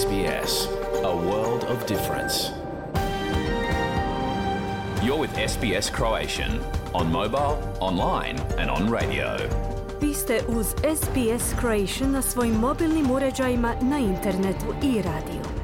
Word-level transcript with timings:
SBS, 0.00 0.68
a 1.04 1.14
world 1.28 1.62
of 1.72 1.86
difference. 1.86 2.34
You're 5.04 5.20
with 5.20 5.32
SBS 5.48 5.90
Croatian 5.96 6.60
on 6.94 7.12
mobile, 7.12 7.56
online 7.80 8.38
and 8.58 8.70
on 8.70 8.92
radio. 8.92 9.36
Vi 10.00 10.14
ste 10.14 10.40
uz 10.48 10.66
SBS 10.66 11.54
Croatian 11.60 12.12
na 12.12 12.22
svojim 12.22 12.54
mobilnim 12.54 13.10
uređajima 13.10 13.74
na 13.82 13.98
internetu 13.98 14.66
i 14.82 15.02
radiju. 15.02 15.60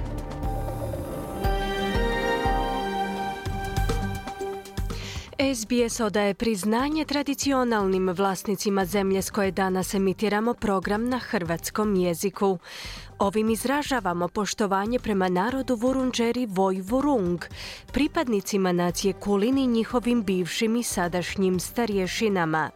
SBS 5.55 6.01
odaje 6.01 6.35
priznanje 6.35 7.05
tradicionalnim 7.05 8.09
vlasnicima 8.09 8.85
zemlje 8.85 9.23
s 9.23 9.31
koje 9.31 9.51
danas 9.51 9.95
emitiramo 9.95 10.55
program 10.55 11.09
na 11.09 11.19
hrvatskom 11.19 11.95
jeziku. 11.95 12.59
Ovim 13.19 13.51
izražavamo 13.51 14.29
poštovanje 14.29 14.99
prema 14.99 15.29
narodu 15.29 15.75
Vurunđeri 15.75 16.47
Voj 16.47 16.81
Vurung, 16.81 17.45
pripadnicima 17.93 18.73
nacije 18.73 19.13
Kulin 19.13 19.59
i 19.59 19.67
njihovim 19.67 20.23
bivšim 20.23 20.77
i 20.77 20.83
sadašnjim 20.83 21.61
starješinama. 21.61 22.71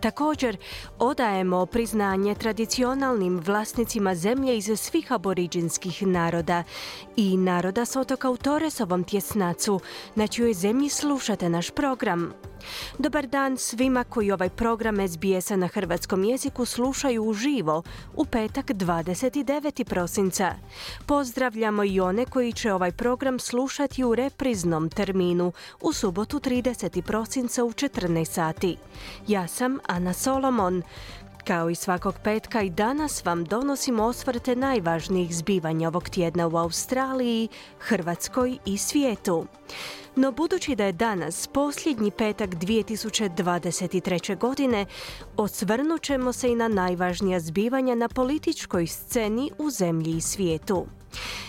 Također, 0.00 0.56
odajemo 0.98 1.66
priznanje 1.66 2.34
tradicionalnim 2.34 3.40
vlasnicima 3.40 4.14
zemlje 4.14 4.56
iz 4.56 4.80
svih 4.80 5.12
aboriđinskih 5.12 6.06
naroda 6.06 6.64
i 7.16 7.36
naroda 7.36 7.84
s 7.84 7.96
otoka 7.96 8.30
u 8.30 8.36
Toresovom 8.36 9.04
tjesnacu, 9.04 9.80
na 10.14 10.26
čijoj 10.26 10.54
zemlji 10.54 10.88
slušate 10.88 11.48
naš 11.48 11.70
program. 11.70 12.32
Dobar 12.98 13.26
dan 13.26 13.56
svima 13.56 14.04
koji 14.04 14.30
ovaj 14.30 14.48
program 14.48 15.08
SBS-a 15.08 15.56
na 15.56 15.66
hrvatskom 15.66 16.24
jeziku 16.24 16.64
slušaju 16.64 17.24
uživo 17.24 17.82
u 18.14 18.24
petak 18.24 18.66
29. 18.66 19.84
prosinca. 19.84 20.54
Pozdravljamo 21.06 21.84
i 21.84 22.00
one 22.00 22.24
koji 22.24 22.52
će 22.52 22.72
ovaj 22.72 22.92
program 22.92 23.38
slušati 23.38 24.04
u 24.04 24.14
repriznom 24.14 24.90
terminu 24.90 25.52
u 25.80 25.92
subotu 25.92 26.40
30. 26.40 27.02
prosinca 27.02 27.64
u 27.64 27.72
14 27.72 28.24
sati. 28.24 28.76
Ja 29.28 29.46
sam 29.48 29.63
Ana 29.86 30.12
Solomon. 30.12 30.82
Kao 31.46 31.70
i 31.70 31.74
svakog 31.74 32.14
petka 32.24 32.62
i 32.62 32.70
danas 32.70 33.24
vam 33.24 33.44
donosimo 33.44 34.04
osvrte 34.04 34.56
najvažnijih 34.56 35.36
zbivanja 35.36 35.88
ovog 35.88 36.08
tjedna 36.08 36.46
u 36.48 36.56
Australiji, 36.56 37.48
Hrvatskoj 37.78 38.58
i 38.64 38.78
svijetu. 38.78 39.46
No 40.16 40.32
budući 40.32 40.76
da 40.76 40.84
je 40.84 40.92
danas 40.92 41.46
posljednji 41.46 42.10
petak 42.10 42.50
2023. 42.50 44.38
godine, 44.38 44.86
osvrnut 45.36 46.02
ćemo 46.02 46.32
se 46.32 46.52
i 46.52 46.56
na 46.56 46.68
najvažnija 46.68 47.40
zbivanja 47.40 47.94
na 47.94 48.08
političkoj 48.08 48.86
sceni 48.86 49.50
u 49.58 49.70
zemlji 49.70 50.10
i 50.16 50.20
svijetu. 50.20 50.86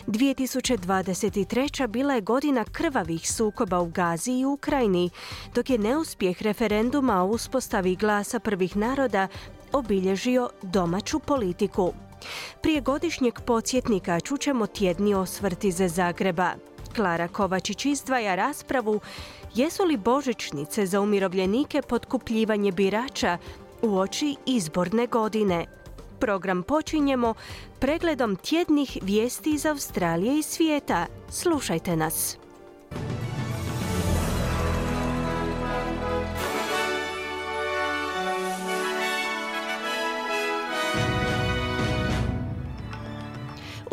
2023. 0.07 1.87
bila 1.87 2.13
je 2.13 2.21
godina 2.21 2.65
krvavih 2.71 3.31
sukoba 3.31 3.79
u 3.79 3.85
Gazi 3.85 4.31
i 4.31 4.45
Ukrajini, 4.45 5.09
dok 5.55 5.69
je 5.69 5.77
neuspjeh 5.77 6.41
referenduma 6.41 7.23
o 7.23 7.27
uspostavi 7.27 7.95
glasa 7.95 8.39
prvih 8.39 8.77
naroda 8.77 9.27
obilježio 9.71 10.49
domaću 10.61 11.19
politiku. 11.19 11.93
Prije 12.61 12.81
godišnjeg 12.81 13.39
podsjetnika 13.45 14.19
čućemo 14.19 14.67
tjedni 14.67 15.13
osvrti 15.13 15.71
za 15.71 15.87
Zagreba. 15.87 16.51
Klara 16.95 17.27
Kovačić 17.27 17.85
izdvaja 17.85 18.35
raspravu 18.35 18.99
jesu 19.55 19.83
li 19.83 19.97
božićnice 19.97 20.85
za 20.85 21.01
umirovljenike 21.01 21.81
potkupljivanje 21.81 22.71
birača 22.71 23.37
u 23.81 23.97
oči 23.97 24.35
izborne 24.45 25.07
godine. 25.07 25.65
Program 26.19 26.63
počinjemo 26.63 27.33
pregledom 27.79 28.35
tjednih 28.35 28.97
vijesti 29.01 29.49
iz 29.49 29.65
Australije 29.65 30.39
i 30.39 30.43
svijeta. 30.43 31.05
Slušajte 31.29 31.95
nas. 31.95 32.37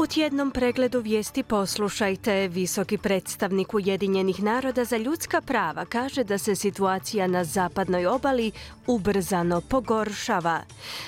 U 0.02 0.06
tjednom 0.06 0.50
pregledu 0.50 1.00
vijesti 1.00 1.42
poslušajte. 1.42 2.48
Visoki 2.48 2.98
predstavnik 2.98 3.74
Ujedinjenih 3.74 4.42
naroda 4.42 4.84
za 4.84 4.96
ljudska 4.96 5.40
prava 5.40 5.84
kaže 5.84 6.24
da 6.24 6.38
se 6.38 6.54
situacija 6.54 7.26
na 7.26 7.44
zapadnoj 7.44 8.06
obali 8.06 8.52
ubrzano 8.86 9.60
pogoršava. 9.60 10.60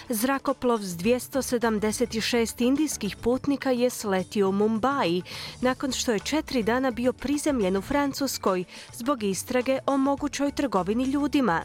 Zrakoplov 0.08 0.78
s 0.78 0.96
276 0.96 2.62
indijskih 2.66 3.16
putnika 3.16 3.70
je 3.70 3.90
sletio 3.90 4.48
u 4.48 4.52
Mumbai 4.52 5.22
nakon 5.60 5.92
što 5.92 6.12
je 6.12 6.18
četiri 6.18 6.62
dana 6.62 6.90
bio 6.90 7.12
prizemljen 7.12 7.76
u 7.76 7.82
Francuskoj 7.82 8.64
zbog 8.92 9.22
istrage 9.22 9.78
o 9.86 9.96
mogućoj 9.96 10.50
trgovini 10.50 11.04
ljudima. 11.04 11.62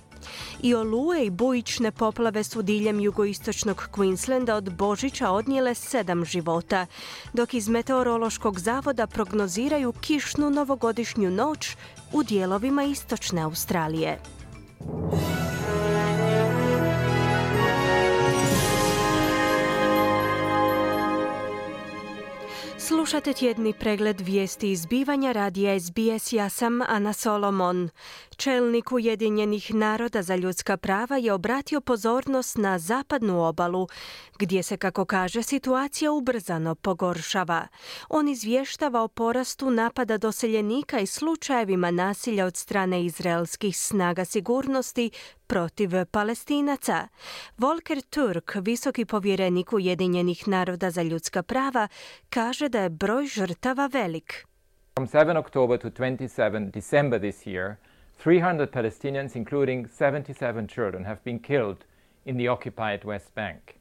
I 0.61 0.75
oluje 0.75 1.25
i 1.25 1.29
bujične 1.29 1.91
poplave 1.91 2.43
su 2.43 2.61
diljem 2.61 2.99
jugoistočnog 2.99 3.89
Queenslanda 3.91 4.53
od 4.53 4.73
Božića 4.73 5.29
odnijele 5.29 5.73
sedam 5.73 6.25
života, 6.25 6.85
dok 7.33 7.53
iz 7.53 7.69
Meteorološkog 7.69 8.59
zavoda 8.59 9.07
prognoziraju 9.07 9.91
kišnu 9.91 10.49
novogodišnju 10.49 11.31
noć 11.31 11.75
u 12.13 12.23
dijelovima 12.23 12.83
istočne 12.83 13.41
Australije. 13.41 14.19
Slušate 22.89 23.33
tjedni 23.33 23.73
pregled 23.73 24.21
vijesti 24.21 24.71
izbivanja 24.71 25.31
radija 25.31 25.79
SBS. 25.79 26.33
Ja 26.33 26.49
sam 26.49 26.81
Ana 26.81 27.13
Solomon. 27.13 27.89
Čelnik 28.37 28.91
Ujedinjenih 28.91 29.73
naroda 29.73 30.21
za 30.21 30.35
ljudska 30.35 30.77
prava 30.77 31.17
je 31.17 31.33
obratio 31.33 31.81
pozornost 31.81 32.57
na 32.57 32.79
zapadnu 32.79 33.47
obalu, 33.47 33.87
gdje 34.39 34.63
se, 34.63 34.77
kako 34.77 35.05
kaže, 35.05 35.43
situacija 35.43 36.11
ubrzano 36.11 36.75
pogoršava. 36.75 37.67
On 38.09 38.27
izvještava 38.27 39.01
o 39.01 39.07
porastu 39.07 39.71
napada 39.71 40.17
doseljenika 40.17 40.99
i 40.99 41.05
slučajevima 41.05 41.91
nasilja 41.91 42.45
od 42.45 42.57
strane 42.57 43.05
izraelskih 43.05 43.77
snaga 43.77 44.25
sigurnosti 44.25 45.11
protiv 45.49 45.91
palestinaca. 46.11 47.07
Volker 47.57 48.01
Turk, 48.01 48.55
visoki 48.61 49.05
povjerenik 49.05 49.73
Ujedinjenih 49.73 50.47
naroda 50.47 50.91
za 50.91 51.01
ljudska 51.01 51.43
prava, 51.43 51.87
kaže 52.29 52.69
da 52.69 52.81
je 52.81 52.89
broj 52.89 53.25
žrtava 53.25 53.89
velik. 53.93 54.45
From 54.99 55.07
7 55.07 55.37
October 55.37 55.79
to 55.79 55.89
27 55.89 56.71
December 56.71 57.19
this 57.19 57.47
year, 57.47 57.75
300 58.23 58.67
Palestinians, 58.71 59.35
including 59.35 59.87
77 59.87 60.67
children, 60.67 61.05
have 61.05 61.19
been 61.23 61.39
killed 61.39 61.77
in 62.25 62.37
the 62.37 62.47
occupied 62.47 63.05
West 63.05 63.35
Bank. 63.35 63.78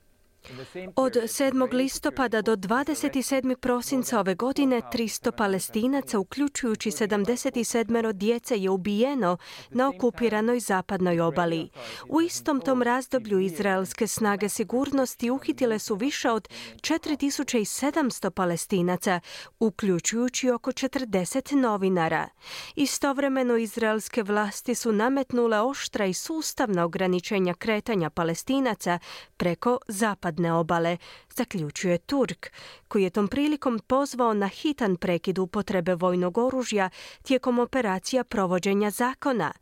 Od 0.96 1.12
7. 1.12 1.72
listopada 1.72 2.42
do 2.42 2.56
27. 2.56 3.56
prosinca 3.56 4.20
ove 4.20 4.34
godine 4.34 4.80
300 4.92 5.30
palestinaca, 5.30 6.18
uključujući 6.18 6.90
77 6.90 8.12
djece, 8.12 8.58
je 8.58 8.70
ubijeno 8.70 9.36
na 9.70 9.88
okupiranoj 9.88 10.60
zapadnoj 10.60 11.20
obali. 11.20 11.68
U 12.08 12.20
istom 12.20 12.60
tom 12.60 12.82
razdoblju 12.82 13.38
izraelske 13.40 14.06
snage 14.06 14.48
sigurnosti 14.48 15.30
uhitile 15.30 15.78
su 15.78 15.94
više 15.94 16.30
od 16.30 16.48
4700 16.74 18.30
palestinaca, 18.30 19.20
uključujući 19.60 20.50
oko 20.50 20.72
40 20.72 21.54
novinara. 21.54 22.28
Istovremeno 22.76 23.56
izraelske 23.56 24.22
vlasti 24.22 24.74
su 24.74 24.92
nametnule 24.92 25.60
oštra 25.60 26.06
i 26.06 26.14
sustavna 26.14 26.84
ograničenja 26.84 27.54
kretanja 27.54 28.10
palestinaca 28.10 28.98
preko 29.36 29.78
zapadne 29.88 30.27
zapadne 30.28 30.52
obale, 30.52 30.96
zaključuje 31.36 31.98
Turk, 31.98 32.52
koji 32.88 33.02
je 33.02 33.10
tom 33.10 33.28
prilikom 33.28 33.78
pozvao 33.86 34.34
na 34.34 34.48
hitan 34.48 34.96
prekid 34.96 35.38
upotrebe 35.38 35.94
vojnog 35.94 36.38
oružja 36.38 36.90
tijekom 37.22 37.58
operacija 37.58 38.24
provođenja 38.24 38.90
zakona 38.90 39.52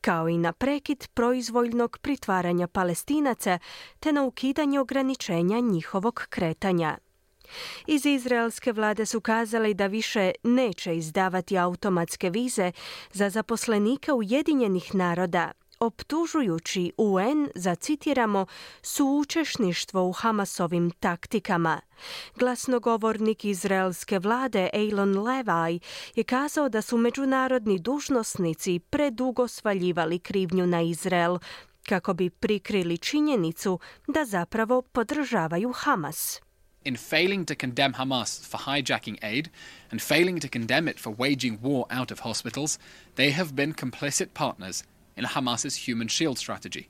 kao 0.00 0.28
i 0.28 0.38
na 0.38 0.52
prekid 0.52 1.08
proizvoljnog 1.14 1.98
pritvaranja 1.98 2.66
palestinaca 2.66 3.58
te 4.00 4.12
na 4.12 4.22
ukidanje 4.22 4.80
ograničenja 4.80 5.60
njihovog 5.60 6.26
kretanja. 6.30 6.98
Iz 7.86 8.06
izraelske 8.06 8.72
vlade 8.72 9.06
su 9.06 9.20
kazali 9.20 9.74
da 9.74 9.86
više 9.86 10.32
neće 10.42 10.96
izdavati 10.96 11.58
automatske 11.58 12.30
vize 12.30 12.72
za 13.12 13.30
zaposlenike 13.30 14.12
Ujedinjenih 14.12 14.94
naroda, 14.94 15.52
optužujući 15.80 16.92
UN 16.96 17.48
za, 17.54 17.74
citiramo, 17.74 18.46
suučešništvo 18.82 20.08
u 20.08 20.12
Hamasovim 20.12 20.90
taktikama. 20.90 21.80
Glasnogovornik 22.36 23.44
izraelske 23.44 24.18
vlade 24.18 24.70
Eilon 24.72 25.18
Levi 25.18 25.80
je 26.14 26.24
kazao 26.24 26.68
da 26.68 26.82
su 26.82 26.96
međunarodni 26.96 27.78
dužnosnici 27.78 28.78
predugo 28.78 29.48
svaljivali 29.48 30.18
krivnju 30.18 30.66
na 30.66 30.82
Izrael 30.82 31.38
kako 31.88 32.14
bi 32.14 32.30
prikrili 32.30 32.98
činjenicu 32.98 33.78
da 34.06 34.24
zapravo 34.24 34.82
podržavaju 34.82 35.72
Hamas. 35.72 36.40
in 36.84 36.96
failing 36.96 37.46
to 37.46 37.54
condemn 37.54 37.92
Hamas 37.92 38.40
for 38.50 38.60
hijacking 38.60 39.18
aid 39.22 39.48
and 39.90 40.00
failing 40.00 40.40
to 40.40 40.48
condemn 40.48 40.88
it 40.88 41.00
for 41.00 41.14
waging 41.16 41.58
war 41.62 41.84
out 41.90 42.10
of 42.10 42.20
hospitals, 42.20 42.78
they 43.16 43.30
have 43.30 43.52
been 43.52 43.74
complicit 43.74 44.28
partners 44.34 44.84
in 45.20 45.26
Hamas's 45.26 45.88
human 45.88 46.08
shield 46.08 46.38
strategy. 46.38 46.84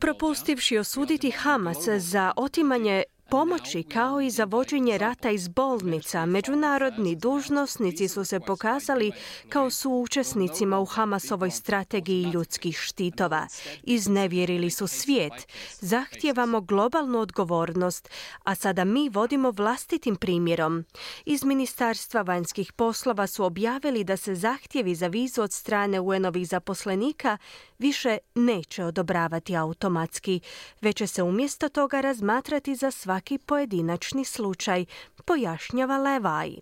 Propustivši 0.00 0.78
osuditi 0.78 1.30
Hamas 1.30 1.88
za 1.98 2.32
otimanje 2.36 3.02
pomoći 3.28 3.82
kao 3.82 4.20
i 4.20 4.30
za 4.30 4.44
vođenje 4.44 4.98
rata 4.98 5.30
iz 5.30 5.48
bolnica, 5.48 6.26
međunarodni 6.26 7.16
dužnosnici 7.16 8.08
su 8.08 8.24
se 8.24 8.40
pokazali 8.40 9.12
kao 9.48 9.70
suučesnicima 9.70 10.78
u 10.78 10.84
Hamasovoj 10.84 11.50
strategiji 11.50 12.22
ljudskih 12.22 12.78
štitova. 12.78 13.46
Iznevjerili 13.82 14.70
su 14.70 14.86
svijet. 14.86 15.32
Zahtijevamo 15.80 16.60
globalnu 16.60 17.18
odgovornost, 17.18 18.10
a 18.44 18.54
sada 18.54 18.84
mi 18.84 19.08
vodimo 19.08 19.50
vlastitim 19.50 20.16
primjerom. 20.16 20.84
Iz 21.24 21.44
Ministarstva 21.44 22.22
vanjskih 22.22 22.72
poslova 22.72 23.26
su 23.26 23.44
objavili 23.44 24.04
da 24.04 24.16
se 24.16 24.34
zahtjevi 24.34 24.94
za 24.94 25.06
vizu 25.06 25.42
od 25.42 25.52
strane 25.52 26.00
UN-ovih 26.00 26.48
zaposlenika 26.48 27.38
više 27.78 28.18
neće 28.34 28.84
odobravati 28.84 29.56
automatski, 29.56 30.40
već 30.80 30.96
će 30.96 31.06
se 31.06 31.22
umjesto 31.22 31.68
toga 31.68 32.00
razmatrati 32.00 32.74
za 32.74 32.90
svaki 32.90 33.38
pojedinačni 33.38 34.24
slučaj, 34.24 34.84
pojašnjava 35.24 35.98
Levaj. 35.98 36.56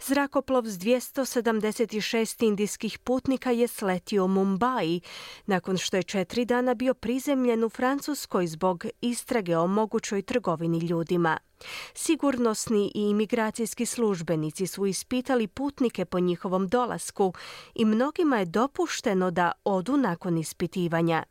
Zrakoplov 0.00 0.66
s 0.66 0.78
276 0.78 2.44
indijskih 2.44 2.98
putnika 2.98 3.50
je 3.50 3.68
sletio 3.68 4.24
u 4.24 4.28
Mumbai, 4.28 5.00
nakon 5.46 5.76
što 5.76 5.96
je 5.96 6.02
četiri 6.02 6.44
dana 6.44 6.74
bio 6.74 6.94
prizemljen 6.94 7.64
u 7.64 7.68
Francuskoj 7.68 8.46
zbog 8.46 8.84
istrage 9.00 9.56
o 9.56 9.66
mogućoj 9.66 10.22
trgovini 10.22 10.78
ljudima. 10.78 11.38
Sigurnosni 11.94 12.92
i 12.94 13.00
imigracijski 13.10 13.86
službenici 13.86 14.66
su 14.66 14.86
ispitali 14.86 15.46
putnike 15.46 16.04
po 16.04 16.20
njihovom 16.20 16.68
dolasku 16.68 17.34
i 17.74 17.84
mnogima 17.84 18.38
je 18.38 18.44
dopušteno 18.44 19.30
da 19.30 19.52
odu 19.64 19.96
nakon 19.96 20.38
ispitivanja. 20.38 21.24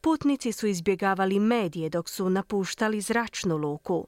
Putnici 0.00 0.52
su 0.52 0.66
izbjegavali 0.66 1.40
medije 1.40 1.88
dok 1.88 2.08
su 2.08 2.30
napuštali 2.30 3.00
zračnu 3.00 3.56
luku. 3.56 4.06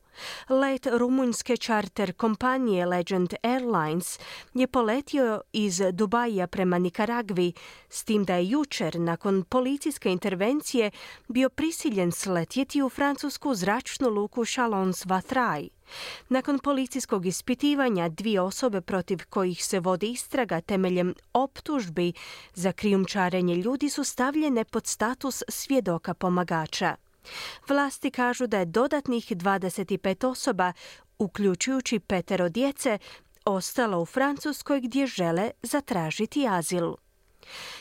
Let 0.48 0.86
rumunjske 0.86 1.56
čarter 1.56 2.12
kompanije 2.12 2.86
Legend 2.86 3.34
Airlines 3.42 4.18
je 4.54 4.66
poletio 4.66 5.40
iz 5.52 5.80
Dubaja 5.92 6.46
prema 6.46 6.78
Nikaragvi, 6.78 7.52
s 7.88 8.04
tim 8.04 8.24
da 8.24 8.34
je 8.34 8.48
jučer, 8.48 9.00
nakon 9.00 9.42
policijske 9.42 10.12
intervencije, 10.12 10.90
bio 11.28 11.48
prisiljen 11.48 12.12
sletjeti 12.12 12.82
u 12.82 12.88
francusku 12.88 13.54
zračnu 13.54 14.08
luku 14.08 14.44
Chalons-Vatrai. 14.44 15.63
Nakon 16.28 16.58
policijskog 16.58 17.26
ispitivanja 17.26 18.08
dvije 18.08 18.40
osobe 18.40 18.81
protiv 18.81 19.19
kojih 19.31 19.64
se 19.64 19.81
vodi 19.81 20.11
istraga 20.11 20.61
temeljem 20.61 21.14
optužbi 21.32 22.12
za 22.55 22.72
krijumčarenje 22.72 23.55
ljudi 23.55 23.90
su 23.90 24.05
stavljene 24.05 24.64
pod 24.64 24.87
status 24.87 25.43
svjedoka 25.49 26.14
pomagača. 26.14 26.96
Vlasti 27.69 28.11
kažu 28.11 28.46
da 28.46 28.58
je 28.58 28.64
dodatnih 28.64 29.32
25 29.32 30.26
osoba, 30.26 30.72
uključujući 31.19 31.99
petero 31.99 32.49
djece, 32.49 32.99
ostalo 33.44 34.00
u 34.00 34.06
Francuskoj 34.06 34.81
gdje 34.81 35.06
žele 35.06 35.50
zatražiti 35.62 36.49
azil. 36.49 36.94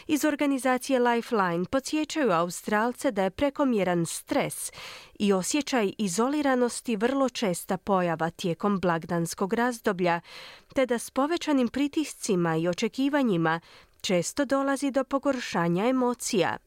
Iz 0.07 0.25
organizacije 0.25 0.99
Lifeline 0.99 1.65
podsjećaju 1.71 2.31
Australce 2.31 3.11
da 3.11 3.23
je 3.23 3.29
prekomjeran 3.29 4.05
stres 4.05 4.71
i 5.19 5.33
osjećaj 5.33 5.93
izoliranosti 5.97 6.95
vrlo 6.95 7.29
česta 7.29 7.77
pojava 7.77 8.29
tijekom 8.29 8.79
blagdanskog 8.79 9.53
razdoblja, 9.53 10.21
te 10.75 10.85
da 10.85 10.99
s 10.99 11.09
povećanim 11.09 11.67
pritiscima 11.67 12.55
i 12.55 12.67
očekivanjima 12.67 13.59
često 14.01 14.45
dolazi 14.45 14.91
do 14.91 15.03
pogoršanja 15.03 15.87
emocija. 15.87 16.57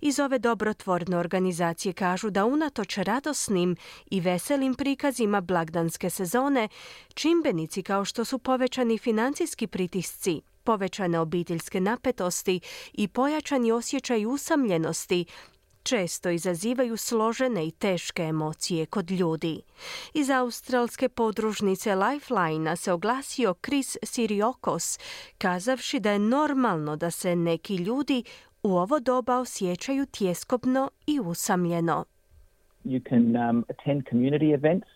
Iz 0.00 0.20
ove 0.20 0.38
dobrotvorne 0.38 1.16
organizacije 1.16 1.92
kažu 1.92 2.30
da 2.30 2.44
unatoč 2.44 2.96
radosnim 2.96 3.76
i 4.10 4.20
veselim 4.20 4.74
prikazima 4.74 5.40
blagdanske 5.40 6.10
sezone, 6.10 6.68
čimbenici 7.14 7.82
kao 7.82 8.04
što 8.04 8.24
su 8.24 8.38
povećani 8.38 8.98
financijski 8.98 9.66
pritisci, 9.66 10.40
povećane 10.64 11.18
obiteljske 11.18 11.80
napetosti 11.80 12.60
i 12.92 13.08
pojačani 13.08 13.72
osjećaj 13.72 14.26
usamljenosti 14.26 15.24
često 15.84 16.30
izazivaju 16.30 16.96
složene 16.96 17.66
i 17.66 17.70
teške 17.70 18.22
emocije 18.22 18.86
kod 18.86 19.10
ljudi. 19.10 19.62
Iz 20.14 20.30
australske 20.30 21.08
podružnice 21.08 21.94
Lifeline 21.94 22.76
se 22.76 22.92
oglasio 22.92 23.54
Chris 23.64 23.96
Siriokos, 24.02 24.98
kazavši 25.38 26.00
da 26.00 26.10
je 26.10 26.18
normalno 26.18 26.96
da 26.96 27.10
se 27.10 27.36
neki 27.36 27.76
ljudi 27.76 28.24
u 28.62 28.76
ovo 28.76 29.00
doba 29.00 29.38
osjećaju 29.38 30.06
tjeskobno 30.06 30.90
i 31.06 31.20
usamljeno. 31.20 32.04
You 32.84 33.08
can 33.08 33.36
um, 33.36 33.64
attend 33.68 34.02
community 34.12 34.54
events. 34.54 34.88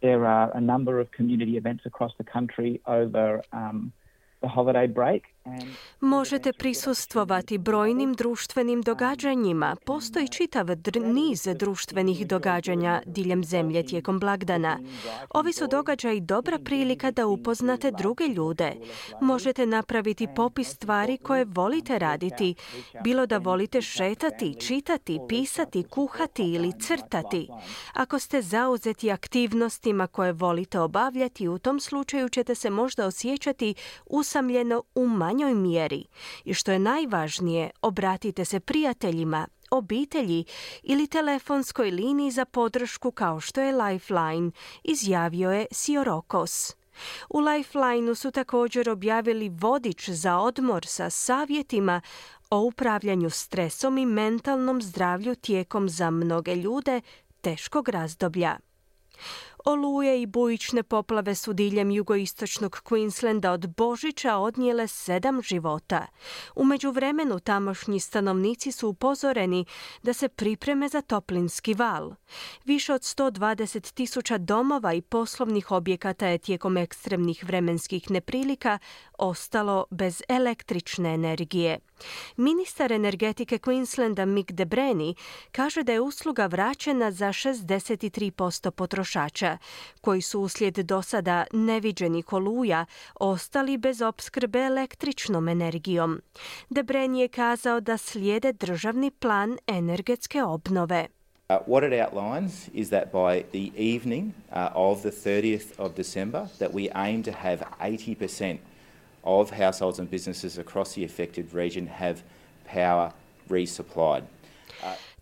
There 0.00 0.26
are 0.26 0.50
a 0.54 0.60
number 0.60 0.94
of 1.00 1.08
community 1.18 1.56
events 1.56 1.86
across 1.86 2.14
the 2.14 2.24
country 2.24 2.78
over 2.84 3.40
um, 3.52 3.92
the 4.42 4.48
holiday 4.48 4.86
break. 4.86 5.31
Možete 6.00 6.52
prisustvovati 6.52 7.58
brojnim 7.58 8.12
društvenim 8.14 8.82
događanjima. 8.82 9.76
Postoji 9.86 10.28
čitav 10.28 10.66
niz 11.04 11.48
društvenih 11.54 12.26
događanja 12.26 13.02
diljem 13.06 13.44
zemlje 13.44 13.86
tijekom 13.86 14.18
blagdana. 14.18 14.78
Ovi 15.30 15.52
su 15.52 15.66
događaji 15.66 16.20
dobra 16.20 16.58
prilika 16.58 17.10
da 17.10 17.26
upoznate 17.26 17.90
druge 17.90 18.24
ljude. 18.24 18.72
Možete 19.20 19.66
napraviti 19.66 20.28
popis 20.36 20.68
stvari 20.68 21.18
koje 21.18 21.44
volite 21.44 21.98
raditi, 21.98 22.54
bilo 23.04 23.26
da 23.26 23.38
volite 23.38 23.82
šetati, 23.82 24.54
čitati, 24.60 25.18
pisati, 25.28 25.82
kuhati 25.82 26.42
ili 26.42 26.72
crtati. 26.80 27.48
Ako 27.92 28.18
ste 28.18 28.42
zauzeti 28.42 29.10
aktivnostima 29.10 30.06
koje 30.06 30.32
volite 30.32 30.80
obavljati, 30.80 31.48
u 31.48 31.58
tom 31.58 31.80
slučaju 31.80 32.28
ćete 32.28 32.54
se 32.54 32.70
možda 32.70 33.06
osjećati 33.06 33.74
usamljeno 34.06 34.82
u 34.94 35.06
manjoj 35.32 35.54
mjeri 35.54 36.04
i 36.44 36.54
što 36.54 36.72
je 36.72 36.78
najvažnije, 36.78 37.70
obratite 37.82 38.44
se 38.44 38.60
prijateljima, 38.60 39.48
obitelji 39.70 40.44
ili 40.82 41.06
telefonskoj 41.06 41.90
liniji 41.90 42.30
za 42.30 42.44
podršku 42.44 43.10
kao 43.10 43.40
što 43.40 43.60
je 43.60 43.76
Lifeline, 43.76 44.50
izjavio 44.84 45.50
je 45.50 45.66
Siorokos. 45.70 46.76
U 47.28 47.40
Lifelineu 47.40 48.14
su 48.14 48.30
također 48.30 48.90
objavili 48.90 49.48
vodič 49.48 50.08
za 50.08 50.38
odmor 50.38 50.86
sa 50.86 51.10
savjetima 51.10 52.00
o 52.50 52.58
upravljanju 52.58 53.30
stresom 53.30 53.98
i 53.98 54.06
mentalnom 54.06 54.82
zdravlju 54.82 55.34
tijekom 55.34 55.88
za 55.88 56.10
mnoge 56.10 56.54
ljude 56.54 57.00
teškog 57.40 57.88
razdoblja. 57.88 58.56
Oluje 59.64 60.22
i 60.22 60.26
bujične 60.26 60.82
poplave 60.82 61.34
su 61.34 61.52
diljem 61.52 61.90
jugoistočnog 61.90 62.80
Queenslanda 62.84 63.50
od 63.50 63.74
Božića 63.76 64.36
odnijele 64.36 64.86
sedam 64.88 65.42
života. 65.42 66.06
U 66.54 66.64
međuvremenu 66.64 67.40
tamošnji 67.40 68.00
stanovnici 68.00 68.72
su 68.72 68.88
upozoreni 68.88 69.64
da 70.02 70.12
se 70.12 70.28
pripreme 70.28 70.88
za 70.88 71.00
toplinski 71.00 71.74
val. 71.74 72.12
Više 72.64 72.94
od 72.94 73.00
120 73.00 73.94
tisuća 73.94 74.38
domova 74.38 74.92
i 74.92 75.02
poslovnih 75.02 75.70
objekata 75.70 76.26
je 76.26 76.38
tijekom 76.38 76.76
ekstremnih 76.76 77.44
vremenskih 77.44 78.10
neprilika 78.10 78.78
ostalo 79.18 79.84
bez 79.90 80.22
električne 80.28 81.14
energije. 81.14 81.78
Ministar 82.36 82.92
energetike 82.92 83.58
Queenslanda 83.58 84.24
Mick 84.24 84.52
DeBreni 84.52 85.14
kaže 85.52 85.82
da 85.82 85.92
je 85.92 86.00
usluga 86.00 86.46
vraćena 86.46 87.10
za 87.10 87.26
63% 87.26 88.70
potrošača, 88.70 89.51
koji 90.00 90.22
su 90.22 90.40
uslijed 90.40 90.74
do 90.74 91.02
sada 91.02 91.44
neviđenih 91.52 92.32
oluja 92.32 92.86
ostali 93.20 93.76
bez 93.76 94.02
opskrbe 94.02 94.58
električnom 94.58 95.48
energijom. 95.48 96.22
DeBreni 96.70 97.20
je 97.20 97.28
kazao 97.28 97.80
da 97.80 97.96
slijede 97.96 98.52
državni 98.52 99.10
plan 99.10 99.58
energetske 99.66 100.42
obnove. 100.42 101.06
Uh, 101.50 101.58
what 101.66 101.84
it 101.84 101.92
outlines 101.92 102.70
is 102.72 102.88
that 102.88 103.12
by 103.12 103.42
the 103.52 103.70
evening 103.76 104.32
uh, 104.52 104.70
of 104.74 105.02
the 105.02 105.10
30th 105.10 105.78
of 105.78 105.94
December 105.96 106.48
that 106.58 106.72
we 106.72 106.88
aim 106.94 107.22
to 107.22 107.30
have 107.32 107.58
80% 107.80 108.58
of 109.24 109.50
households 109.50 109.98
and 109.98 110.10
businesses 110.10 110.58
across 110.58 110.94
the 110.94 111.04
affected 111.04 111.52
region 111.52 111.86
have 111.86 112.22
power 112.64 113.12
resupplied. 113.50 114.22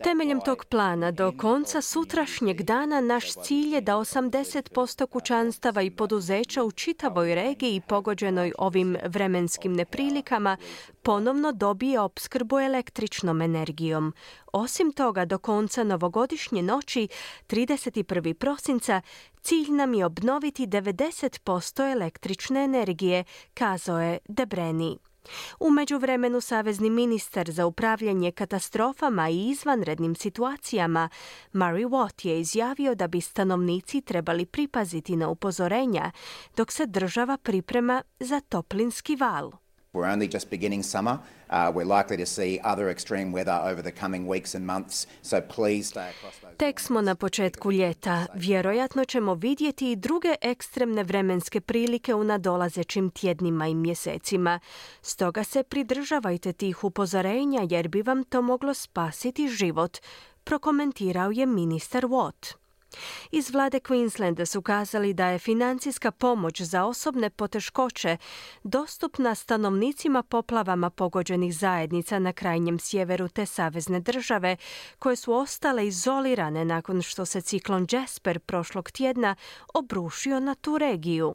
Temeljem 0.03 0.41
tog 0.41 0.65
plana 0.65 1.11
do 1.11 1.33
konca 1.39 1.81
sutrašnjeg 1.81 2.63
dana 2.63 3.01
naš 3.01 3.35
cilj 3.35 3.75
je 3.75 3.81
da 3.81 3.93
80% 3.93 5.07
kućanstava 5.07 5.83
i 5.83 5.91
poduzeća 5.91 6.65
u 6.65 6.73
čitavoj 6.73 7.35
regiji 7.35 7.83
pogođenoj 7.89 8.53
ovim 8.59 8.97
vremenskim 9.05 9.73
neprilikama 9.73 10.57
ponovno 11.03 11.53
dobije 11.53 12.01
opskrbu 12.01 12.59
električnom 12.59 13.43
energijom. 13.43 14.15
Osim 14.53 14.93
toga, 14.93 15.25
do 15.25 15.39
konca 15.39 15.85
novogodišnje 15.85 16.63
noći, 16.63 17.09
31. 17.49 18.33
prosinca, 18.35 19.01
cilj 19.43 19.71
nam 19.71 19.95
je 19.95 20.05
obnoviti 20.05 20.67
90% 20.67 21.93
električne 21.93 22.65
energije, 22.65 23.25
kazao 23.55 24.01
je 24.01 24.19
Debreni. 24.29 25.10
U 25.61 25.71
međuvremenu 25.71 26.41
savezni 26.41 26.91
ministar 26.91 27.51
za 27.51 27.67
upravljanje 27.67 28.33
katastrofama 28.33 29.29
i 29.29 29.49
izvanrednim 29.49 30.15
situacijama 30.15 31.09
Murray 31.53 31.89
Watt 31.89 32.27
je 32.27 32.41
izjavio 32.41 32.95
da 32.95 33.07
bi 33.07 33.21
stanovnici 33.21 34.01
trebali 34.01 34.47
pripaziti 34.47 35.17
na 35.17 35.29
upozorenja 35.29 36.11
dok 36.57 36.73
se 36.73 36.87
država 36.87 37.37
priprema 37.37 38.03
za 38.21 38.41
toplinski 38.41 39.17
val. 39.17 39.53
We're 39.93 40.07
only 40.07 40.35
just 40.35 40.51
beginning 40.51 40.85
summer. 40.85 41.19
Uh, 41.51 41.73
we're 41.75 41.85
likely 41.85 42.17
to 42.17 42.27
see 42.27 42.61
other 42.63 42.89
extreme 42.89 43.33
weather 43.33 43.73
over 43.73 43.83
the 43.83 43.91
coming 44.01 44.29
weeks 44.29 44.55
and 44.55 44.65
months, 44.65 45.07
so 45.23 45.41
please 45.41 45.89
stay 45.89 46.11
across 46.11 46.39
those... 46.43 46.50
Tek 46.61 46.81
smo 46.81 47.01
na 47.01 47.15
početku 47.15 47.73
ljeta. 47.73 48.27
Vjerojatno 48.35 49.05
ćemo 49.05 49.35
vidjeti 49.35 49.93
i 49.93 49.97
druge 49.97 50.35
ekstremne 50.41 51.05
vremenske 51.05 51.61
prilike 51.61 52.15
u 52.15 52.25
nadolazećim 52.25 53.11
tjednima 53.11 53.67
i 53.67 53.75
mjesecima. 53.75 54.61
Stoga 55.03 55.45
se 55.45 55.63
pridržavajte 55.63 56.53
tih 56.53 56.85
upozorenja 56.85 57.67
jer 57.71 57.89
bi 57.89 58.03
vam 58.03 58.25
to 58.25 58.43
moglo 58.43 58.75
spasiti 58.75 59.49
život, 59.49 59.99
prokomentirao 60.45 61.31
je 61.31 61.47
ministar 61.47 62.05
Watt. 62.05 62.55
Iz 63.31 63.51
vlade 63.51 63.81
Queenslanda 63.81 64.45
su 64.45 64.63
kazali 64.63 65.15
da 65.15 65.27
je 65.27 65.39
financijska 65.39 66.11
pomoć 66.11 66.61
za 66.61 66.85
osobne 66.85 67.31
poteškoće 67.31 68.17
dostupna 68.63 69.35
stanovnicima 69.35 70.23
poplavama 70.23 70.91
pogođenih 70.91 71.57
zajednica 71.57 72.19
na 72.19 72.33
krajnjem 72.33 72.79
sjeveru 72.79 73.29
te 73.29 73.47
savezne 73.47 74.01
države, 74.01 74.57
koje 74.99 75.17
su 75.17 75.33
ostale 75.33 75.87
izolirane 75.87 76.65
nakon 76.65 77.03
što 77.03 77.27
se 77.27 77.41
ciklon 77.41 77.87
Jasper 77.93 78.39
prošlog 78.39 78.91
tjedna 78.91 79.37
obrušio 79.75 80.41
na 80.41 80.55
tu 80.55 80.79
regiju. 80.79 81.35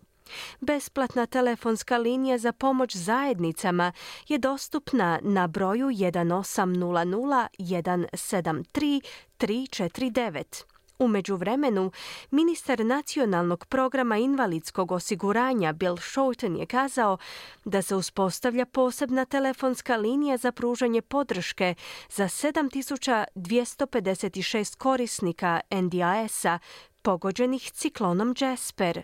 Besplatna 0.60 1.26
telefonska 1.26 1.98
linija 1.98 2.38
za 2.38 2.52
pomoć 2.52 2.96
zajednicama 2.96 3.92
je 4.28 4.38
dostupna 4.38 5.20
na 5.22 5.48
broju 5.48 5.88
1800 5.88 7.48
173 7.58 9.02
349. 9.40 10.75
U 11.00 11.08
međuvremenu, 11.08 11.92
ministar 12.32 12.86
nacionalnog 12.86 13.66
programa 13.66 14.18
invalidskog 14.18 14.92
osiguranja 14.92 15.74
Bill 15.74 15.98
Shorten 15.98 16.56
je 16.56 16.66
kazao 16.66 17.18
da 17.66 17.82
se 17.82 17.96
uspostavlja 17.96 18.66
posebna 18.66 19.26
telefonska 19.26 19.96
linija 19.96 20.38
za 20.38 20.52
pružanje 20.52 21.02
podrške 21.02 21.76
za 22.10 22.24
7256 22.24 24.78
korisnika 24.78 25.60
NDIS-a 25.72 26.60
pogođenih 27.06 27.72
ciklonom 27.72 28.36
Jasper. 28.40 29.04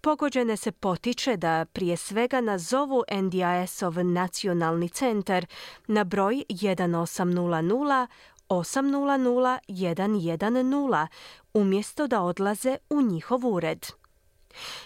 Pogođene 0.00 0.56
se 0.56 0.72
potiče 0.72 1.36
da 1.36 1.64
prije 1.64 1.96
svega 1.96 2.40
nazovu 2.40 3.04
NDIS-ov 3.12 4.04
nacionalni 4.04 4.88
centar 4.88 5.46
na 5.86 6.04
broj 6.04 6.44
1800 6.48 8.06
800 8.48 9.58
110 9.68 11.06
umjesto 11.54 12.06
da 12.06 12.22
odlaze 12.22 12.76
u 12.90 13.02
njihov 13.02 13.46
ured. 13.46 13.86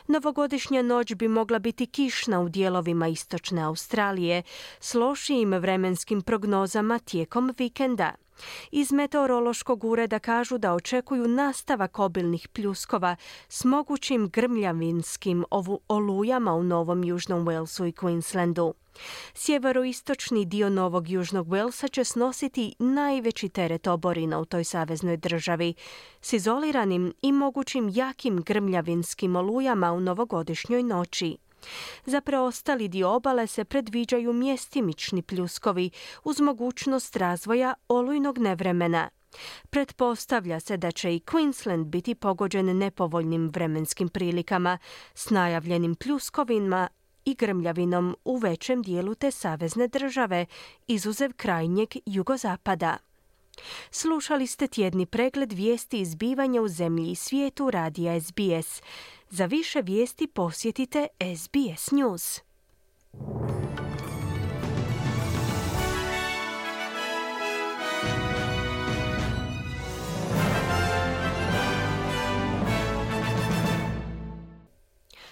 Novogodišnja 0.06 0.82
noć 0.82 1.14
bi 1.14 1.28
mogla 1.28 1.58
biti 1.58 1.86
kišna 1.86 2.40
u 2.40 2.48
dijelovima 2.48 3.08
istočne 3.08 3.62
Australije 3.62 4.42
s 4.80 4.94
lošijim 4.94 5.54
vremenskim 5.54 6.22
prognozama 6.22 6.98
tijekom 6.98 7.54
vikenda. 7.58 8.14
Iz 8.70 8.92
meteorološkog 8.92 9.84
ureda 9.84 10.18
kažu 10.18 10.58
da 10.58 10.74
očekuju 10.74 11.28
nastavak 11.28 11.98
obilnih 11.98 12.48
pljuskova 12.48 13.16
s 13.48 13.64
mogućim 13.64 14.28
grmljavinskim 14.28 15.44
olujama 15.88 16.54
u 16.54 16.62
Novom 16.62 17.04
Južnom 17.04 17.46
Walesu 17.46 17.88
i 17.88 17.92
Queenslandu. 17.92 18.72
Sjeveroistočni 19.35 20.45
dio 20.45 20.69
Novog 20.69 21.09
Južnog 21.09 21.47
Walesa 21.47 21.93
će 21.93 22.05
snositi 22.05 22.75
najveći 22.78 23.49
teret 23.49 23.87
oborina 23.87 24.38
u 24.38 24.45
toj 24.45 24.64
saveznoj 24.64 25.17
državi, 25.17 25.75
s 26.21 26.33
izoliranim 26.33 27.14
i 27.23 27.33
mogućim 27.33 27.88
jakim 27.88 28.43
grmljavinskim 28.43 29.37
olujama 29.37 29.93
u 29.93 30.00
novogodišnjoj 30.00 30.83
noći. 30.83 31.37
Za 32.07 32.21
preostali 32.21 32.88
dio 32.88 33.11
obale 33.11 33.47
se 33.47 33.64
predviđaju 33.64 34.33
mjestimični 34.33 35.23
pljuskovi 35.23 35.90
uz 36.25 36.40
mogućnost 36.40 37.17
razvoja 37.17 37.75
olujnog 37.88 38.38
nevremena. 38.38 39.09
Pretpostavlja 39.71 40.61
se 40.61 40.76
da 40.76 40.90
će 40.90 41.14
i 41.14 41.21
Queensland 41.21 41.85
biti 41.85 42.14
pogođen 42.14 42.78
nepovoljnim 42.78 43.49
vremenskim 43.49 44.09
prilikama 44.09 44.78
s 45.14 45.31
najavljenim 45.31 45.95
pljuskovima 45.95 46.88
i 47.28 47.35
grmljavinom 47.35 48.16
u 48.25 48.37
većem 48.37 48.82
dijelu 48.82 49.14
te 49.14 49.30
savezne 49.30 49.88
države, 49.88 50.47
izuzev 50.87 51.32
krajnjeg 51.37 51.88
jugozapada. 52.06 52.97
Slušali 53.90 54.47
ste 54.47 54.66
tjedni 54.66 55.06
pregled 55.06 55.52
vijesti 55.52 56.00
izbivanja 56.00 56.62
u 56.62 56.68
zemlji 56.68 57.11
i 57.11 57.14
svijetu 57.14 57.70
radija 57.70 58.20
SBS. 58.20 58.82
Za 59.30 59.47
više 59.47 59.82
vijesti 59.82 60.26
posjetite 60.26 61.06
SBS 61.37 61.90
News. 61.90 62.40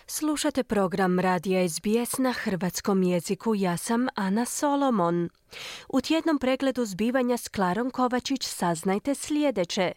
Slušate 0.08 0.64
program 0.64 1.20
Radija 1.20 1.68
SBS 1.68 2.18
na 2.18 2.32
hrvatskom 2.32 3.02
jeziku. 3.02 3.54
Ja 3.54 3.76
sam 3.76 4.06
Ana 4.14 4.44
Solomon. 4.44 5.28
U 5.88 6.00
tjednom 6.00 6.38
pregledu 6.38 6.84
zbivanja 6.84 7.36
s 7.36 7.48
Klarom 7.48 7.90
Kovačić 7.90 8.44
saznajte 8.44 9.14
sljedeće. 9.14 9.92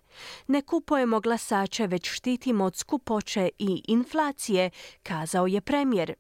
Ne 0.48 0.62
kupujemo 0.62 1.20
glasače, 1.20 1.88
već 1.88 2.12
štitimo 2.12 2.66
od 2.66 2.76
skupoće 2.76 3.50
i 3.60 3.84
inflacije, 3.88 4.70
kazao 5.04 5.48
je 5.48 5.62
premijer. 5.62 6.14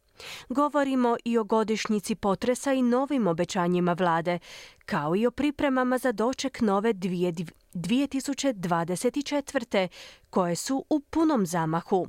Govorimo 0.49 1.17
i 1.25 1.37
o 1.37 1.43
godišnjici 1.43 2.15
potresa 2.15 2.73
i 2.73 2.81
novim 2.81 3.27
obećanjima 3.27 3.93
vlade, 3.93 4.39
kao 4.85 5.15
i 5.15 5.27
o 5.27 5.31
pripremama 5.31 5.97
za 5.97 6.11
doček 6.11 6.61
nove 6.61 6.93
2024. 6.93 9.87
koje 10.29 10.55
su 10.55 10.85
u 10.89 10.99
punom 10.99 11.45
zamahu. 11.45 12.07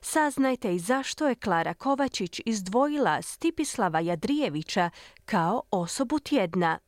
Saznajte 0.00 0.74
i 0.74 0.78
zašto 0.78 1.28
je 1.28 1.34
Klara 1.34 1.74
Kovačić 1.74 2.40
izdvojila 2.44 3.22
Stipislava 3.22 4.00
Jadrijevića 4.00 4.90
kao 5.24 5.62
osobu 5.70 6.18
tjedna. 6.18 6.78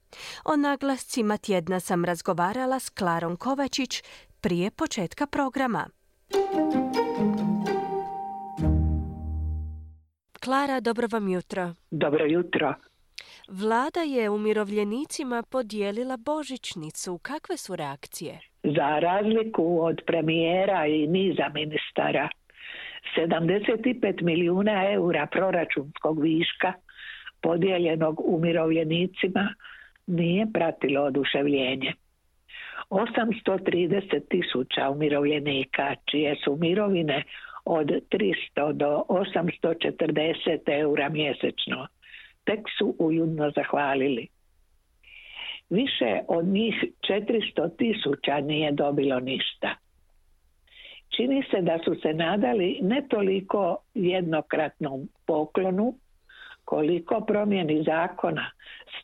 O 0.44 0.56
naglascima 0.56 1.36
tjedna 1.36 1.80
sam 1.80 2.04
razgovarala 2.04 2.80
s 2.80 2.88
Klarom 2.88 3.36
Kovačić 3.36 4.02
prije 4.40 4.70
početka 4.70 5.26
programa. 5.26 5.86
Klara, 10.44 10.80
dobro 10.80 11.06
vam 11.12 11.28
jutro. 11.28 11.74
Dobro 11.90 12.24
jutro. 12.26 12.74
Vlada 13.48 14.00
je 14.00 14.30
umirovljenicima 14.30 15.42
podijelila 15.50 16.16
božićnicu. 16.16 17.18
Kakve 17.22 17.56
su 17.56 17.76
reakcije? 17.76 18.38
Za 18.62 18.98
razliku 18.98 19.78
od 19.82 20.00
premijera 20.06 20.86
i 20.86 21.06
niza 21.06 21.48
ministara, 21.54 22.28
75 23.16 24.22
milijuna 24.22 24.92
eura 24.92 25.26
proračunskog 25.26 26.22
viška 26.22 26.72
podijeljenog 27.42 28.20
umirovljenicima 28.24 29.54
nije 30.06 30.46
pratilo 30.52 31.02
oduševljenje. 31.02 31.92
830 32.90 34.28
tisuća 34.30 34.90
umirovljenika 34.90 35.94
čije 36.10 36.36
su 36.44 36.56
mirovine 36.56 37.24
od 37.64 37.86
300 37.86 38.72
do 38.72 39.04
840 39.08 40.60
eura 40.66 41.08
mjesečno 41.08 41.86
tek 42.44 42.60
su 42.78 42.94
ujudno 42.98 43.50
zahvalili. 43.50 44.28
Više 45.70 46.20
od 46.28 46.44
njih 46.44 46.84
400 47.08 47.76
tisuća 47.76 48.40
nije 48.40 48.72
dobilo 48.72 49.20
ništa. 49.20 49.74
Čini 51.16 51.42
se 51.50 51.62
da 51.62 51.78
su 51.84 51.94
se 52.02 52.14
nadali 52.14 52.78
ne 52.82 53.02
toliko 53.08 53.76
jednokratnom 53.94 55.08
poklonu 55.26 55.94
koliko 56.64 57.20
promjeni 57.20 57.82
zakona 57.82 58.50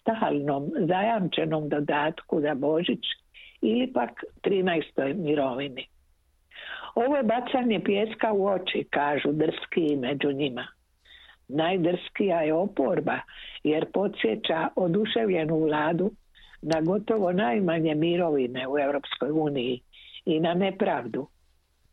stalnom 0.01 0.71
zajamčenom 0.79 1.69
dodatku 1.69 2.41
za 2.41 2.55
Božić 2.55 3.05
ili 3.61 3.93
pak 3.93 4.25
13. 4.43 5.15
mirovini. 5.15 5.87
Ovo 6.97 7.17
je 7.17 7.23
bacanje 7.23 7.81
pjeska 7.85 8.33
u 8.33 8.47
oči, 8.47 8.87
kažu 8.91 9.33
drski 9.33 9.97
među 9.97 10.33
njima. 10.33 10.67
Najdrskija 11.49 12.41
je 12.41 12.55
oporba 12.55 13.19
jer 13.65 13.93
podsjeća 13.93 14.69
oduševljenu 14.77 15.59
vladu 15.59 16.11
na 16.63 16.81
gotovo 16.81 17.33
najmanje 17.33 17.95
mirovine 17.95 18.69
u 18.69 18.79
Europskoj 18.79 19.31
uniji 19.31 19.81
i 20.25 20.41
na 20.41 20.55
nepravdu. 20.55 21.27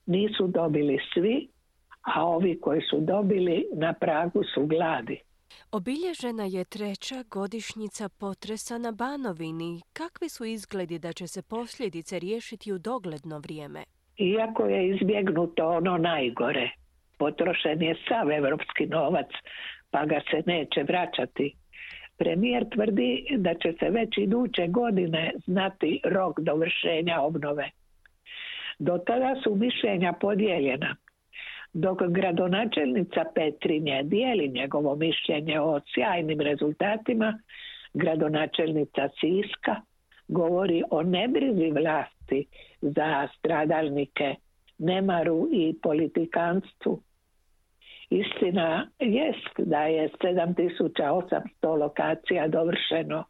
Nisu 0.05 0.47
dobili 0.47 0.97
svi, 1.13 1.47
a 2.01 2.25
ovi 2.25 2.59
koji 2.61 2.81
su 2.81 2.99
dobili 2.99 3.65
na 3.73 3.93
pragu 3.93 4.43
su 4.53 4.65
gladi. 4.65 5.19
Obilježena 5.71 6.45
je 6.45 6.65
treća 6.65 7.23
godišnjica 7.31 8.09
potresa 8.09 8.77
na 8.77 8.91
Banovini. 8.91 9.81
Kakvi 9.93 10.29
su 10.29 10.45
izgledi 10.45 10.99
da 10.99 11.13
će 11.13 11.27
se 11.27 11.41
posljedice 11.41 12.19
riješiti 12.19 12.73
u 12.73 12.79
dogledno 12.79 13.39
vrijeme? 13.39 13.83
Iako 14.17 14.65
je 14.65 14.87
izbjegnuto 14.87 15.67
ono 15.69 15.97
najgore, 15.97 16.69
potrošen 17.17 17.81
je 17.81 17.95
sav 18.07 18.31
evropski 18.31 18.85
novac, 18.85 19.27
pa 19.91 20.05
ga 20.05 20.19
se 20.31 20.43
neće 20.45 20.83
vraćati. 20.83 21.53
Premijer 22.17 22.69
tvrdi 22.69 23.25
da 23.37 23.53
će 23.53 23.73
se 23.79 23.89
već 23.89 24.17
iduće 24.17 24.67
godine 24.67 25.33
znati 25.45 25.99
rok 26.03 26.39
dovršenja 26.39 27.21
obnove. 27.21 27.69
Do 28.79 28.97
tada 28.97 29.35
su 29.43 29.55
mišljenja 29.55 30.13
podijeljena. 30.21 30.95
Dok 31.73 32.01
gradonačelnica 32.07 33.23
Petrinje 33.35 34.03
dijeli 34.03 34.47
njegovo 34.47 34.95
mišljenje 34.95 35.59
o 35.59 35.79
sjajnim 35.93 36.41
rezultatima, 36.41 37.39
gradonačelnica 37.93 39.09
Siska 39.19 39.75
govori 40.27 40.83
o 40.91 41.03
nebrizi 41.03 41.71
vlasti 41.71 42.45
za 42.83 43.27
stradalnike, 43.37 44.35
nemaru 44.77 45.47
i 45.51 45.75
politikanstvu. 45.81 46.99
Istina 48.09 48.87
jest 48.99 49.55
da 49.57 49.83
je 49.83 50.09
7800 50.09 51.79
lokacija 51.79 52.47
dovršeno, 52.47 53.23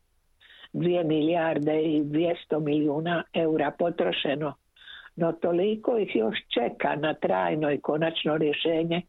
2 0.73 1.03
milijarde 1.03 1.81
i 1.81 2.01
200 2.03 2.59
milijuna 2.59 3.23
eura 3.33 3.71
potrošeno, 3.79 4.53
no 5.15 5.31
toliko 5.31 5.97
ih 5.97 6.15
još 6.15 6.37
čeka 6.53 6.95
na 6.95 7.13
trajno 7.13 7.71
i 7.71 7.81
konačno 7.81 8.37
rješenje 8.37 9.01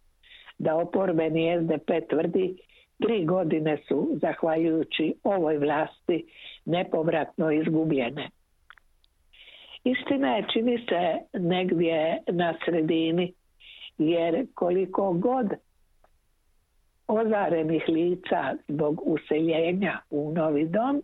da 0.58 0.76
oporbeni 0.76 1.58
SDP 1.62 2.08
tvrdi 2.10 2.56
tri 3.02 3.24
godine 3.24 3.78
su, 3.88 4.18
zahvaljujući 4.20 5.14
ovoj 5.24 5.58
vlasti, 5.58 6.26
nepovratno 6.64 7.50
izgubljene. 7.50 8.30
Istina 9.84 10.36
je, 10.36 10.44
čini 10.52 10.78
se, 10.88 11.18
negdje 11.38 12.18
na 12.26 12.54
sredini, 12.64 13.32
jer 13.98 14.46
koliko 14.54 15.12
god 15.12 15.46
ozarenih 17.06 17.84
lica 17.88 18.54
zbog 18.68 19.02
useljenja 19.04 19.98
u 20.10 20.32
novi 20.32 20.68
dom, 20.68 21.02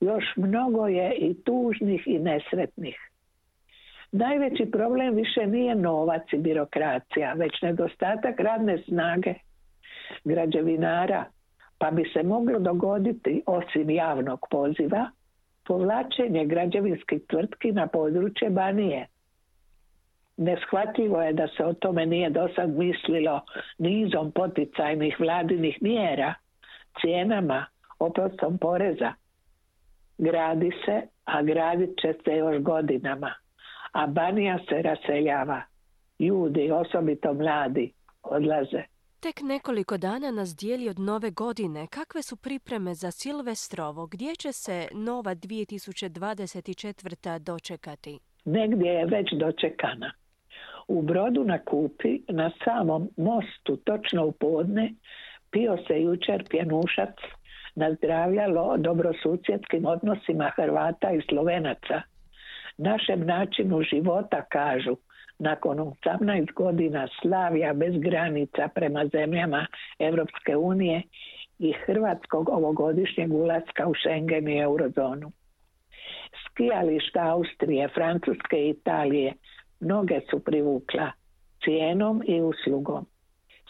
još 0.00 0.24
mnogo 0.36 0.86
je 0.86 1.14
i 1.14 1.34
tužnih 1.44 2.02
i 2.06 2.18
nesretnih. 2.18 2.96
Najveći 4.12 4.70
problem 4.72 5.14
više 5.14 5.46
nije 5.46 5.74
novac 5.74 6.22
i 6.32 6.38
birokracija, 6.38 7.32
već 7.32 7.62
nedostatak 7.62 8.40
radne 8.40 8.82
snage 8.82 9.34
građevinara, 10.24 11.24
pa 11.78 11.90
bi 11.90 12.10
se 12.12 12.22
moglo 12.22 12.58
dogoditi, 12.58 13.42
osim 13.46 13.90
javnog 13.90 14.46
poziva, 14.50 15.10
povlačenje 15.66 16.44
građevinskih 16.44 17.22
tvrtki 17.28 17.72
na 17.72 17.86
područje 17.86 18.50
Banije. 18.50 19.06
Neshvatljivo 20.36 21.22
je 21.22 21.32
da 21.32 21.48
se 21.56 21.64
o 21.64 21.72
tome 21.72 22.06
nije 22.06 22.30
do 22.30 22.48
sad 22.56 22.70
mislilo 22.70 23.40
nizom 23.78 24.32
poticajnih 24.32 25.20
vladinih 25.20 25.78
mjera, 25.80 26.34
cijenama, 27.00 27.66
oprostom 27.98 28.58
poreza. 28.58 29.12
Gradi 30.18 30.70
se, 30.84 31.02
a 31.24 31.42
gradit 31.42 31.90
će 32.00 32.14
se 32.24 32.36
još 32.36 32.62
godinama, 32.62 33.34
a 33.92 34.06
Banija 34.06 34.58
se 34.68 34.82
raseljava. 34.82 35.62
Ljudi, 36.18 36.70
osobito 36.70 37.34
mladi, 37.34 37.92
odlaze. 38.22 38.82
Tek 39.22 39.40
nekoliko 39.42 39.96
dana 39.96 40.30
nas 40.30 40.56
dijeli 40.56 40.88
od 40.88 40.98
nove 40.98 41.30
godine. 41.30 41.86
Kakve 41.86 42.22
su 42.22 42.36
pripreme 42.36 42.94
za 42.94 43.10
Silvestrovo? 43.10 44.06
Gdje 44.06 44.36
će 44.36 44.52
se 44.52 44.88
nova 44.92 45.34
2024. 45.34 47.38
dočekati? 47.38 48.18
Negdje 48.44 48.90
je 48.90 49.06
već 49.06 49.32
dočekana. 49.32 50.12
U 50.88 51.02
brodu 51.02 51.44
na 51.44 51.58
Kupi, 51.64 52.20
na 52.28 52.50
samom 52.64 53.10
mostu, 53.16 53.76
točno 53.84 54.26
u 54.26 54.32
podne, 54.32 54.92
pio 55.50 55.76
se 55.86 56.02
jučer 56.02 56.44
pjenušac, 56.50 57.14
nazdravljalo 57.74 58.76
dobrosusjedskim 58.76 59.86
odnosima 59.86 60.50
Hrvata 60.56 61.10
i 61.10 61.22
Slovenaca. 61.28 62.02
Našem 62.78 63.26
načinu 63.26 63.82
života, 63.82 64.42
kažu, 64.48 64.96
nakon 65.40 65.78
18 65.78 66.52
godina 66.54 67.08
slavija 67.22 67.72
bez 67.72 67.94
granica 67.96 68.68
prema 68.74 69.06
zemljama 69.06 69.66
Europske 69.98 70.56
unije 70.56 71.02
i 71.58 71.72
Hrvatskog 71.72 72.48
ovogodišnjeg 72.48 73.32
ulaska 73.32 73.86
u 73.86 73.94
Schengen 73.94 74.48
i 74.48 74.58
eurozonu. 74.58 75.32
Skijališta 76.44 77.20
Austrije, 77.20 77.88
Francuske 77.88 78.56
i 78.56 78.70
Italije 78.70 79.34
mnoge 79.80 80.20
su 80.30 80.44
privukla 80.44 81.12
cijenom 81.64 82.22
i 82.26 82.40
uslugom. 82.40 83.06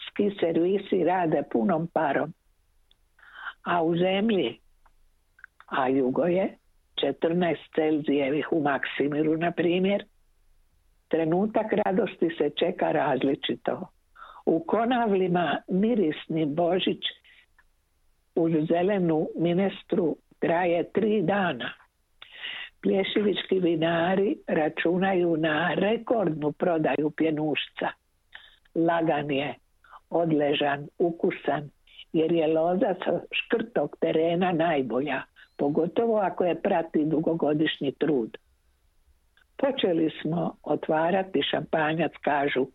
Ski 0.07 0.31
servisi 0.39 1.03
rade 1.03 1.43
punom 1.51 1.87
parom. 1.87 2.33
A 3.63 3.83
u 3.83 3.97
zemlji, 3.97 4.59
a 5.65 5.87
jugo 5.87 6.23
je 6.23 6.57
14 6.95 7.55
Celzijevih 7.75 8.47
u 8.51 8.61
Maksimiru, 8.61 9.37
na 9.37 9.51
primjer, 9.51 10.05
trenutak 11.11 11.73
radosti 11.85 12.29
se 12.37 12.49
čeka 12.59 12.91
različito. 12.91 13.87
U 14.45 14.63
konavlima 14.67 15.57
mirisni 15.67 16.45
Božić 16.45 17.03
uz 18.35 18.51
zelenu 18.67 19.27
minestru 19.35 20.15
traje 20.39 20.91
tri 20.91 21.21
dana. 21.21 21.73
Plješivički 22.81 23.59
vinari 23.59 24.37
računaju 24.47 25.37
na 25.37 25.73
rekordnu 25.73 26.51
prodaju 26.51 27.11
pjenušca. 27.17 27.87
Lagan 28.75 29.31
je, 29.31 29.55
odležan, 30.09 30.87
ukusan, 30.99 31.69
jer 32.13 32.31
je 32.31 32.47
loza 32.47 32.95
sa 33.05 33.19
škrtog 33.31 33.97
terena 33.99 34.51
najbolja, 34.51 35.21
pogotovo 35.57 36.17
ako 36.17 36.45
je 36.45 36.61
prati 36.61 37.05
dugogodišnji 37.05 37.91
trud. 37.91 38.37
Počeli 39.61 40.11
smo 40.21 40.55
otvarati 40.63 41.41
šampanjac, 41.51 42.11
kažu, 42.21 42.65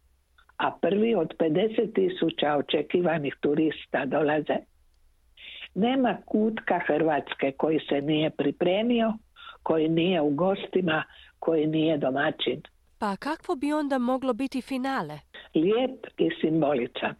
a 0.57 0.70
prvi 0.83 1.14
od 1.14 1.35
50 1.38 1.94
tisuća 1.94 2.57
očekivanih 2.57 3.37
turista 3.40 4.05
dolaze. 4.05 4.57
Nema 5.75 6.16
kutka 6.27 6.81
Hrvatske 6.87 7.53
koji 7.57 7.81
se 7.88 8.01
nije 8.01 8.31
pripremio, 8.31 9.12
koji 9.62 9.88
nije 9.88 10.20
u 10.20 10.31
gostima, 10.31 11.05
koji 11.38 11.66
nije 11.66 11.99
domaćin. 11.99 12.62
Pa 12.99 13.16
kakvo 13.16 13.57
bi 13.57 13.72
onda 13.72 13.99
moglo 13.99 14.33
biti 14.33 14.62
finale? 14.62 15.18
Lijep 15.55 16.07
i 16.18 16.31
simboličan. 16.40 17.14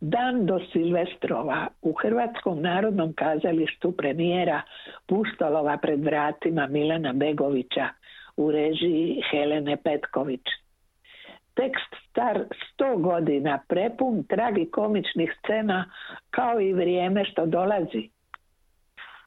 Dan 0.00 0.46
do 0.46 0.58
Silvestrova 0.72 1.68
u 1.82 1.92
Hrvatskom 1.92 2.62
narodnom 2.62 3.12
kazalištu 3.12 3.92
premijera 3.92 4.62
Pustolova 5.06 5.78
pred 5.82 6.04
vratima 6.04 6.66
Milana 6.66 7.12
Begovića 7.12 7.88
u 8.36 8.50
režiji 8.50 9.22
Helene 9.30 9.76
Petković. 9.76 10.42
Tekst 11.54 11.94
star 12.10 12.44
sto 12.72 12.96
godina, 12.96 13.60
prepun 13.68 14.24
tragikomičnih 14.24 15.34
scena 15.38 15.84
kao 16.30 16.60
i 16.60 16.72
vrijeme 16.72 17.24
što 17.24 17.46
dolazi. 17.46 18.08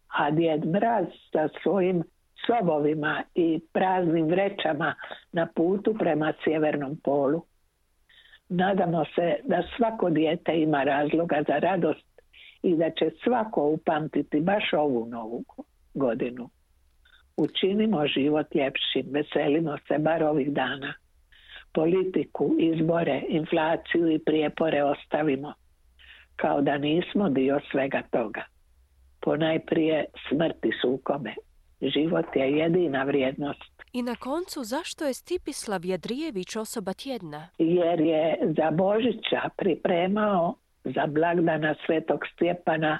A 0.07 0.31
djed 0.31 0.65
Mraz 0.65 1.05
sa 1.31 1.49
svojim 1.63 2.03
sobovima 2.47 3.23
i 3.35 3.59
praznim 3.73 4.27
vrećama 4.27 4.95
na 5.31 5.47
putu 5.55 5.95
prema 5.99 6.33
sjevernom 6.43 6.97
polu. 7.03 7.41
Nadamo 8.49 9.05
se 9.15 9.35
da 9.43 9.63
svako 9.77 10.09
dijete 10.09 10.61
ima 10.61 10.83
razloga 10.83 11.43
za 11.47 11.59
radost 11.59 12.21
i 12.63 12.75
da 12.75 12.89
će 12.89 13.11
svako 13.23 13.67
upamtiti 13.67 14.39
baš 14.39 14.73
ovu 14.73 15.05
novu 15.05 15.43
godinu. 15.93 16.49
Učinimo 17.37 18.07
život 18.07 18.55
ljepšim, 18.55 19.05
veselimo 19.11 19.77
se 19.87 19.97
bar 19.97 20.23
ovih 20.23 20.53
dana. 20.53 20.93
Politiku, 21.73 22.55
izbore, 22.59 23.21
inflaciju 23.29 24.11
i 24.11 24.19
prijepore 24.19 24.83
ostavimo. 24.83 25.53
kao 26.35 26.61
da 26.61 26.77
nismo 26.77 27.29
dio 27.29 27.59
svega 27.71 28.01
toga. 28.11 28.43
Ponajprije 29.21 30.05
smrti 30.29 30.71
sukome. 30.81 31.35
Život 31.81 32.25
je 32.35 32.51
jedina 32.51 33.03
vrijednost. 33.03 33.75
I 33.93 34.01
na 34.01 34.15
koncu, 34.15 34.63
zašto 34.63 35.05
je 35.05 35.13
Stipislav 35.13 35.85
Jadrijević 35.85 36.55
osoba 36.55 36.93
tjedna? 36.93 37.47
Jer 37.57 37.99
je 37.99 38.37
za 38.57 38.71
Božića 38.71 39.41
pripremao 39.57 40.55
za 40.83 41.05
blagdana 41.07 41.75
Svetog 41.85 42.19
Stjepana 42.33 42.99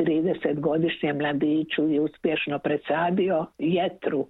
30-godišnjem 0.00 1.16
mladiću 1.18 1.88
i 1.88 2.00
uspješno 2.00 2.58
presadio 2.58 3.46
jetru 3.58 4.26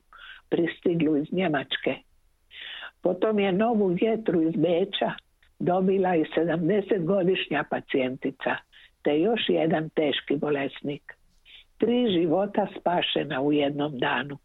pristiglu 0.48 1.16
iz 1.16 1.33
Njemačke. 1.33 1.94
Potom 3.02 3.38
je 3.38 3.52
novu 3.52 3.87
vjetru 3.87 4.42
iz 4.42 4.54
Beča 4.56 5.11
dobila 5.59 6.16
i 6.16 6.24
70-godišnja 6.37 7.64
pacijentica, 7.70 8.56
te 9.02 9.20
još 9.20 9.40
jedan 9.48 9.88
teški 9.88 10.37
bolesnik. 10.37 11.02
Tri 11.78 12.12
života 12.12 12.66
spašena 12.80 13.40
u 13.40 13.52
jednom 13.52 13.98
danu. 13.98 14.38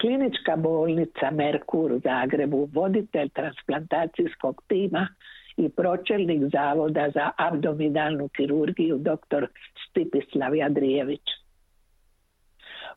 Klinička 0.00 0.56
bolnica 0.56 1.30
Merkur 1.30 1.92
u 1.92 1.98
Zagrebu, 1.98 2.68
voditelj 2.72 3.28
transplantacijskog 3.28 4.62
tima 4.68 5.08
i 5.56 5.68
pročelnik 5.68 6.42
Zavoda 6.52 7.10
za 7.14 7.30
abdominalnu 7.36 8.28
kirurgiju 8.28 8.98
dr. 8.98 9.46
Stipislav 9.96 10.54
Jadrijević. 10.54 11.22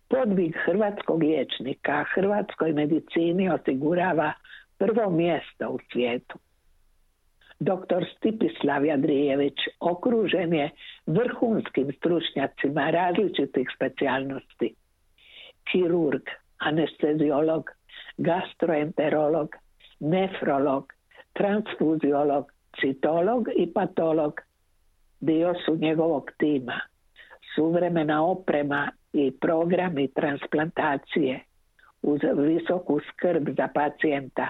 Podvig 0.07 0.55
hrvatskog 0.65 1.23
liječnika 1.23 2.05
hrvatskoj 2.13 2.73
medicini 2.73 3.49
osigurava 3.49 4.33
prvo 4.77 5.09
mjesto 5.09 5.69
u 5.69 5.79
svijetu. 5.91 6.39
Dr. 7.59 8.05
Stipislav 8.17 8.85
Jadrijević 8.85 9.57
okružen 9.79 10.53
je 10.53 10.69
vrhunskim 11.05 11.91
stručnjacima 11.97 12.89
različitih 12.89 13.67
specijalnosti. 13.75 14.75
Kirurg, 15.71 16.23
anesteziolog, 16.57 17.69
gastroenterolog, 18.17 19.55
nefrolog, 19.99 20.93
transfuziolog, 21.33 22.51
citolog 22.81 23.47
i 23.55 23.73
patolog 23.73 24.41
dio 25.19 25.53
su 25.65 25.75
njegovog 25.75 26.31
tima. 26.38 26.79
Suvremena 27.60 28.24
oprema 28.26 28.91
i 29.13 29.32
programi 29.41 30.08
transplantacije 30.08 31.39
uz 32.02 32.19
visoku 32.38 33.00
skrb 33.00 33.50
za 33.58 33.67
pacijenta 33.74 34.48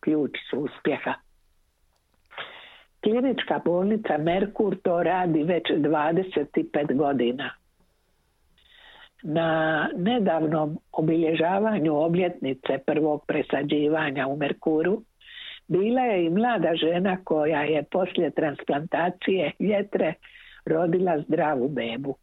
ključ 0.00 0.30
su 0.50 0.58
uspjeha. 0.58 1.14
Klinička 3.02 3.60
bolnica 3.64 4.18
Merkur 4.18 4.76
to 4.82 5.02
radi 5.02 5.42
već 5.42 5.62
25 5.70 6.96
godina. 6.96 7.50
Na 9.22 9.88
nedavnom 9.96 10.78
obilježavanju 10.92 11.96
obljetnice 11.96 12.78
prvog 12.86 13.24
presađivanja 13.26 14.26
u 14.26 14.36
Merkuru 14.36 15.02
bila 15.68 16.00
je 16.00 16.24
i 16.24 16.30
mlada 16.30 16.74
žena 16.74 17.16
koja 17.24 17.62
je 17.62 17.82
poslije 17.82 18.30
transplantacije 18.30 19.52
jetre 19.58 20.14
rodila 20.66 21.18
zdravu 21.18 21.68
bebu. 21.68 22.16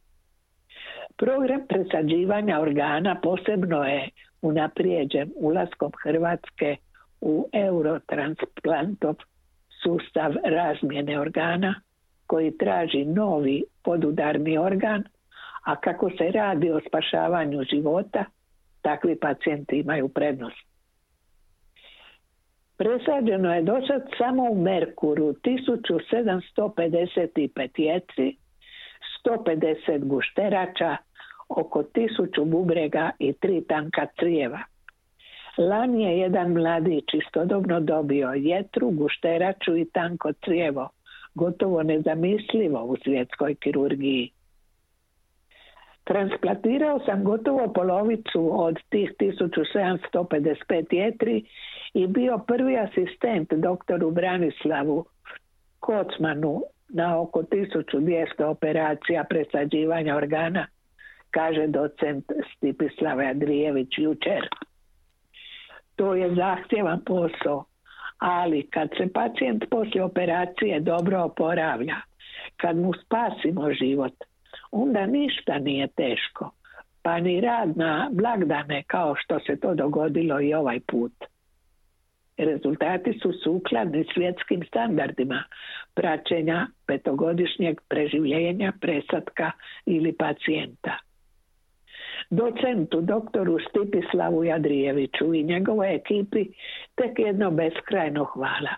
Program 1.17 1.62
presađivanja 1.69 2.60
organa 2.60 3.19
posebno 3.23 3.84
je 3.84 4.10
unaprijeđen 4.41 5.32
ulaskom 5.36 5.91
Hrvatske 6.03 6.75
u 7.21 7.49
eurotransplantov 7.53 9.15
sustav 9.84 10.34
razmjene 10.45 11.19
organa 11.19 11.82
koji 12.27 12.58
traži 12.58 13.06
novi 13.06 13.63
podudarni 13.84 14.58
organ, 14.58 15.03
a 15.65 15.75
kako 15.75 16.10
se 16.10 16.32
radi 16.32 16.71
o 16.71 16.80
spašavanju 16.88 17.63
života, 17.63 18.25
takvi 18.82 19.19
pacijenti 19.19 19.80
imaju 19.80 20.10
prednost. 20.10 20.67
Presađeno 22.77 23.53
je 23.53 23.62
dosad 23.62 24.01
samo 24.17 24.43
u 24.51 24.56
Merkuru 24.56 25.34
1755 25.34 27.69
jetri, 27.77 28.38
150 29.25 30.03
gušterača, 30.03 30.97
oko 31.50 31.84
1000 31.84 32.46
bubrega 32.46 33.12
i 33.20 33.34
tri 33.34 33.64
tanka 33.68 34.08
crijeva. 34.20 34.60
Lani 35.58 36.04
je 36.04 36.20
jedan 36.20 36.54
mladić 36.54 37.14
istodobno 37.14 37.80
dobio 37.80 38.34
jetru, 38.34 38.90
gušteraču 38.92 39.78
i 39.78 39.86
tanko 39.86 40.34
crijevo, 40.46 40.90
gotovo 41.36 41.84
nezamislivo 41.84 42.84
u 42.84 42.96
svjetskoj 43.04 43.56
kirurgiji. 43.56 44.32
Transplantirao 46.04 47.00
sam 47.06 47.24
gotovo 47.24 47.74
polovicu 47.74 48.64
od 48.64 48.78
tih 48.90 49.12
1755 49.20 50.86
jetri 50.92 51.44
i 51.94 52.08
bio 52.08 52.38
prvi 52.38 52.78
asistent 52.78 53.54
doktoru 53.54 54.12
Branislavu 54.12 55.06
Kocmanu 55.80 56.62
na 56.90 57.20
oko 57.20 57.42
1200 57.42 58.44
operacija 58.44 59.24
presađivanja 59.30 60.16
organa, 60.16 60.68
kaže 61.38 61.67
docent 61.67 62.26
Stipislav 62.56 63.19
Adrijević 63.19 63.89
jučer. 63.97 64.50
To 65.95 66.13
je 66.13 66.36
zahtjevan 66.36 67.02
posao, 67.06 67.65
ali 68.17 68.67
kad 68.69 68.89
se 68.97 69.13
pacijent 69.13 69.63
poslije 69.69 70.04
operacije 70.04 70.80
dobro 70.80 71.23
oporavlja, 71.23 71.95
kad 72.58 72.78
mu 72.78 72.91
spasimo 72.93 73.73
život, 73.73 74.13
onda 74.71 75.06
ništa 75.06 75.60
nije 75.60 75.88
teško, 75.88 76.52
pa 77.02 77.19
ni 77.19 77.41
rad 77.41 77.78
na 77.78 78.10
blagdane 78.12 78.84
kao 78.88 79.15
što 79.15 79.39
se 79.39 79.60
to 79.60 79.76
dogodilo 79.76 80.41
i 80.41 80.54
ovaj 80.54 80.80
put. 80.88 81.13
Rezultati 82.38 83.19
su 83.21 83.34
sukladni 83.43 84.06
svjetskim 84.13 84.63
standardima 84.67 85.43
praćenja 85.93 86.67
petogodišnjeg 86.88 87.82
preživljenja, 87.89 88.73
presatka 88.82 89.52
ili 89.86 90.13
pacijenta. 90.13 91.07
Docentu 92.30 93.02
doktoru 93.02 93.58
Stipislavu 93.70 94.44
Jadrijeviću 94.44 95.34
i 95.34 95.44
njegovoj 95.44 95.96
ekipi 95.96 96.46
tek 96.96 97.20
jedno 97.20 97.52
beskrajno 97.52 98.24
hvala. 98.24 98.76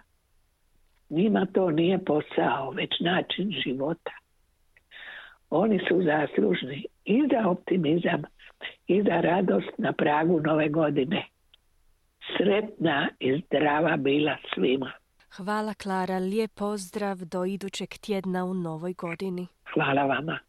Njima 1.10 1.46
to 1.54 1.72
nije 1.72 2.06
posao, 2.06 2.72
već 2.72 3.00
način 3.00 3.52
života. 3.66 4.12
Oni 5.50 5.80
su 5.80 6.02
zaslužni 6.04 6.86
i 7.06 7.22
za 7.32 7.50
optimizam 7.50 8.22
i 8.88 9.02
za 9.02 9.22
radost 9.22 9.78
na 9.78 9.94
pragu 9.94 10.40
nove 10.40 10.70
godine. 10.70 11.26
Sretna 12.38 13.10
i 13.20 13.42
zdrava 13.46 13.98
bila 13.98 14.38
svima. 14.54 14.92
Hvala 15.38 15.74
Klara, 15.74 16.18
lijep 16.18 16.52
pozdrav 16.54 17.18
do 17.18 17.46
idućeg 17.46 17.90
tjedna 17.90 18.46
u 18.46 18.54
novoj 18.54 18.94
godini. 18.94 19.48
Hvala 19.74 20.04
vama. 20.04 20.40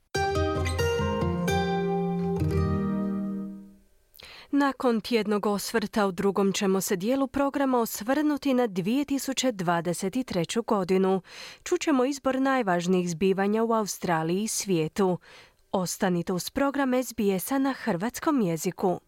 Nakon 4.52 5.00
tjednog 5.00 5.46
osvrta 5.46 6.06
u 6.06 6.12
drugom 6.12 6.52
ćemo 6.52 6.80
se 6.80 6.96
dijelu 6.96 7.26
programa 7.26 7.78
osvrnuti 7.78 8.54
na 8.54 8.68
2023. 8.68 10.64
godinu. 10.64 11.22
Čućemo 11.62 12.04
izbor 12.04 12.40
najvažnijih 12.40 13.10
zbivanja 13.10 13.64
u 13.64 13.72
Australiji 13.72 14.42
i 14.42 14.48
svijetu. 14.48 15.18
Ostanite 15.72 16.32
uz 16.32 16.50
program 16.50 17.02
SBS-a 17.02 17.58
na 17.58 17.72
hrvatskom 17.72 18.40
jeziku. 18.40 19.00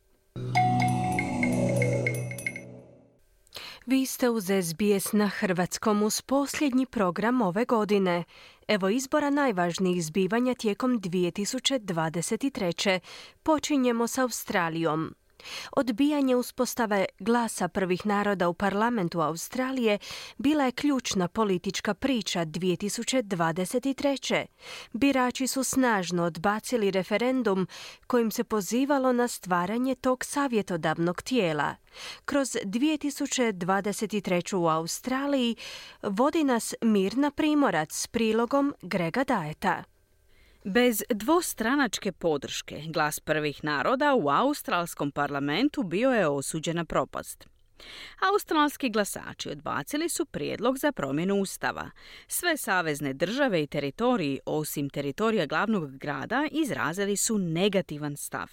Vi 3.87 4.07
ste 4.07 4.31
uz 4.31 4.45
SBS 4.45 5.13
na 5.13 5.29
hrvatskom 5.29 6.03
uz 6.03 6.23
posljednji 6.23 6.87
program 6.87 7.43
ove 7.43 7.65
godine. 7.65 8.25
Evo 8.69 8.89
izbora 8.89 9.31
najvažnijih 9.31 10.05
zbivanja 10.05 10.55
tijekom 10.55 11.01
2023. 11.01 12.99
Počinjemo 13.43 14.07
s 14.07 14.19
Australijom. 14.19 15.15
Odbijanje 15.73 16.37
uspostave 16.37 17.05
glasa 17.19 17.69
prvih 17.69 18.07
naroda 18.07 18.49
u 18.49 18.55
parlamentu 18.55 19.21
Australije 19.21 19.99
bila 20.39 20.65
je 20.65 20.73
ključna 20.73 21.29
politička 21.29 21.95
priča 21.95 22.47
2023. 22.47 24.47
Birači 24.93 25.47
su 25.47 25.65
snažno 25.65 26.25
odbacili 26.25 26.91
referendum 26.91 27.69
kojim 28.07 28.31
se 28.31 28.45
pozivalo 28.45 29.13
na 29.13 29.29
stvaranje 29.29 29.95
tog 29.95 30.25
savjetodavnog 30.25 31.23
tijela. 31.23 31.77
Kroz 32.25 32.57
2023. 32.65 34.57
u 34.57 34.69
Australiji 34.69 35.57
vodi 36.03 36.45
nas 36.45 36.75
Mirna 36.83 37.31
Primorac 37.31 37.93
s 37.93 38.07
prilogom 38.07 38.75
Grega 38.83 39.25
Dajeta. 39.25 39.92
Bez 40.65 41.03
dvostranačke 41.11 42.13
podrške 42.13 42.83
glas 42.87 43.21
prvih 43.21 43.65
naroda 43.65 44.15
u 44.15 44.29
australskom 44.29 45.11
parlamentu 45.11 45.83
bio 45.83 46.11
je 46.11 46.29
osuđen 46.29 46.77
na 46.77 46.85
propast. 46.85 47.49
Australski 48.33 48.91
glasači 48.91 49.51
odbacili 49.51 50.09
su 50.09 50.27
prijedlog 50.27 50.79
za 50.79 50.93
promjenu 50.93 51.35
ustava. 51.35 51.91
Sve 52.27 52.57
savezne 52.57 53.13
države 53.13 53.63
i 53.63 53.67
teritoriji, 53.67 54.41
osim 54.47 54.91
teritorija 54.91 55.47
glavnog 55.47 55.99
grada, 55.99 56.49
izrazili 56.51 57.17
su 57.17 57.39
negativan 57.39 58.17
stav. 58.17 58.47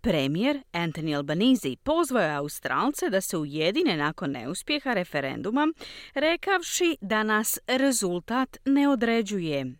Premijer 0.00 0.62
Anthony 0.72 1.16
Albanese 1.16 1.76
pozvao 1.82 2.22
je 2.22 2.34
Australce 2.34 3.10
da 3.10 3.20
se 3.20 3.36
ujedine 3.36 3.96
nakon 3.96 4.30
neuspjeha 4.30 4.94
referenduma, 4.94 5.72
rekavši 6.14 6.96
da 7.00 7.22
nas 7.22 7.58
rezultat 7.66 8.56
ne 8.64 8.88
određuje. 8.88 9.74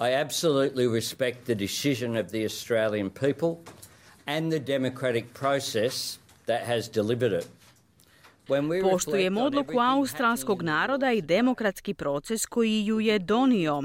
I 0.00 0.12
absolutely 0.12 0.86
respect 0.86 1.46
the 1.46 1.54
decision 1.54 2.16
of 2.16 2.30
the 2.30 2.44
Australian 2.44 3.10
people 3.10 3.56
and 4.26 4.52
the 4.52 4.60
democratic 4.60 5.34
process 5.34 6.18
that 6.46 6.62
has 6.62 6.88
delivered 6.88 7.32
it. 7.32 7.48
Poštujem 8.82 9.36
odluku 9.36 9.78
australskog 9.78 10.62
naroda 10.62 11.12
i 11.12 11.22
demokratski 11.22 11.94
proces 11.94 12.46
koji 12.46 12.84
ju 12.84 13.00
je 13.00 13.18
donio. 13.18 13.82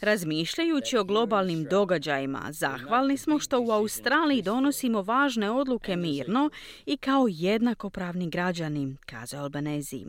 Razmišljajući 0.00 0.96
o 0.96 1.04
globalnim 1.04 1.64
događajima, 1.64 2.42
zahvalni 2.50 3.16
smo 3.16 3.38
što 3.38 3.60
u 3.60 3.70
Australiji 3.70 4.42
donosimo 4.42 5.02
važne 5.02 5.50
odluke 5.50 5.96
mirno 5.96 6.50
i 6.86 6.96
kao 6.96 7.26
jednakopravni 7.30 8.30
građani, 8.30 8.96
kazao 9.06 9.42
Albanezi. 9.42 10.04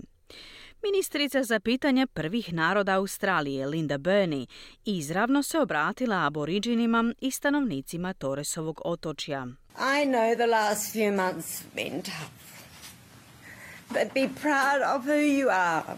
Ministrica 0.91 1.43
za 1.43 1.59
pitanja 1.59 2.07
prvih 2.07 2.53
naroda 2.53 2.95
Australije, 2.95 3.65
Linda 3.65 3.97
Burney, 3.97 4.45
izravno 4.85 5.43
se 5.43 5.59
obratila 5.59 6.25
aboriđinima 6.25 7.13
i 7.21 7.31
stanovnicima 7.31 8.13
Torresovog 8.13 8.81
otočja. 8.85 9.47
I 9.79 10.05
know 10.05 10.35
the 10.35 10.45
last 10.45 10.95
few 10.95 11.15
months 11.15 11.63
been 11.75 12.01
tough. 12.01 12.31
But 13.89 14.13
be 14.13 14.29
proud 14.41 14.81
of 14.95 15.05
who 15.05 15.19
you 15.39 15.49
are. 15.49 15.97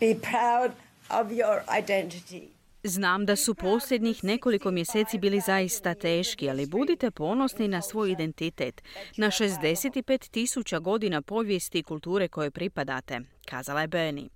Be 0.00 0.14
proud 0.14 0.70
of 1.10 1.32
your 1.32 1.60
identity. 1.78 2.55
Znam 2.88 3.26
da 3.26 3.36
su 3.36 3.54
posljednjih 3.54 4.24
nekoliko 4.24 4.70
mjeseci 4.70 5.18
bili 5.18 5.40
zaista 5.40 5.94
teški, 5.94 6.50
ali 6.50 6.66
budite 6.66 7.10
ponosni 7.10 7.68
na 7.68 7.82
svoj 7.82 8.10
identitet, 8.10 8.82
na 9.16 9.26
65 9.26 10.30
tisuća 10.30 10.78
godina 10.78 11.22
povijesti 11.22 11.78
i 11.78 11.82
kulture 11.82 12.28
koje 12.28 12.50
pripadate, 12.50 13.20
kazala 13.48 13.80
je 13.80 13.88
Bernie. 13.88 14.28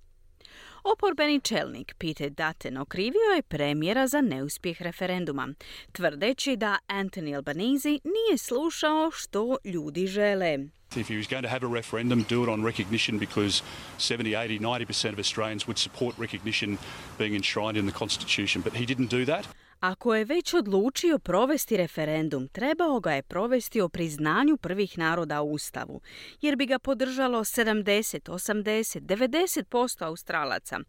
Oporbeni 0.83 1.41
čelnik 1.41 1.95
Peter 1.97 2.29
Dutton 2.29 2.77
okrivio 2.77 3.31
je 3.35 3.41
premijera 3.41 4.07
za 4.07 4.21
neuspjeh 4.21 4.81
referenduma, 4.81 5.53
tvrdeći 5.91 6.55
da 6.55 6.77
Anthony 6.87 7.35
Albanese 7.35 7.89
nije 7.89 8.37
slušao 8.37 9.11
što 9.11 9.57
ljudi 9.65 10.07
žele. 10.07 10.57
If 10.95 11.07
he 11.07 11.17
was 11.17 11.27
going 11.27 11.43
to 11.43 11.49
have 11.49 11.63
a 11.63 11.67
referendum, 11.67 12.25
do 12.29 12.43
it 12.43 12.49
on 12.49 12.63
recognition 12.63 13.17
because 13.17 13.63
70, 13.97 14.35
80, 14.35 14.59
90% 14.59 15.13
of 15.13 15.19
Australians 15.19 15.65
would 15.67 15.77
support 15.77 16.15
recognition 16.17 16.77
being 17.17 17.33
enshrined 17.33 17.77
in 17.77 17.85
the 17.85 17.97
Constitution, 17.99 18.61
but 18.61 18.73
he 18.73 18.85
didn't 18.85 19.09
do 19.09 19.25
that. 19.25 19.47
Ako 19.79 20.15
je 20.15 20.25
već 20.25 20.53
odlučio 20.53 21.19
provesti 21.19 21.77
referendum, 21.77 22.47
trebao 22.47 22.99
ga 22.99 23.11
je 23.11 23.21
provesti 23.21 23.81
o 23.81 23.89
priznanju 23.89 24.57
prvih 24.57 24.97
naroda 24.97 25.41
u 25.41 25.51
Ustavu, 25.51 26.01
jer 26.41 26.55
bi 26.55 26.65
ga 26.65 26.79
podržalo 26.79 27.39
70, 27.39 28.29
80, 28.29 28.99
90% 29.01 30.05
Australaca. 30.05 30.79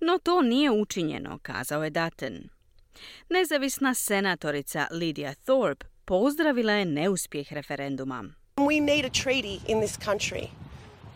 No 0.00 0.18
to 0.18 0.42
nije 0.42 0.70
učinjeno, 0.70 1.38
kazao 1.42 1.84
je 1.84 1.90
Dutton. 1.90 2.38
Nezavisna 3.28 3.94
senatorica 3.94 4.86
Lydia 4.90 5.34
Thorpe 5.44 5.86
pozdravila 6.04 6.72
je 6.72 6.84
neuspjeh 6.84 7.52
referenduma. 7.52 8.39
We 8.66 8.80
need 8.80 9.04
a 9.04 9.10
treaty 9.10 9.60
in 9.66 9.80
this 9.80 9.96
country. 9.96 10.50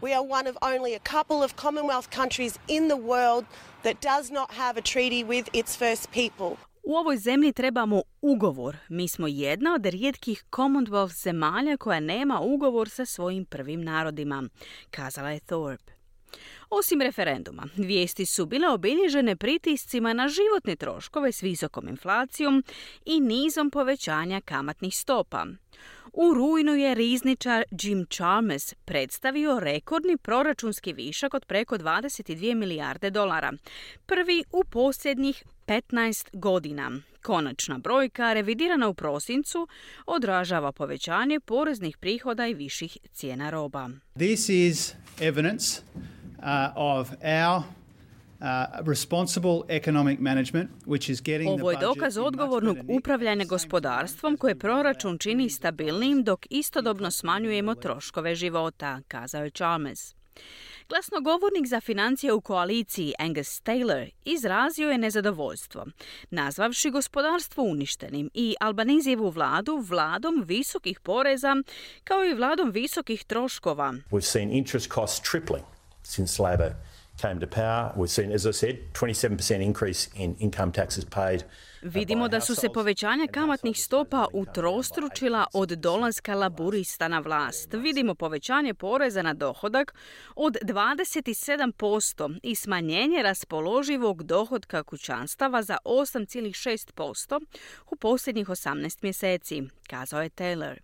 We 0.01 0.15
are 0.15 0.23
one 0.23 0.51
of 0.51 0.57
only 0.63 0.95
a 0.95 0.99
couple 0.99 1.45
of 1.45 1.57
Commonwealth 1.57 2.09
countries 2.11 2.59
in 2.69 2.89
the 2.89 2.97
world 2.97 3.45
that 3.83 4.01
does 4.01 4.31
not 4.31 4.51
have 4.51 4.79
a 4.79 4.83
treaty 4.83 5.25
with 5.25 5.49
its 5.53 5.77
first 5.77 6.11
people. 6.11 6.57
U 6.83 6.97
ovoj 6.97 7.17
zemlji 7.17 7.53
trebamo 7.53 8.03
ugovor. 8.21 8.77
Mi 8.89 9.09
smo 9.09 9.27
jedna 9.27 9.75
od 9.75 9.87
rijetkih 9.87 10.45
Commonwealth 10.51 11.23
zemalja 11.23 11.77
koja 11.77 12.01
nema 12.01 12.41
ugovor 12.41 12.89
sa 12.89 13.07
svojim 13.07 13.45
prvim 13.45 13.85
narodima, 13.85 14.45
kazala 14.91 15.31
je 15.31 15.41
Thorpe. 15.41 15.93
Osim 16.71 17.01
referenduma, 17.01 17.67
vijesti 17.77 18.27
su 18.27 18.47
bile 18.47 18.69
obilježene 18.69 19.37
pritiscima 19.37 20.13
na 20.13 20.29
životne 20.29 20.77
troškove 20.77 21.33
s 21.33 21.43
visokom 21.43 21.89
inflacijom 21.89 22.65
i 23.05 23.21
nizom 23.21 23.71
povećanja 23.71 24.41
kamatnih 24.41 24.97
stopa. 24.97 25.47
U 26.17 26.35
rujnu 26.35 26.75
je 26.75 26.95
rizničar 26.95 27.65
Jim 27.83 28.07
Chalmers 28.11 28.75
predstavio 28.85 29.61
rekordni 29.61 30.17
proračunski 30.17 30.93
višak 30.93 31.35
od 31.35 31.45
preko 31.45 31.79
22 31.79 32.55
milijarde 32.55 33.11
dolara, 33.11 33.53
prvi 34.07 34.45
u 34.53 34.65
posljednjih 34.65 35.45
15 35.67 36.29
godina. 36.33 36.91
Konačna 37.23 37.79
brojka, 37.79 38.33
revidirana 38.33 38.89
u 38.89 38.95
prosincu, 38.95 39.69
odražava 40.07 40.73
povećanje 40.73 41.41
poreznih 41.41 41.97
prihoda 41.99 42.47
i 42.47 42.55
viših 42.55 42.99
cijena 43.13 43.51
roba. 43.51 43.89
This 44.15 44.49
is 44.49 44.95
evidence 45.21 45.83
uh, 45.93 46.45
of 46.77 47.09
our 47.11 47.63
ovo 51.49 51.71
je 51.71 51.77
dokaz 51.81 52.19
odgovornog 52.19 52.77
upravljanja 52.89 53.45
gospodarstvom 53.45 54.37
koje 54.37 54.59
proračun 54.59 55.19
čini 55.19 55.51
stabilnim 55.51 56.23
dok 56.23 56.47
istodobno 56.51 57.11
smanjujemo 57.11 57.75
troškove 57.75 58.35
života, 58.35 59.01
kazao 59.09 59.45
je 59.45 59.51
Chalmers. 59.51 60.15
Glasnogovornik 60.89 61.67
za 61.67 61.81
financije 61.81 62.33
u 62.33 62.41
koaliciji 62.41 63.15
Angus 63.19 63.63
Taylor 63.63 64.11
izrazio 64.25 64.91
je 64.91 64.99
nezadovoljstvo, 64.99 65.87
nazvavši 66.31 66.91
gospodarstvo 66.91 67.65
uništenim 67.65 68.31
i 68.35 68.55
Albanizijevu 68.61 69.31
vladu 69.31 69.85
vladom 69.89 70.43
visokih 70.47 71.01
poreza 71.01 71.57
kao 72.05 72.25
i 72.25 72.35
vladom 72.35 72.71
visokih 72.71 73.25
troškova. 73.25 73.95
We've 74.11 74.21
seen 74.21 74.51
interest 74.51 74.93
costs 74.93 75.31
tripling 75.31 75.65
since 76.03 76.43
Labor 76.43 76.73
came 77.17 77.41
to 77.41 77.47
power. 77.47 77.93
We've 77.97 78.11
seen, 78.11 78.33
as 78.33 78.47
I 78.47 78.53
said, 78.53 78.79
27% 78.93 79.61
increase 79.61 80.09
in 80.17 80.37
income 80.41 80.73
taxes 80.73 81.05
paid. 81.05 81.43
Uh, 81.43 81.49
Vidimo 81.85 82.29
da 82.29 82.41
su 82.41 82.55
se 82.55 82.69
povećanja 82.69 83.27
kamatnih 83.27 83.85
stopa 83.85 84.27
utrostručila 84.33 85.47
od 85.53 85.69
dolaska 85.69 86.35
laburista 86.35 87.09
na 87.09 87.19
vlast. 87.19 87.73
Vidimo 87.73 88.15
povećanje 88.15 88.75
poreza 88.75 89.23
na 89.23 89.35
dohodak 89.35 89.95
od 90.37 90.57
27% 90.63 92.39
i 92.43 92.55
smanjenje 92.55 93.23
raspoloživog 93.23 94.23
dohodka 94.23 94.83
kućanstava 94.83 95.63
za 95.63 95.77
8,6% 95.85 97.41
u 97.91 97.97
posljednjih 97.97 98.49
18 98.49 98.99
mjeseci, 99.03 99.63
kazao 99.89 100.23
je 100.23 100.31
Taylor. 100.31 100.77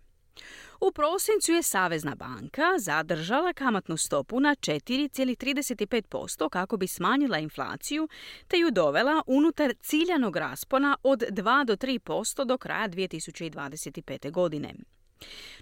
U 0.81 0.91
prosincu 0.91 1.51
je 1.51 1.63
Savezna 1.63 2.15
banka 2.15 2.79
zadržala 2.79 3.53
kamatnu 3.53 3.97
stopu 3.97 4.39
na 4.39 4.55
4,35% 4.55 6.49
kako 6.49 6.77
bi 6.77 6.87
smanjila 6.87 7.37
inflaciju 7.37 8.07
te 8.47 8.57
ju 8.57 8.71
dovela 8.71 9.23
unutar 9.27 9.73
ciljanog 9.81 10.35
raspona 10.35 10.97
od 11.03 11.19
2 11.29 11.65
do 11.65 11.75
3% 11.75 12.45
do 12.45 12.57
kraja 12.57 12.89
2025. 12.89 14.31
godine. 14.31 14.73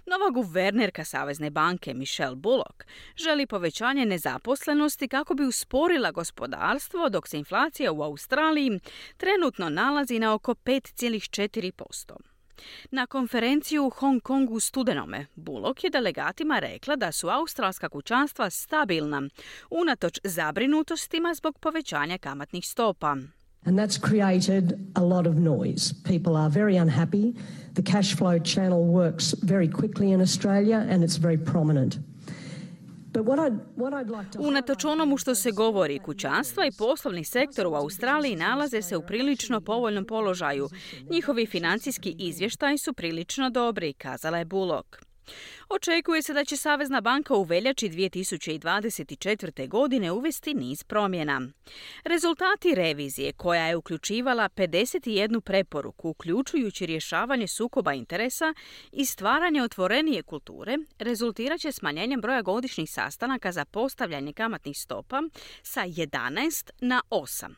Nova 0.06 0.30
guvernerka 0.30 1.04
Savezne 1.04 1.50
banke 1.50 1.94
Michelle 1.94 2.36
Bullock 2.36 2.84
želi 3.16 3.46
povećanje 3.46 4.06
nezaposlenosti 4.06 5.08
kako 5.08 5.34
bi 5.34 5.44
usporila 5.44 6.10
gospodarstvo 6.10 7.08
dok 7.08 7.28
se 7.28 7.38
inflacija 7.38 7.92
u 7.92 8.02
Australiji 8.02 8.80
trenutno 9.16 9.68
nalazi 9.68 10.18
na 10.18 10.34
oko 10.34 10.54
5,4%. 10.54 12.39
Na 12.90 13.06
konferenciju 13.06 13.86
u 13.86 13.90
Hong 13.90 14.22
Kongu 14.22 14.60
studenome, 14.60 15.26
Bullock 15.34 15.84
je 15.84 15.90
delegatima 15.90 16.58
rekla 16.58 16.96
da 16.96 17.12
su 17.12 17.28
australska 17.28 17.88
kućanstva 17.88 18.50
stabilna, 18.50 19.22
unatoč 19.70 20.18
zabrinutostima 20.24 21.34
zbog 21.34 21.58
povećanja 21.58 22.18
kamatnih 22.18 22.64
stopa. 22.66 23.16
And 23.64 23.78
that's 23.78 23.98
created 23.98 24.78
a 24.94 25.02
lot 25.02 25.26
of 25.26 25.36
noise. 25.36 25.94
People 26.04 26.36
are 26.36 26.48
very 26.48 26.82
unhappy. 26.82 27.34
The 27.74 27.82
cash 27.82 28.16
flow 28.16 28.38
channel 28.38 28.80
works 28.84 29.34
very 29.42 29.68
quickly 29.68 30.12
in 30.14 30.20
Australia 30.20 30.86
and 30.90 31.04
it's 31.04 31.18
very 31.18 31.38
prominent. 31.44 32.09
Unatoč 34.38 34.84
onomu 34.84 35.16
što 35.16 35.34
se 35.34 35.50
govori, 35.50 35.98
kućanstva 35.98 36.66
i 36.66 36.72
poslovni 36.78 37.24
sektor 37.24 37.66
u 37.66 37.74
Australiji 37.74 38.36
nalaze 38.36 38.82
se 38.82 38.96
u 38.96 39.02
prilično 39.02 39.60
povoljnom 39.60 40.04
položaju. 40.04 40.68
Njihovi 41.10 41.46
financijski 41.46 42.16
izvještaji 42.18 42.78
su 42.78 42.92
prilično 42.92 43.50
dobri, 43.50 43.92
kazala 43.92 44.38
je 44.38 44.44
Bullock. 44.44 45.09
Očekuje 45.68 46.22
se 46.22 46.32
da 46.32 46.44
će 46.44 46.56
Savezna 46.56 47.00
banka 47.00 47.34
u 47.34 47.42
veljači 47.42 47.88
2024. 47.88 49.68
godine 49.68 50.12
uvesti 50.12 50.54
niz 50.54 50.84
promjena. 50.84 51.42
Rezultati 52.04 52.74
revizije, 52.74 53.32
koja 53.32 53.66
je 53.66 53.76
uključivala 53.76 54.48
51 54.48 55.40
preporuku, 55.40 56.08
uključujući 56.08 56.86
rješavanje 56.86 57.46
sukoba 57.46 57.92
interesa 57.92 58.54
i 58.92 59.04
stvaranje 59.04 59.62
otvorenije 59.62 60.22
kulture, 60.22 60.78
rezultirat 60.98 61.60
će 61.60 61.72
smanjenjem 61.72 62.20
broja 62.20 62.42
godišnjih 62.42 62.90
sastanaka 62.90 63.52
za 63.52 63.64
postavljanje 63.64 64.32
kamatnih 64.32 64.78
stopa 64.78 65.22
sa 65.62 65.80
11 65.80 66.70
na 66.80 67.02
8. 67.10 67.54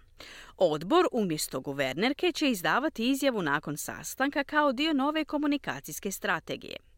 Odbor 0.56 1.06
umjesto 1.12 1.60
guvernerke 1.60 2.32
će 2.32 2.50
izdavati 2.50 3.10
izjavu 3.10 3.42
nakon 3.42 3.76
sastanka 3.76 4.44
kao 4.44 4.72
dio 4.72 4.92
nove 4.92 5.24
komunikacijske 5.24 6.10
strategije. 6.10 6.91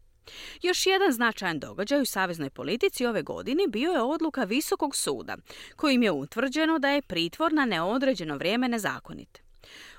Još 0.61 0.85
jedan 0.85 1.11
značajan 1.11 1.59
događaj 1.59 2.01
u 2.01 2.05
saveznoj 2.05 2.49
politici 2.49 3.05
ove 3.05 3.21
godine 3.21 3.67
bio 3.67 3.91
je 3.91 4.01
odluka 4.01 4.43
Visokog 4.43 4.95
suda, 4.95 5.37
kojim 5.75 6.03
je 6.03 6.11
utvrđeno 6.11 6.79
da 6.79 6.89
je 6.89 7.01
pritvor 7.01 7.53
na 7.53 7.65
neodređeno 7.65 8.37
vrijeme 8.37 8.67
nezakonit. 8.67 9.45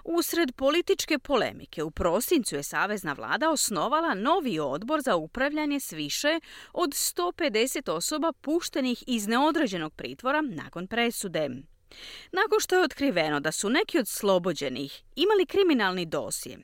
Usred 0.05 0.53
političke 0.57 1.19
polemike 1.19 1.83
u 1.83 1.91
prosincu 1.91 2.57
je 2.57 2.63
Savezna 2.63 3.13
vlada 3.13 3.51
osnovala 3.51 4.15
novi 4.15 4.59
odbor 4.59 5.01
za 5.01 5.17
upravljanje 5.17 5.81
s 5.81 5.93
više 5.93 6.41
od 6.73 6.91
150 6.91 7.91
osoba 7.91 8.33
puštenih 8.41 9.05
iz 9.07 9.27
neodređenog 9.27 9.95
pritvora 9.95 10.41
nakon 10.41 10.87
presude. 10.87 11.49
Nakon 12.33 12.61
što 12.61 12.77
je 12.77 12.83
otkriveno 12.83 13.41
da 13.41 13.53
su 13.53 13.71
neki 13.71 13.99
od 13.99 14.09
slobođenih 14.09 15.03
imali 15.17 15.47
kriminalni 15.47 16.07
dosje, 16.07 16.59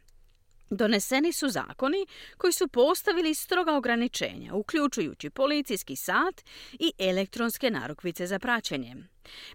Doneseni 0.75 1.33
su 1.33 1.49
zakoni 1.49 2.07
koji 2.37 2.53
su 2.53 2.69
postavili 2.69 3.35
stroga 3.35 3.77
ograničenja, 3.77 4.55
uključujući 4.55 5.31
policijski 5.31 5.97
sat 5.97 6.45
i 6.73 6.93
elektronske 6.99 7.71
narukvice 7.71 8.27
za 8.27 8.39
praćenje. 8.39 8.97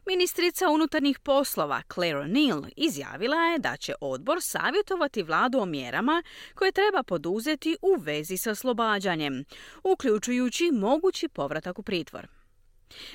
Ministrica 0.06 0.69
unutarnjih 0.69 1.19
poslova 1.19 1.82
Claire 1.93 2.19
O'Neill 2.19 2.69
izjavila 2.75 3.38
je 3.38 3.60
da 3.60 3.77
će 3.77 3.93
odbor 4.01 4.41
savjetovati 4.41 5.23
vladu 5.23 5.60
o 5.60 5.65
mjerama 5.65 6.23
koje 6.56 6.71
treba 6.71 7.03
poduzeti 7.03 7.77
u 7.82 8.01
vezi 8.01 8.38
sa 8.38 8.51
oslobađanjem, 8.51 9.45
uključujući 9.84 10.71
mogući 10.71 11.27
povratak 11.27 11.80
u 11.80 11.84
pritvor. 11.84 12.37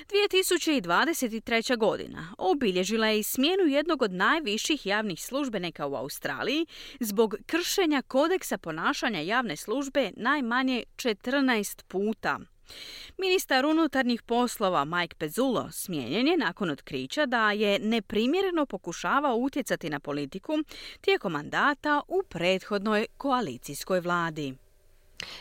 2023. 0.07 1.77
godina 1.77 2.33
obilježila 2.37 3.07
je 3.07 3.19
i 3.19 3.23
smjenu 3.23 3.63
jednog 3.63 4.01
od 4.01 4.11
najviših 4.11 4.85
javnih 4.85 5.23
službenika 5.23 5.87
u 5.87 5.95
Australiji 5.95 6.65
zbog 6.99 7.35
kršenja 7.45 8.01
kodeksa 8.01 8.57
ponašanja 8.57 9.19
javne 9.19 9.55
službe 9.55 10.11
najmanje 10.15 10.83
14 10.95 11.83
puta. 11.87 12.39
Ministar 13.17 13.65
unutarnjih 13.65 14.21
poslova 14.21 14.85
Mike 14.85 15.15
Pezzulo 15.15 15.71
smijenjen 15.71 16.27
je 16.27 16.37
nakon 16.37 16.69
otkrića 16.69 17.25
da 17.25 17.51
je 17.51 17.79
neprimjereno 17.79 18.65
pokušavao 18.65 19.35
utjecati 19.35 19.89
na 19.89 19.99
politiku 19.99 20.53
tijekom 21.01 21.31
mandata 21.31 22.01
u 22.07 22.23
prethodnoj 22.29 23.05
koalicijskoj 23.17 23.99
vladi. 23.99 24.62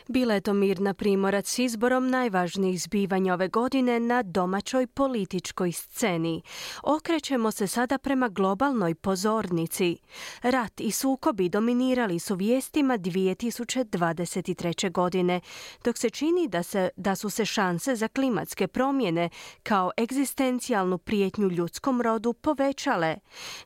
Bila 0.09 0.35
je 0.35 0.41
to 0.41 0.53
Mirna 0.53 0.95
Primorac 0.95 1.49
s 1.49 1.59
izborom 1.59 2.11
najvažnijih 2.11 2.83
zbivanja 2.83 3.35
ove 3.35 3.49
godine 3.49 4.01
na 4.01 4.23
domaćoj 4.23 4.87
političkoj 4.87 5.73
sceni. 5.73 6.43
Okrećemo 6.83 7.51
se 7.51 7.67
sada 7.67 7.99
prema 7.99 8.29
globalnoj 8.29 8.95
pozornici. 8.95 9.97
Rat 10.43 10.81
i 10.81 10.91
sukobi 10.91 11.49
dominirali 11.49 12.19
su 12.19 12.35
vijestima 12.35 12.99
2023. 12.99 14.93
godine, 14.93 15.41
dok 15.85 15.99
se 15.99 16.11
čini 16.11 16.49
da, 16.49 16.63
se, 16.63 16.89
da 16.97 17.17
su 17.17 17.31
se 17.31 17.45
šanse 17.45 17.97
za 17.97 18.09
klimatske 18.09 18.69
promjene 18.69 19.29
kao 19.63 19.91
egzistencijalnu 19.99 20.99
prijetnju 20.99 21.49
ljudskom 21.49 22.03
rodu 22.03 22.33
povećale. 22.33 23.17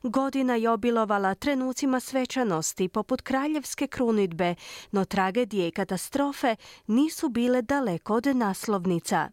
Godina 0.03 0.55
je 0.55 0.69
obilovala 0.69 1.35
trenucima 1.35 1.99
svečanosti 1.99 2.87
poput 2.87 3.21
kraljevske 3.21 3.87
krunidbe, 3.87 4.55
no 4.91 5.05
tragedije 5.05 5.67
i 5.67 5.71
katastrofe 5.71 6.06
katastrofe 6.07 6.55
nisu 6.87 7.29
bile 7.29 7.61
daleko 7.61 8.13
od 8.13 8.25
naslovnica. 8.25 9.29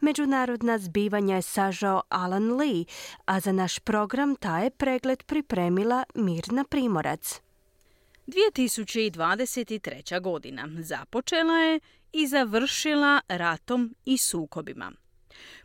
Međunarodna 0.00 0.78
zbivanja 0.78 1.36
je 1.36 1.42
sažao 1.42 2.02
Alan 2.08 2.56
Lee, 2.56 2.84
a 3.24 3.40
za 3.40 3.52
naš 3.52 3.78
program 3.78 4.36
taj 4.36 4.64
je 4.64 4.70
pregled 4.70 5.22
pripremila 5.22 6.04
Mirna 6.14 6.64
Primorac. 6.64 7.40
2023. 8.26 10.20
godina 10.20 10.68
započela 10.78 11.54
je 11.54 11.80
i 12.12 12.26
završila 12.26 13.20
ratom 13.28 13.94
i 14.04 14.18
sukobima. 14.18 14.92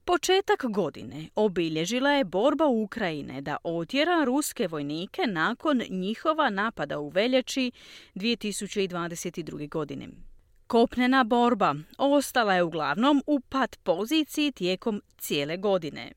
Početak 0.06 0.66
godine 0.66 1.30
obilježila 1.36 2.12
je 2.12 2.24
borba 2.24 2.66
Ukrajine 2.66 3.42
da 3.42 3.58
otjera 3.64 4.24
ruske 4.26 4.68
vojnike 4.68 5.22
nakon 5.28 5.82
njihova 5.90 6.50
napada 6.50 7.00
u 7.00 7.10
veljači 7.10 7.72
2022. 8.16 9.70
godine. 9.70 10.27
Kopnena 10.68 11.24
borba 11.24 11.76
ostala 11.98 12.54
je 12.54 12.64
uglavnom 12.64 13.24
u 13.28 13.40
pat 13.40 13.76
poziciji 13.84 14.52
tijekom 14.52 15.02
cijele 15.18 15.58
godine. 15.58 16.12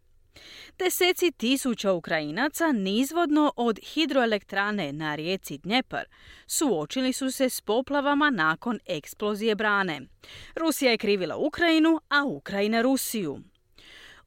Deseci 0.79 1.33
tisuća 1.33 1.93
Ukrajinaca 1.93 2.73
nizvodno 2.73 3.53
od 3.57 3.79
hidroelektrane 3.83 4.93
na 4.93 5.15
rijeci 5.15 5.59
Dnjepar 5.59 6.05
suočili 6.47 7.13
su 7.13 7.31
se 7.31 7.49
s 7.49 7.61
poplavama 7.61 8.31
nakon 8.31 8.79
eksplozije 8.87 9.55
brane. 9.55 10.01
Rusija 10.57 10.91
je 10.91 10.99
krivila 10.99 11.37
Ukrajinu, 11.37 12.01
a 12.09 12.25
Ukrajina 12.25 12.83
Rusiju. 12.83 13.39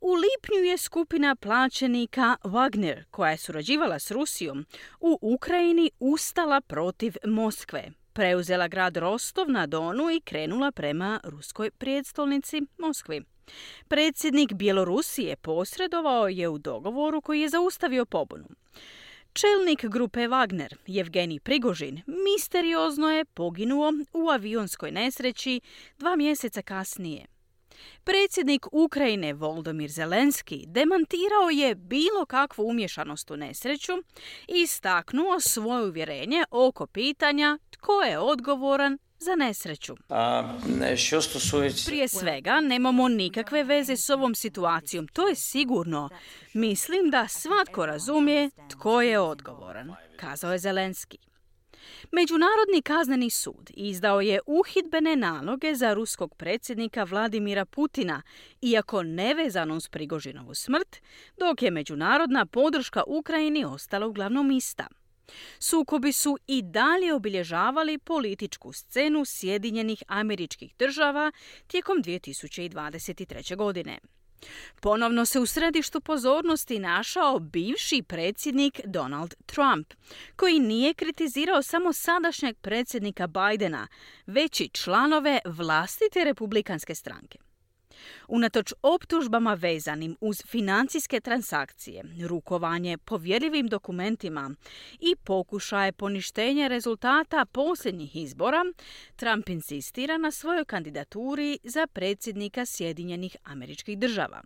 U 0.01 0.13
lipnju 0.13 0.63
je 0.69 0.77
skupina 0.77 1.35
plaćenika 1.35 2.37
Wagner, 2.43 3.03
koja 3.11 3.31
je 3.31 3.37
surađivala 3.37 3.99
s 3.99 4.11
Rusijom, 4.11 4.65
u 4.99 5.19
Ukrajini 5.21 5.91
ustala 5.99 6.61
protiv 6.61 7.15
Moskve 7.25 7.91
preuzela 8.13 8.67
grad 8.67 8.97
Rostov 8.97 9.49
na 9.49 9.67
Donu 9.67 10.09
i 10.11 10.21
krenula 10.21 10.71
prema 10.71 11.19
ruskoj 11.23 11.71
prijestolnici 11.71 12.61
Moskvi. 12.77 13.21
Predsjednik 13.87 14.53
Bjelorusije 14.53 15.35
posredovao 15.35 16.27
je 16.27 16.49
u 16.49 16.57
dogovoru 16.57 17.21
koji 17.21 17.41
je 17.41 17.49
zaustavio 17.49 18.05
pobunu. 18.05 18.47
Čelnik 19.33 19.85
grupe 19.85 20.19
Wagner, 20.19 20.99
Evgenij 20.99 21.39
Prigožin, 21.39 22.01
misteriozno 22.07 23.11
je 23.11 23.25
poginuo 23.25 23.93
u 24.13 24.29
avionskoj 24.29 24.91
nesreći 24.91 25.61
dva 25.97 26.15
mjeseca 26.15 26.61
kasnije. 26.61 27.25
Predsjednik 28.03 28.65
Ukrajine 28.71 29.33
Voldomir 29.33 29.89
Zelenski 29.89 30.65
demantirao 30.67 31.49
je 31.49 31.75
bilo 31.75 32.25
kakvu 32.25 32.63
umješanost 32.63 33.31
u 33.31 33.37
nesreću 33.37 33.93
i 34.47 34.61
istaknuo 34.61 35.39
svoje 35.39 35.85
uvjerenje 35.87 36.43
oko 36.51 36.87
pitanja 36.87 37.57
tko 37.83 38.01
je 38.01 38.19
odgovoran 38.19 38.97
za 39.19 39.35
nesreću. 39.35 39.95
Prije 41.85 42.07
svega, 42.07 42.61
nemamo 42.61 43.07
nikakve 43.07 43.63
veze 43.63 43.97
s 43.97 44.09
ovom 44.09 44.35
situacijom, 44.35 45.07
to 45.07 45.27
je 45.27 45.35
sigurno. 45.35 46.09
Mislim 46.53 47.09
da 47.09 47.27
svatko 47.27 47.85
razumije 47.85 48.49
tko 48.69 49.01
je 49.01 49.19
odgovoran, 49.19 49.95
kazao 50.19 50.51
je 50.51 50.59
Zelenski. 50.59 51.17
Međunarodni 52.11 52.81
kazneni 52.83 53.29
sud 53.29 53.71
izdao 53.73 54.21
je 54.21 54.39
uhidbene 54.45 55.15
naloge 55.15 55.75
za 55.75 55.93
ruskog 55.93 56.35
predsjednika 56.35 57.03
Vladimira 57.03 57.65
Putina, 57.65 58.21
iako 58.61 59.03
nevezano 59.03 59.75
uz 59.75 59.89
Prigožinovu 59.89 60.53
smrt, 60.53 61.01
dok 61.37 61.61
je 61.61 61.71
međunarodna 61.71 62.45
podrška 62.45 63.03
Ukrajini 63.07 63.65
ostala 63.65 64.07
uglavnom 64.07 64.51
ista. 64.51 64.87
Sukobi 65.59 66.11
su 66.11 66.37
i 66.47 66.61
dalje 66.61 67.13
obilježavali 67.13 67.97
političku 67.97 68.73
scenu 68.73 69.25
Sjedinjenih 69.25 70.03
američkih 70.07 70.73
država 70.79 71.31
tijekom 71.67 71.97
2023. 71.97 73.55
godine. 73.55 73.99
Ponovno 74.81 75.25
se 75.25 75.39
u 75.39 75.45
središtu 75.45 76.01
pozornosti 76.01 76.79
našao 76.79 77.39
bivši 77.39 78.03
predsjednik 78.07 78.81
Donald 78.85 79.33
Trump, 79.45 79.93
koji 80.35 80.59
nije 80.59 80.93
kritizirao 80.93 81.61
samo 81.61 81.93
sadašnjeg 81.93 82.57
predsjednika 82.57 83.27
Bidena, 83.27 83.87
već 84.25 84.61
i 84.61 84.69
članove 84.69 85.39
vlastite 85.45 86.23
republikanske 86.23 86.95
stranke. 86.95 87.39
Unatoč 88.27 88.73
optužbama 88.81 89.53
vezanim 89.53 90.17
uz 90.21 90.41
financijske 90.47 91.19
transakcije, 91.19 92.03
rukovanje 92.27 92.97
povjerljivim 92.97 93.67
dokumentima 93.67 94.51
i 94.99 95.15
pokušaje 95.15 95.91
poništenja 95.91 96.67
rezultata 96.67 97.45
posljednjih 97.45 98.15
izbora, 98.15 98.63
Trump 99.15 99.49
insistira 99.49 100.17
na 100.17 100.31
svojoj 100.31 100.65
kandidaturi 100.65 101.59
za 101.63 101.87
predsjednika 101.87 102.65
Sjedinjenih 102.65 103.35
američkih 103.43 103.97
država. 103.97 104.43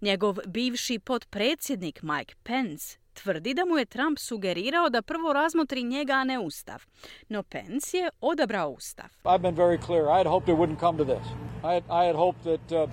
Njegov 0.00 0.36
bivši 0.46 0.98
potpredsjednik 0.98 2.02
Mike 2.02 2.34
Pence 2.42 3.01
tvrdi 3.14 3.54
da 3.54 3.64
mu 3.64 3.78
je 3.78 3.84
Trump 3.84 4.18
sugerirao 4.18 4.88
da 4.88 5.02
prvo 5.02 5.32
razmotri 5.32 5.82
njega, 5.82 6.12
a 6.12 6.24
ne 6.24 6.38
ustav. 6.38 6.82
No 7.28 7.42
Pence 7.42 7.98
je 7.98 8.10
odabrao 8.20 8.70
ustav. 8.70 9.06
I've 9.24 9.38
been 9.38 9.56
very 9.56 9.78
clear. 9.86 10.04
I 10.04 10.18
had 10.18 10.26
hoped 10.26 10.48
it 10.48 10.58
wouldn't 10.58 10.80
come 10.80 10.98
to 10.98 11.04
this. 11.04 11.26
I 11.64 11.74
had, 11.74 11.84
I 11.90 12.06
had 12.06 12.16
hoped 12.16 12.44
that 12.44 12.72
uh, 12.72 12.88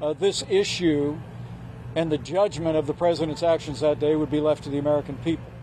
uh, 0.00 0.18
this 0.18 0.44
issue 0.50 1.14
and 1.96 2.12
the 2.12 2.18
judgment 2.18 2.76
of 2.76 2.86
the 2.86 2.94
president's 2.94 3.42
actions 3.42 3.80
that 3.80 3.98
day 4.00 4.16
would 4.16 4.30
be 4.30 4.40
left 4.40 4.62
to 4.64 4.70
the 4.70 4.78
American 4.78 5.16
people. 5.24 5.55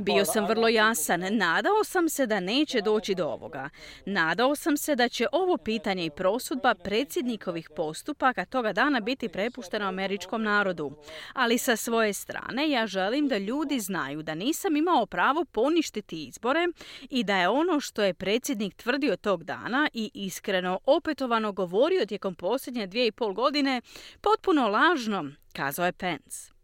Bio 0.00 0.24
sam 0.24 0.46
vrlo 0.46 0.68
jasan. 0.68 1.20
Nadao 1.30 1.84
sam 1.84 2.08
se 2.08 2.26
da 2.26 2.40
neće 2.40 2.80
doći 2.80 3.14
do 3.14 3.26
ovoga. 3.26 3.70
Nadao 4.06 4.56
sam 4.56 4.76
se 4.76 4.96
da 4.96 5.08
će 5.08 5.26
ovo 5.32 5.56
pitanje 5.56 6.04
i 6.04 6.10
prosudba 6.10 6.74
predsjednikovih 6.74 7.70
postupaka 7.76 8.44
toga 8.44 8.72
dana 8.72 9.00
biti 9.00 9.28
prepušteno 9.28 9.86
američkom 9.86 10.42
narodu. 10.42 10.92
Ali 11.32 11.58
sa 11.58 11.76
svoje 11.76 12.12
strane 12.12 12.70
ja 12.70 12.86
želim 12.86 13.28
da 13.28 13.38
ljudi 13.38 13.80
znaju 13.80 14.22
da 14.22 14.34
nisam 14.34 14.76
imao 14.76 15.06
pravo 15.06 15.44
poništiti 15.44 16.24
izbore 16.24 16.66
i 17.10 17.24
da 17.24 17.36
je 17.36 17.48
ono 17.48 17.80
što 17.80 18.02
je 18.02 18.14
predsjednik 18.14 18.74
tvrdio 18.74 19.16
tog 19.16 19.44
dana 19.44 19.88
i 19.94 20.10
iskreno 20.14 20.78
opetovano 20.86 21.52
govorio 21.52 22.06
tijekom 22.06 22.34
posljednje 22.34 22.86
dvije 22.86 23.06
i 23.06 23.12
pol 23.12 23.32
godine 23.32 23.80
potpuno 24.20 24.68
lažno, 24.68 25.24
kazao 25.52 25.86
je 25.86 25.92
Pence. 25.92 26.59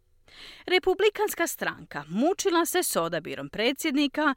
Republikanska 0.66 1.46
stranka 1.46 2.04
mučila 2.08 2.66
se 2.66 2.82
s 2.82 2.96
odabirom 2.96 3.48
predsjednika 3.48 4.34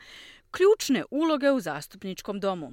ključne 0.52 1.04
uloge 1.12 1.52
u 1.52 1.60
zastupničkom 1.60 2.40
domu. 2.40 2.72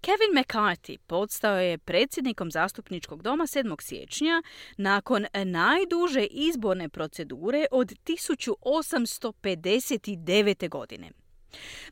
Kevin 0.00 0.32
McCarthy 0.34 0.98
podstao 1.06 1.60
je 1.60 1.78
predsjednikom 1.78 2.50
zastupničkog 2.50 3.22
doma 3.22 3.44
7. 3.44 3.82
siječnja 3.82 4.42
nakon 4.76 5.26
najduže 5.44 6.24
izborne 6.24 6.88
procedure 6.88 7.66
od 7.70 7.92
1859. 8.06 10.68
godine. 10.68 11.10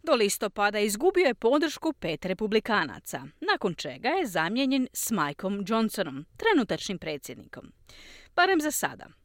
Do 0.02 0.14
listopada 0.14 0.78
izgubio 0.78 1.26
je 1.26 1.34
podršku 1.34 1.92
pet 1.92 2.24
republikanaca, 2.24 3.22
nakon 3.52 3.74
čega 3.74 4.08
je 4.08 4.26
zamijenjen 4.26 4.88
s 4.92 5.10
Mikeom 5.10 5.64
Johnsonom, 5.68 6.26
trenutačnim 6.36 6.98
predsjednikom. 6.98 7.72
Barem 8.36 8.60
za 8.60 8.70
sada. 8.70 9.19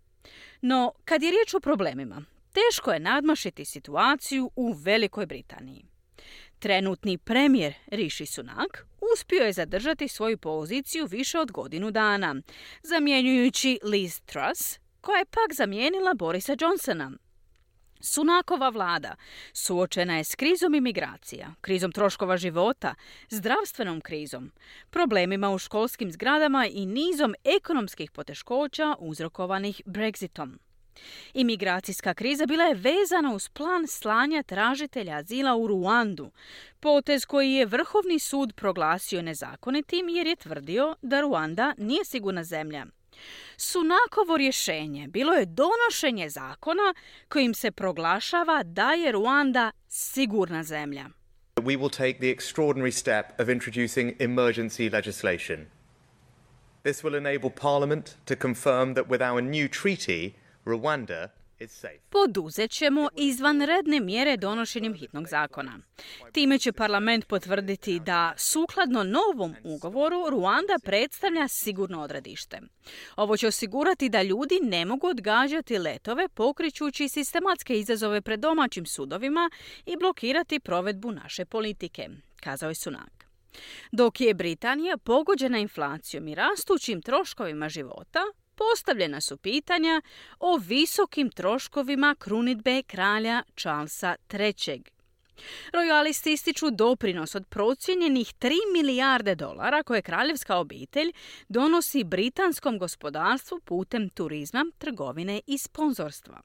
No, 0.68 0.92
kad 1.06 1.24
je 1.24 1.32
riječ 1.32 1.54
o 1.54 1.60
problemima, 1.60 2.22
teško 2.54 2.92
je 2.92 3.00
nadmašiti 3.00 3.66
situaciju 3.66 4.52
u 4.56 4.72
Velikoj 4.72 5.26
Britaniji. 5.26 5.86
Trenutni 6.60 7.18
premijer 7.18 7.74
Rishi 7.88 8.26
Sunak 8.26 8.86
uspio 9.14 9.44
je 9.44 9.54
zadržati 9.54 10.08
svoju 10.08 10.38
poziciju 10.38 11.06
više 11.06 11.40
od 11.40 11.52
godinu 11.52 11.92
dana, 11.92 12.36
zamjenjujući 12.84 13.80
Liz 13.84 14.22
Truss, 14.22 14.80
koja 15.02 15.18
je 15.18 15.26
pak 15.26 15.54
zamijenila 15.54 16.14
Borisa 16.14 16.56
Johnsona. 16.60 17.12
Sunakova 18.00 18.70
vlada 18.70 19.16
suočena 19.54 20.18
je 20.18 20.24
s 20.24 20.36
krizom 20.36 20.76
imigracija, 20.76 21.54
krizom 21.62 21.92
troškova 21.92 22.38
života, 22.38 22.96
zdravstvenom 23.30 24.02
krizom, 24.02 24.52
problemima 24.90 25.52
u 25.52 25.58
školskim 25.58 26.12
zgradama 26.12 26.68
i 26.68 26.86
nizom 26.86 27.36
ekonomskih 27.44 28.12
poteškoća 28.12 28.96
uzrokovanih 29.00 29.82
Brexitom. 29.86 30.58
Imigracijska 31.34 32.14
kriza 32.14 32.46
bila 32.46 32.64
je 32.64 32.76
vezana 32.76 33.34
uz 33.36 33.50
plan 33.50 33.88
slanja 33.88 34.44
tražitelja 34.44 35.16
azila 35.16 35.56
u 35.56 35.68
Ruandu, 35.68 36.32
potez 36.80 37.26
koji 37.26 37.52
je 37.52 37.66
Vrhovni 37.66 38.20
sud 38.20 38.54
proglasio 38.56 39.22
nezakonitim 39.22 40.10
jer 40.10 40.28
je 40.28 40.36
tvrdio 40.36 40.96
da 41.02 41.22
Ruanda 41.22 41.74
nije 41.78 42.06
sigurna 42.06 42.44
zemlja. 42.44 42.86
Sunakovo 43.58 44.38
rješenje 44.38 45.08
bilo 45.08 45.34
je 45.34 45.46
donošenje 45.46 46.30
zakona 46.30 46.94
kojim 47.30 47.54
se 47.54 47.72
proglašava 47.72 48.64
da 48.64 48.92
je 48.92 49.12
Ruanda 49.12 49.72
sigurna 49.88 50.64
zemlja. 50.64 51.06
We 51.56 51.78
will 51.78 51.90
take 51.90 52.20
the 52.20 52.32
extraordinary 52.36 52.92
step 52.92 53.40
of 53.40 53.50
introducing 53.50 54.14
emergency 54.20 54.90
legislation. 54.90 55.66
This 56.84 57.04
will 57.04 57.16
enable 57.16 57.50
Parliament 57.50 58.16
to 58.26 58.36
confirm 58.36 58.94
that 58.94 59.08
with 59.10 59.22
our 59.22 59.42
new 59.42 59.68
treaty, 59.68 60.34
Rwanda 60.66 61.30
Poduzet 62.10 62.72
ćemo 62.72 63.10
izvanredne 63.18 64.00
mjere 64.00 64.38
donošenjem 64.38 64.94
hitnog 64.94 65.28
zakona. 65.28 65.80
Time 66.32 66.60
će 66.60 66.72
parlament 66.72 67.28
potvrditi 67.28 68.00
da 68.00 68.34
sukladno 68.38 69.04
novom 69.04 69.56
ugovoru 69.64 70.30
Ruanda 70.30 70.74
predstavlja 70.84 71.48
sigurno 71.48 72.02
odredište. 72.02 72.62
Ovo 73.16 73.38
će 73.38 73.48
osigurati 73.48 74.10
da 74.10 74.22
ljudi 74.22 74.60
ne 74.62 74.86
mogu 74.86 75.08
odgađati 75.08 75.78
letove 75.78 76.28
pokričući 76.30 77.10
sistematske 77.10 77.80
izazove 77.80 78.22
pred 78.22 78.40
domaćim 78.40 78.86
sudovima 78.86 79.50
i 79.86 79.98
blokirati 79.98 80.60
provedbu 80.60 81.12
naše 81.12 81.46
politike, 81.46 82.10
kazao 82.40 82.70
je 82.70 82.76
Sunak. 82.76 83.26
Dok 83.92 84.22
je 84.22 84.34
Britanija 84.34 84.98
pogođena 84.98 85.58
inflacijom 85.58 86.28
i 86.28 86.36
rastućim 86.36 87.02
troškovima 87.02 87.70
života, 87.70 88.20
postavljena 88.56 89.22
su 89.22 89.38
pitanja 89.38 90.02
o 90.40 90.58
visokim 90.58 91.30
troškovima 91.30 92.16
krunitbe 92.20 92.84
kralja 92.84 93.44
Charlesa 93.56 94.16
III. 94.34 94.84
Rojalisti 95.74 96.34
ističu 96.34 96.72
doprinos 96.72 97.36
od 97.36 97.48
procijenjenih 97.48 98.34
3 98.40 98.52
milijarde 98.74 99.36
dolara 99.36 99.84
koje 99.84 100.02
kraljevska 100.02 100.58
obitelj 100.58 101.12
donosi 101.48 102.04
britanskom 102.04 102.80
gospodarstvu 102.80 103.60
putem 103.60 104.10
turizma, 104.10 104.66
trgovine 104.78 105.42
i 105.48 105.58
sponzorstva. 105.58 106.42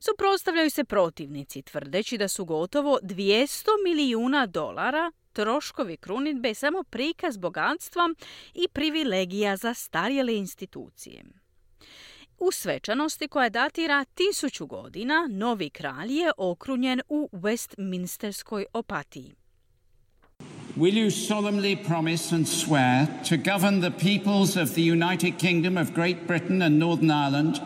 Suprotstavljaju 0.00 0.70
se 0.70 0.84
protivnici 0.84 1.62
tvrdeći 1.62 2.18
da 2.18 2.28
su 2.28 2.44
gotovo 2.44 2.98
200 3.02 3.66
milijuna 3.84 4.46
dolara 4.46 5.12
troškovi 5.34 5.96
krunitbe 5.96 6.54
samo 6.54 6.82
prikaz 6.82 7.36
bogatstva 7.36 8.14
i 8.54 8.68
privilegija 8.72 9.56
za 9.56 9.74
starjele 9.74 10.36
institucije. 10.36 11.24
U 12.38 12.52
svečanosti 12.52 13.28
koja 13.28 13.48
datira 13.48 14.04
tisuću 14.04 14.66
godina, 14.66 15.28
novi 15.30 15.70
kralj 15.70 16.12
je 16.12 16.32
okrunjen 16.36 17.00
u 17.08 17.28
Westminsterskoj 17.32 18.64
opatiji. 18.72 19.34
Will 20.76 20.96
you 20.96 21.10
solemnly 21.10 21.76
promise 21.86 22.34
and 22.34 22.48
swear 22.48 23.06
to 23.28 23.36
govern 23.36 23.80
the 23.80 23.90
peoples 23.90 24.56
of 24.56 24.72
the 24.72 24.82
United 24.92 25.38
Kingdom 25.38 25.76
of 25.76 25.94
Great 25.94 26.26
Britain 26.26 26.62
and 26.62 26.78
Northern 26.78 27.10
Ireland, 27.10 27.60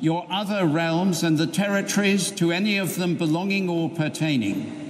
your 0.00 0.26
other 0.42 0.66
realms 0.66 1.24
and 1.24 1.38
the 1.38 1.46
territories 1.46 2.30
to 2.30 2.52
any 2.52 2.80
of 2.82 2.96
them 2.96 3.16
belonging 3.16 3.68
or 3.70 3.88
pertaining, 3.88 4.83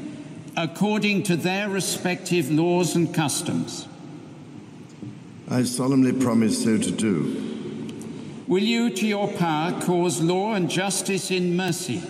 according 0.56 1.22
to 1.24 1.36
their 1.36 1.68
respective 1.68 2.50
laws 2.50 2.96
and 2.96 3.14
customs. 3.14 3.88
I 5.50 5.64
solemnly 5.64 6.12
promise 6.12 6.62
so 6.62 6.78
to 6.78 6.90
do. 6.90 7.40
Will 8.46 8.62
you, 8.62 8.90
to 8.90 9.06
your 9.06 9.28
power, 9.28 9.72
cause 9.80 10.22
law 10.22 10.54
and 10.54 10.70
justice 10.70 11.30
in 11.30 11.56
mercy 11.56 12.02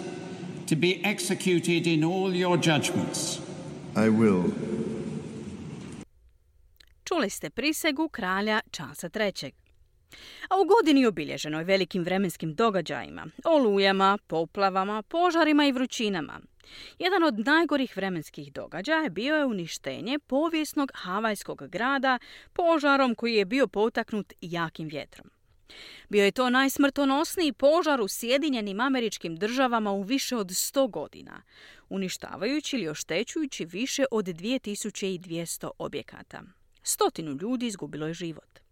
to 0.67 0.77
be 0.77 1.05
executed 1.05 1.87
in 1.87 2.05
all 2.05 2.35
your 2.35 2.57
judgments? 2.57 3.41
I 3.97 4.09
will. 4.09 4.45
Čuli 7.05 7.31
ste 7.31 7.51
prisegu 7.51 8.09
kralja 8.09 8.61
Charlesa 8.71 9.09
III. 9.09 9.53
A 10.49 10.61
u 10.61 10.65
godini 10.65 11.07
obilježenoj 11.07 11.65
velikim 11.65 12.05
vremenskim 12.05 12.55
događajima, 12.55 13.27
olujama, 13.45 14.19
poplavama, 14.27 15.03
požarima 15.03 15.67
i 15.67 15.73
vrućinama– 15.73 16.41
jedan 16.99 17.23
od 17.23 17.39
najgorih 17.47 17.97
vremenskih 17.97 18.53
događaja 18.53 19.09
bio 19.09 19.37
je 19.37 19.47
uništenje 19.47 20.19
povijesnog 20.19 20.91
havajskog 20.95 21.63
grada 21.69 22.19
požarom 22.53 23.15
koji 23.15 23.35
je 23.35 23.45
bio 23.45 23.67
potaknut 23.67 24.33
jakim 24.41 24.89
vjetrom. 24.89 25.31
Bio 26.09 26.25
je 26.25 26.33
to 26.33 26.51
najsmrtonosniji 26.51 27.53
požar 27.53 28.01
u 28.01 28.09
Sjedinjenim 28.09 28.81
američkim 28.81 29.37
državama 29.37 29.93
u 29.93 30.03
više 30.03 30.37
od 30.37 30.47
100 30.47 30.91
godina, 30.91 31.43
uništavajući 31.89 32.77
ili 32.77 32.89
oštećujući 32.89 33.65
više 33.65 34.05
od 34.11 34.25
2200 34.25 35.71
objekata. 35.79 36.43
Stotinu 36.83 37.39
ljudi 37.41 37.67
izgubilo 37.67 38.07
je 38.07 38.15
život. 38.15 38.64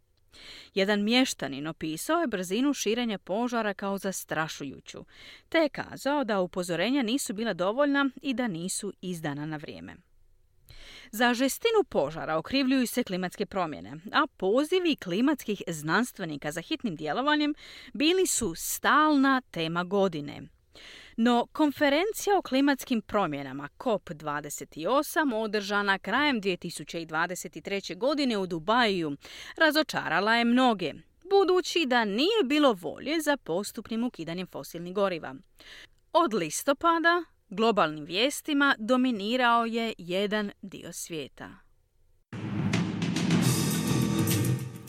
Jedan 0.74 1.02
mještanin 1.02 1.66
opisao 1.66 2.20
je 2.20 2.26
brzinu 2.26 2.74
širenja 2.74 3.18
požara 3.18 3.74
kao 3.74 3.98
zastrašujuću, 3.98 5.04
te 5.48 5.58
je 5.58 5.68
kazao 5.68 6.24
da 6.24 6.40
upozorenja 6.40 7.02
nisu 7.02 7.34
bila 7.34 7.52
dovoljna 7.52 8.10
i 8.22 8.34
da 8.34 8.48
nisu 8.48 8.92
izdana 9.00 9.46
na 9.46 9.56
vrijeme. 9.56 9.96
Za 11.10 11.34
žestinu 11.34 11.84
požara 11.88 12.36
okrivljuju 12.36 12.86
se 12.86 13.04
klimatske 13.04 13.46
promjene, 13.46 13.96
a 14.12 14.26
pozivi 14.36 14.96
klimatskih 14.96 15.62
znanstvenika 15.66 16.52
za 16.52 16.60
hitnim 16.60 16.96
djelovanjem 16.96 17.54
bili 17.92 18.26
su 18.26 18.54
stalna 18.56 19.40
tema 19.50 19.84
godine. 19.84 20.42
No, 21.16 21.46
konferencija 21.52 22.38
o 22.38 22.42
klimatskim 22.42 23.02
promjenama 23.02 23.68
COP28 23.78 25.34
održana 25.34 25.98
krajem 25.98 26.40
2023. 26.40 27.98
godine 27.98 28.38
u 28.38 28.46
Dubaju 28.46 29.16
razočarala 29.56 30.34
je 30.34 30.44
mnoge, 30.44 30.92
budući 31.30 31.86
da 31.86 32.04
nije 32.04 32.44
bilo 32.44 32.72
volje 32.72 33.20
za 33.20 33.36
postupnim 33.36 34.04
ukidanjem 34.04 34.46
fosilnih 34.46 34.94
goriva. 34.94 35.34
Od 36.12 36.34
listopada 36.34 37.24
globalnim 37.48 38.04
vijestima 38.04 38.74
dominirao 38.78 39.64
je 39.64 39.94
jedan 39.98 40.50
dio 40.62 40.92
svijeta. 40.92 41.61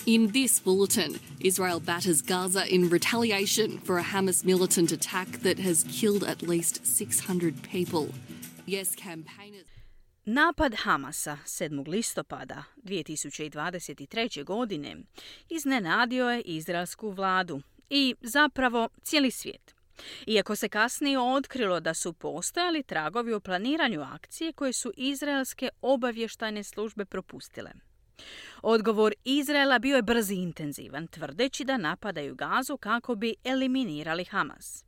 In 0.05 0.31
this 0.31 0.59
bulletin, 0.59 1.17
Israel 1.39 1.79
batters 1.79 2.21
Gaza 2.21 2.65
in 2.67 2.89
retaliation 2.89 3.77
for 3.85 3.97
a 3.99 4.03
Hamas 4.03 4.43
militant 4.43 4.91
attack 4.91 5.27
that 5.43 5.59
has 5.59 5.85
killed 5.85 6.25
at 6.25 6.41
least 6.41 6.85
600 6.85 7.63
people. 7.63 8.09
Yes, 8.65 8.95
campaigners. 8.95 9.65
Napad 10.27 10.73
Hamasa 10.73 11.37
7. 11.45 11.87
listopada 11.87 12.63
2023. 12.83 14.43
godine 14.43 14.97
iznenadio 15.49 16.29
je 16.29 16.41
izraelsku 16.41 17.09
vladu 17.09 17.61
i 17.89 18.15
zapravo 18.21 18.89
cijeli 19.03 19.31
svijet. 19.31 19.75
Iako 20.27 20.55
se 20.55 20.69
kasnije 20.69 21.19
otkrilo 21.19 21.79
da 21.79 21.93
su 21.93 22.13
postojali 22.13 22.83
tragovi 22.83 23.33
o 23.33 23.39
planiranju 23.39 24.01
akcije 24.01 24.53
koje 24.53 24.73
su 24.73 24.91
izraelske 24.97 25.69
obavještajne 25.81 26.63
službe 26.63 27.05
propustile. 27.05 27.71
Odgovor 28.65 29.13
Izraela 29.25 29.79
bio 29.79 29.95
je 29.95 30.01
brz 30.01 30.31
i 30.31 30.35
intenzivan, 30.35 31.07
tvrdeći 31.07 31.63
da 31.63 31.77
napadaju 31.77 32.35
Gazu 32.35 32.77
kako 32.77 33.15
bi 33.15 33.35
eliminirali 33.43 34.25
Hamas. 34.25 34.85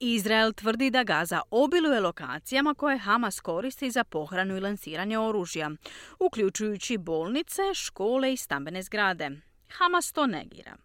Izrael 0.00 0.52
tvrdi 0.52 0.90
da 0.90 1.02
Gaza 1.02 1.40
obiluje 1.50 2.00
lokacijama 2.00 2.74
koje 2.74 2.98
Hamas 2.98 3.40
koristi 3.40 3.90
za 3.90 4.04
pohranu 4.04 4.56
i 4.56 4.60
lansiranje 4.60 5.18
oružja, 5.18 5.70
uključujući 6.18 6.98
bolnice, 6.98 7.62
škole 7.74 8.32
i 8.32 8.36
stambene 8.36 8.82
zgrade. 8.82 9.30
Hamas 9.70 10.12
to 10.12 10.26
negira. 10.26 10.76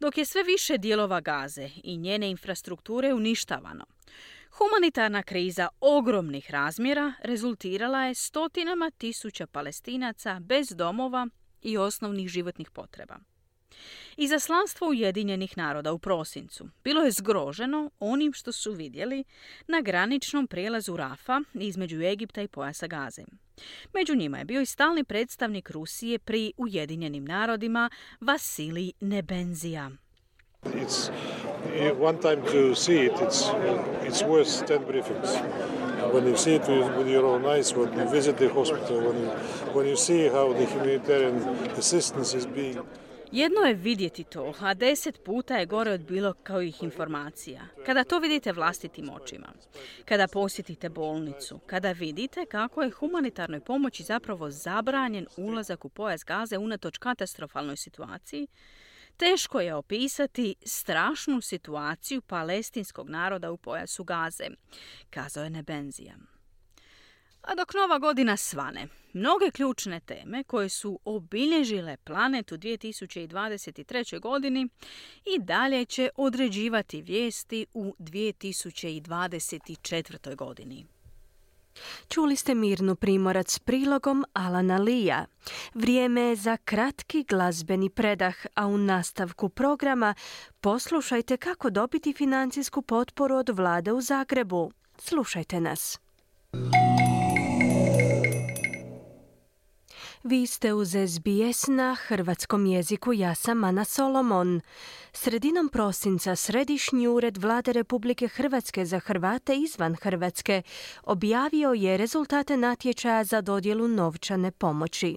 Dok 0.00 0.18
je 0.18 0.24
sve 0.24 0.42
više 0.42 0.78
dijelova 0.78 1.20
Gaze 1.20 1.70
i 1.84 1.96
njene 1.96 2.30
infrastrukture 2.30 3.14
uništavano, 3.14 3.84
Humanitarna 4.58 5.22
kriza 5.22 5.68
ogromnih 5.80 6.50
razmjera 6.50 7.12
rezultirala 7.22 8.04
je 8.04 8.14
stotinama 8.14 8.90
tisuća 8.90 9.46
palestinaca 9.46 10.40
bez 10.40 10.68
domova 10.68 11.26
i 11.62 11.76
osnovnih 11.76 12.28
životnih 12.28 12.70
potreba. 12.70 13.18
Izaslanstvo 14.16 14.88
Ujedinjenih 14.88 15.58
naroda 15.58 15.92
u 15.92 15.98
prosincu 15.98 16.68
bilo 16.84 17.02
je 17.02 17.10
zgroženo 17.10 17.90
onim 18.00 18.32
što 18.32 18.52
su 18.52 18.72
vidjeli 18.72 19.24
na 19.68 19.80
graničnom 19.80 20.46
prijelazu 20.46 20.96
Rafa 20.96 21.40
između 21.54 22.02
Egipta 22.02 22.42
i 22.42 22.48
pojasa 22.48 22.86
Gaze. 22.86 23.22
Među 23.94 24.16
njima 24.16 24.38
je 24.38 24.44
bio 24.44 24.60
i 24.60 24.66
stalni 24.66 25.04
predstavnik 25.04 25.70
Rusije 25.70 26.18
pri 26.18 26.52
Ujedinjenim 26.56 27.24
narodima 27.24 27.90
Vasilij 28.20 28.92
Nebenzija. 29.00 29.90
It's 30.64 31.10
one 31.98 32.18
time 32.18 32.42
to 32.46 32.74
see 32.74 33.06
it, 33.06 33.12
it's, 33.20 33.50
it's 34.02 34.22
worth 34.22 34.66
10 34.66 34.84
briefings. 34.84 36.12
When 36.12 36.26
you 36.26 36.36
see 36.36 36.54
it 36.54 36.66
with, 36.68 36.96
with 36.96 37.08
your 37.08 37.26
own 37.26 37.46
eyes, 37.46 37.72
when 37.74 37.92
you 37.92 38.08
visit 38.08 38.38
the 38.38 38.48
hospital, 38.48 39.00
when 39.00 39.20
you, 39.20 39.28
when 39.72 39.86
you 39.86 39.96
see 39.96 40.28
how 40.28 40.52
the 40.52 40.64
humanitarian 40.66 41.36
assistance 41.76 42.34
is 42.34 42.46
being 42.46 42.78
Jedno 43.32 43.60
je 43.60 43.74
vidjeti 43.74 44.24
to, 44.24 44.54
a 44.60 44.74
deset 44.74 45.24
puta 45.24 45.56
je 45.56 45.66
gore 45.66 45.92
od 45.92 46.00
bilo 46.00 46.34
kojih 46.46 46.82
informacija. 46.82 47.62
Kada 47.86 48.04
to 48.04 48.18
vidite 48.18 48.52
vlastitim 48.52 49.10
očima, 49.10 49.52
kada 50.04 50.28
posjetite 50.28 50.88
bolnicu, 50.88 51.58
kada 51.66 51.92
vidite 51.92 52.46
kako 52.46 52.82
je 52.82 52.90
humanitarnoj 52.90 53.60
pomoći 53.60 54.02
zapravo 54.02 54.50
zabranjen 54.50 55.26
ulazak 55.36 55.84
u 55.84 55.88
pojas 55.88 56.24
gaze 56.24 56.58
unatoč 56.58 56.98
katastrofalnoj 56.98 57.76
situaciji, 57.76 58.48
Teško 59.18 59.60
je 59.60 59.74
opisati 59.74 60.54
strašnu 60.62 61.40
situaciju 61.40 62.22
palestinskog 62.22 63.10
naroda 63.10 63.50
u 63.50 63.56
pojasu 63.56 64.04
Gaze, 64.04 64.48
kazao 65.10 65.44
je 65.44 65.50
Nebenzija. 65.50 66.14
A 67.42 67.54
dok 67.54 67.74
nova 67.74 67.98
godina 67.98 68.36
svane, 68.36 68.88
mnoge 69.12 69.50
ključne 69.50 70.00
teme 70.00 70.44
koje 70.44 70.68
su 70.68 71.00
obilježile 71.04 71.96
planet 71.96 72.52
u 72.52 72.58
2023. 72.58 74.20
godini 74.20 74.68
i 75.24 75.38
dalje 75.38 75.84
će 75.84 76.10
određivati 76.16 77.02
vijesti 77.02 77.66
u 77.74 77.94
2024. 77.98 80.36
godini. 80.36 80.86
Čuli 82.08 82.36
ste 82.36 82.54
Mirnu 82.54 82.96
Primorac 82.96 83.52
s 83.52 83.58
prilogom 83.58 84.24
Alana 84.32 84.76
Lija. 84.76 85.26
Vrijeme 85.74 86.20
je 86.20 86.36
za 86.36 86.56
kratki 86.56 87.24
glazbeni 87.28 87.90
predah, 87.90 88.46
a 88.54 88.66
u 88.66 88.78
nastavku 88.78 89.48
programa 89.48 90.14
poslušajte 90.60 91.36
kako 91.36 91.70
dobiti 91.70 92.12
financijsku 92.12 92.82
potporu 92.82 93.36
od 93.36 93.48
vlade 93.48 93.92
u 93.92 94.00
Zagrebu. 94.00 94.72
Slušajte 94.98 95.60
nas. 95.60 95.98
Vi 100.22 100.46
ste 100.46 100.72
uz 100.72 100.88
SBS 100.88 101.66
na 101.66 101.94
hrvatskom 101.94 102.66
jeziku, 102.66 103.12
ja 103.12 103.34
sam 103.34 103.64
Ana 103.64 103.84
Solomon. 103.84 104.60
Sredinom 105.12 105.68
prosinca 105.68 106.36
Središnji 106.36 107.08
ured 107.08 107.36
Vlade 107.36 107.72
Republike 107.72 108.28
Hrvatske 108.28 108.84
za 108.84 108.98
Hrvate 108.98 109.56
izvan 109.56 109.94
Hrvatske 109.94 110.62
objavio 111.02 111.72
je 111.72 111.96
rezultate 111.96 112.56
natječaja 112.56 113.24
za 113.24 113.40
dodjelu 113.40 113.88
novčane 113.88 114.50
pomoći. 114.50 115.16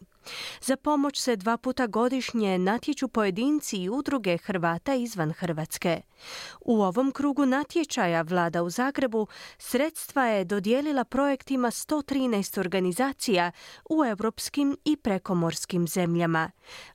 Za 0.61 0.75
pomoć 0.75 1.19
se 1.19 1.35
dva 1.35 1.57
puta 1.57 1.87
godišnje 1.87 2.57
natječu 2.57 3.07
pojedinci 3.07 3.77
i 3.77 3.89
udruge 3.89 4.37
Hrvata 4.37 4.93
izvan 4.93 5.33
Hrvatske. 5.33 6.01
U 6.61 6.81
ovom 6.81 7.11
krugu 7.11 7.45
natječaja 7.45 8.21
vlada 8.21 8.63
u 8.63 8.69
Zagrebu 8.69 9.27
sredstva 9.57 10.25
je 10.25 10.45
dodijelila 10.45 11.03
projektima 11.03 11.71
113 11.71 12.59
organizacija 12.59 13.51
u 13.89 14.05
europskim 14.05 14.77
i 14.85 14.95
prekomorskim 14.95 15.87
zemljama. 15.87 16.51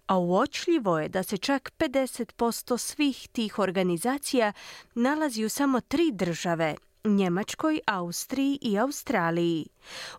A 0.07 0.18
uočljivo 0.18 0.99
je 0.99 1.09
da 1.09 1.22
se 1.22 1.37
čak 1.37 1.72
50% 1.79 2.79
svih 2.79 3.29
tih 3.33 3.59
organizacija 3.59 4.53
nalazi 4.95 5.45
u 5.45 5.49
samo 5.49 5.81
tri 5.81 6.11
države 6.12 6.77
Njemačkoj, 7.07 7.81
Austriji 7.87 8.59
i 8.63 8.79
Australiji. 8.79 9.67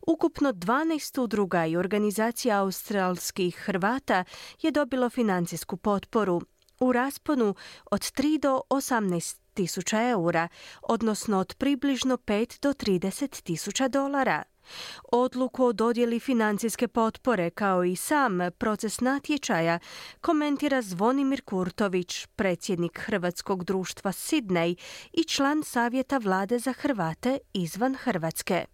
Ukupno 0.07 0.53
12 0.53 1.21
udruga 1.21 1.65
i 1.65 1.77
organizacija 1.77 2.59
australskih 2.59 3.55
Hrvata 3.55 4.23
je 4.61 4.71
dobilo 4.71 5.09
financijsku 5.09 5.77
potporu 5.77 6.41
u 6.79 6.91
rasponu 6.91 7.55
od 7.91 8.01
3 8.01 8.39
do 8.39 8.61
18 8.69 9.37
tisuća 9.53 10.09
eura, 10.09 10.47
odnosno 10.81 11.39
od 11.39 11.55
približno 11.55 12.17
5 12.17 12.61
do 12.61 12.73
30 12.73 13.43
tisuća 13.43 13.87
dolara. 13.87 14.43
Odluku 15.11 15.65
o 15.65 15.73
dodjeli 15.73 16.19
financijske 16.19 16.87
potpore 16.87 17.49
kao 17.49 17.83
i 17.83 17.95
sam 17.95 18.39
proces 18.57 19.01
natječaja 19.01 19.79
komentira 20.21 20.81
Zvonimir 20.81 21.41
Kurtović, 21.41 22.25
predsjednik 22.35 22.99
Hrvatskog 22.99 23.63
društva 23.63 24.11
Sidney 24.11 24.75
i 25.13 25.23
član 25.23 25.63
Savjeta 25.63 26.17
vlade 26.17 26.59
za 26.59 26.73
Hrvate 26.73 27.37
izvan 27.53 27.95
Hrvatske. 27.95 28.65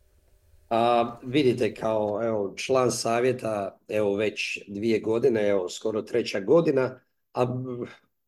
A, 0.70 1.18
vidite 1.24 1.74
kao 1.74 2.20
evo, 2.24 2.54
član 2.58 2.92
savjeta 2.92 3.80
evo 3.88 4.16
već 4.16 4.60
dvije 4.68 5.00
godine, 5.00 5.48
evo 5.48 5.70
skoro 5.70 6.02
treća 6.02 6.40
godina, 6.40 7.00
a, 7.34 7.46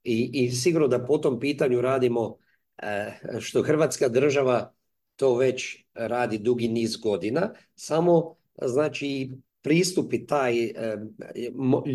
i, 0.03 0.29
i 0.33 0.51
sigurno 0.51 0.87
da 0.87 1.05
po 1.05 1.17
tom 1.17 1.39
pitanju 1.39 1.81
radimo 1.81 2.37
e, 2.77 3.11
što 3.39 3.63
Hrvatska 3.63 4.09
država 4.09 4.74
to 5.15 5.35
već 5.35 5.85
radi 5.93 6.37
dugi 6.37 6.67
niz 6.67 6.97
godina, 6.97 7.53
samo 7.75 8.35
znači 8.61 9.31
pristupi 9.61 10.25
taj, 10.25 10.73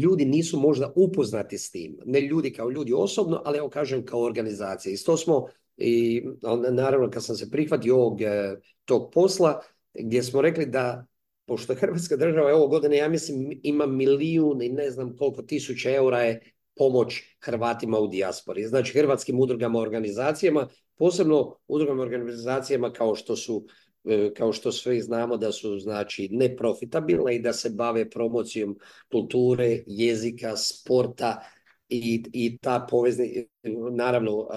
ljudi 0.03 0.25
nisu 0.25 0.61
možda 0.61 0.93
upoznati 0.97 1.59
s 1.59 1.71
tim, 1.71 1.99
ne 2.05 2.21
ljudi 2.21 2.53
kao 2.53 2.71
ljudi 2.71 2.93
osobno, 2.93 3.43
ali 3.45 3.59
evo 3.59 3.69
kažem 3.69 4.05
kao 4.05 4.23
organizacija. 4.23 4.93
I 4.93 4.97
to 4.97 5.17
smo, 5.17 5.47
i 5.77 6.23
naravno 6.71 7.11
kad 7.11 7.25
sam 7.25 7.37
se 7.37 7.51
prihvatio 7.51 7.97
ovog 7.97 8.23
e, 8.23 8.57
tog 8.85 9.11
posla, 9.15 9.61
gdje 9.95 10.23
smo 10.23 10.43
rekli 10.43 10.67
da 10.67 11.07
pošto 11.47 11.75
Hrvatska 11.81 12.17
država 12.17 12.55
ovo 12.55 12.69
godine, 12.69 12.97
ja 12.97 13.09
mislim, 13.09 13.61
ima 13.63 13.87
milijun 13.87 14.63
i 14.63 14.69
ne 14.69 14.91
znam 14.91 15.17
koliko 15.17 15.43
tisuća 15.43 15.91
eura 15.91 16.21
je 16.21 16.41
pomoć 16.77 17.23
Hrvatima 17.41 17.99
u 17.99 18.09
dijaspori. 18.09 18.67
Znači 18.67 18.99
hrvatskim 18.99 19.41
udrugama, 19.41 19.79
organizacijama, 19.79 20.69
posebno 21.01 21.57
udrugama, 21.69 22.03
organizacijama 22.03 22.93
kao 22.93 23.15
što 23.15 23.37
su 23.37 23.65
e, 24.05 24.31
kao 24.37 24.53
što 24.53 24.73
sve 24.73 25.01
znamo 25.01 25.37
da 25.37 25.53
su 25.53 25.79
znači 25.79 26.29
neprofitabilne 26.33 27.37
i 27.37 27.43
da 27.43 27.53
se 27.53 27.71
bave 27.71 28.11
promocijom 28.11 28.77
kulture, 29.13 29.83
jezika, 29.87 30.57
sporta 30.57 31.41
i, 31.89 32.25
i 32.33 32.59
ta 32.59 32.87
poveznica, 32.91 33.49
naravno 33.93 34.49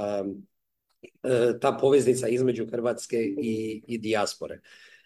e, 1.24 1.60
ta 1.60 1.78
poveznica 1.82 2.28
između 2.28 2.66
Hrvatske 2.72 3.18
i, 3.42 3.84
i 3.88 3.98
dijaspore. 3.98 4.60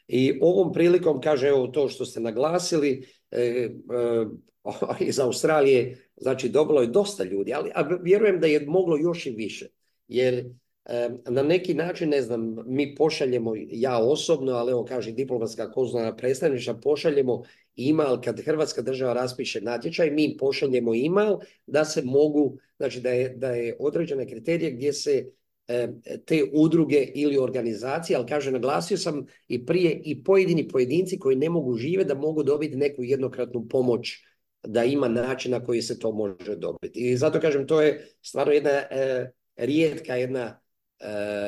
I 0.08 0.40
ovom 0.42 0.74
prilikom, 0.74 1.22
kaže 1.22 1.48
evo 1.48 1.68
to 1.68 1.90
što 1.90 2.06
ste 2.06 2.20
naglasili, 2.20 3.08
e, 3.32 3.70
iz 5.10 5.20
Australije, 5.20 6.10
znači 6.16 6.50
dobilo 6.50 6.82
je 6.82 6.88
dosta 6.88 7.24
ljudi, 7.24 7.54
ali 7.54 7.72
a 7.76 7.82
vjerujem 8.02 8.40
da 8.40 8.48
je 8.48 8.66
moglo 8.68 8.98
još 8.98 9.26
i 9.26 9.32
više. 9.32 9.68
Jer 10.08 10.46
na 11.30 11.44
neki 11.44 11.74
način, 11.74 12.10
ne 12.10 12.22
znam, 12.22 12.58
mi 12.66 12.96
pošaljemo, 12.96 13.54
ja 13.72 13.98
osobno, 13.98 14.52
ali 14.52 14.72
evo 14.72 14.86
kaže 14.86 15.12
diplomatska 15.12 15.72
konzularna 15.72 16.16
predstavništva, 16.16 16.74
pošaljemo 16.74 17.44
email 17.90 18.22
kad 18.24 18.42
Hrvatska 18.42 18.82
država 18.82 19.14
raspiše 19.14 19.62
natječaj, 19.62 20.12
mi 20.12 20.38
pošaljemo 20.40 20.92
email 21.06 21.38
da 21.66 21.86
se 21.86 22.02
mogu, 22.02 22.58
znači 22.78 23.02
da 23.02 23.10
je, 23.10 23.30
da 23.30 23.50
je 23.50 23.76
određene 23.80 24.28
kriterije 24.28 24.72
gdje 24.72 24.94
se 24.94 25.32
te 26.26 26.44
udruge 26.54 27.12
ili 27.16 27.38
organizacije, 27.38 28.18
ali 28.18 28.28
kaže, 28.28 28.52
naglasio 28.52 28.98
sam 28.98 29.26
i 29.48 29.66
prije 29.66 30.02
i 30.06 30.24
pojedini 30.24 30.68
pojedinci 30.68 31.20
koji 31.20 31.36
ne 31.36 31.50
mogu 31.50 31.74
žive 31.74 32.04
da 32.04 32.16
mogu 32.16 32.44
dobiti 32.44 32.76
neku 32.76 33.04
jednokratnu 33.04 33.68
pomoć 33.68 34.24
da 34.64 34.84
ima 34.84 35.08
način 35.08 35.52
na 35.52 35.64
koji 35.64 35.82
se 35.82 36.00
to 36.00 36.12
može 36.12 36.56
dobiti. 36.56 37.00
I 37.00 37.18
zato 37.18 37.40
kažem, 37.40 37.68
to 37.68 37.82
je 37.82 38.08
stvarno 38.22 38.54
jedna 38.54 38.70
e, 38.70 39.32
rijetka 39.56 40.16
jedna 40.16 40.60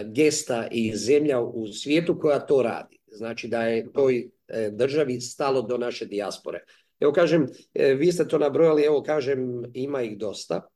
gesta 0.06 0.68
i 0.72 0.95
zemlja 0.95 1.41
u 1.41 1.68
svijetu 1.68 2.20
koja 2.20 2.39
to 2.39 2.62
radi. 2.62 3.00
Znači 3.12 3.47
da 3.47 3.64
je 3.64 3.93
toj 3.93 4.30
e, 4.47 4.70
državi 4.72 5.22
stalo 5.22 5.62
do 5.62 5.78
naše 5.78 6.06
dijaspore. 6.06 6.64
Evo 7.00 7.14
kažem, 7.14 7.47
e, 7.74 7.93
vi 7.93 8.12
ste 8.12 8.28
to 8.28 8.38
nabrojali, 8.38 8.84
evo 8.84 9.04
kažem, 9.04 9.64
ima 9.74 10.02
ih 10.02 10.18
dosta, 10.18 10.68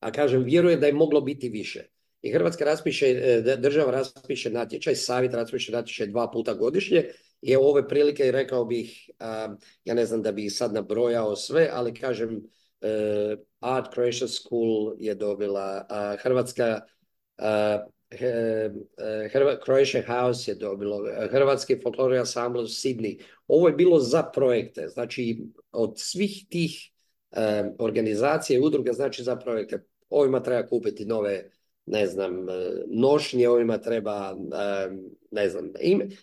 a 0.00 0.12
kažem, 0.12 0.44
vjerujem 0.44 0.80
da 0.80 0.86
je 0.86 0.92
moglo 0.92 1.20
biti 1.20 1.48
više. 1.48 1.84
I 2.22 2.32
Hrvatska 2.32 2.64
raspiše, 2.64 3.06
e, 3.06 3.56
država 3.56 3.92
raspiše 3.92 4.50
natječaj, 4.50 4.94
savjet 4.94 5.34
raspiše 5.34 5.72
natječaj 5.72 6.06
dva 6.06 6.30
puta 6.30 6.54
godišnje 6.54 7.04
i 7.42 7.52
evo 7.52 7.70
ove 7.70 7.88
prilike 7.88 8.32
rekao 8.32 8.64
bih, 8.64 9.10
ja 9.84 9.94
ne 9.94 10.06
znam 10.06 10.22
da 10.22 10.32
bih 10.32 10.52
sad 10.52 10.74
nabrojao 10.74 11.36
sve, 11.36 11.70
ali 11.72 11.94
kažem, 11.94 12.42
e, 12.80 13.36
Art 13.60 13.92
Croatia 13.94 14.28
School 14.28 14.94
je 14.98 15.14
dobila, 15.14 15.86
Hrvatska 16.22 16.80
Croatia 19.64 20.02
House 20.06 20.50
je 20.50 20.54
dobilo, 20.54 20.98
Hrvatski 21.30 21.76
folklorni 21.82 22.18
ansambl 22.18 22.58
u 22.58 22.62
Sydney. 22.62 23.20
Ovo 23.46 23.68
je 23.68 23.74
bilo 23.74 24.00
za 24.00 24.22
projekte, 24.22 24.88
znači 24.88 25.42
od 25.72 25.92
svih 25.96 26.46
tih 26.48 26.90
organizacija 27.78 28.58
i 28.58 28.62
udruga, 28.62 28.92
znači 28.92 29.22
za 29.22 29.36
projekte. 29.36 29.84
Ovima 30.10 30.42
treba 30.42 30.66
kupiti 30.66 31.04
nove 31.04 31.50
ne 31.90 32.06
znam, 32.06 32.48
e, 32.48 32.52
nošnje 32.86 33.48
ovima 33.48 33.78
treba, 33.78 34.36
e, 34.52 34.90
ne 35.30 35.48
znam, 35.48 35.72